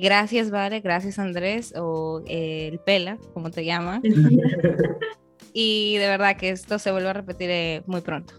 gracias, 0.00 0.50
Vale, 0.50 0.80
gracias 0.80 1.20
Andrés, 1.20 1.72
o 1.76 2.24
el 2.26 2.80
Pela, 2.80 3.18
como 3.34 3.52
te 3.52 3.64
llaman. 3.64 4.02
y 5.52 5.96
de 5.98 6.08
verdad 6.08 6.36
que 6.36 6.50
esto 6.50 6.80
se 6.80 6.90
vuelve 6.90 7.10
a 7.10 7.12
repetir 7.12 7.84
muy 7.86 8.00
pronto. 8.00 8.34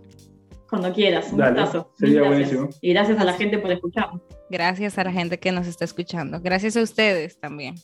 Cuando 0.69 0.93
quieras, 0.93 1.31
un 1.31 1.39
gustazo. 1.39 1.93
Sería 1.97 2.23
buenísimo. 2.23 2.67
Y 2.81 2.91
gracias 2.91 3.17
a 3.17 3.23
la 3.23 3.33
gente 3.33 3.59
por 3.59 3.71
escuchar. 3.71 4.09
Gracias 4.49 4.97
a 4.97 5.05
la 5.05 5.11
gente 5.13 5.39
que 5.39 5.53
nos 5.53 5.67
está 5.67 5.85
escuchando. 5.85 6.41
Gracias 6.41 6.75
a 6.75 6.81
ustedes 6.81 7.39
también. 7.39 7.75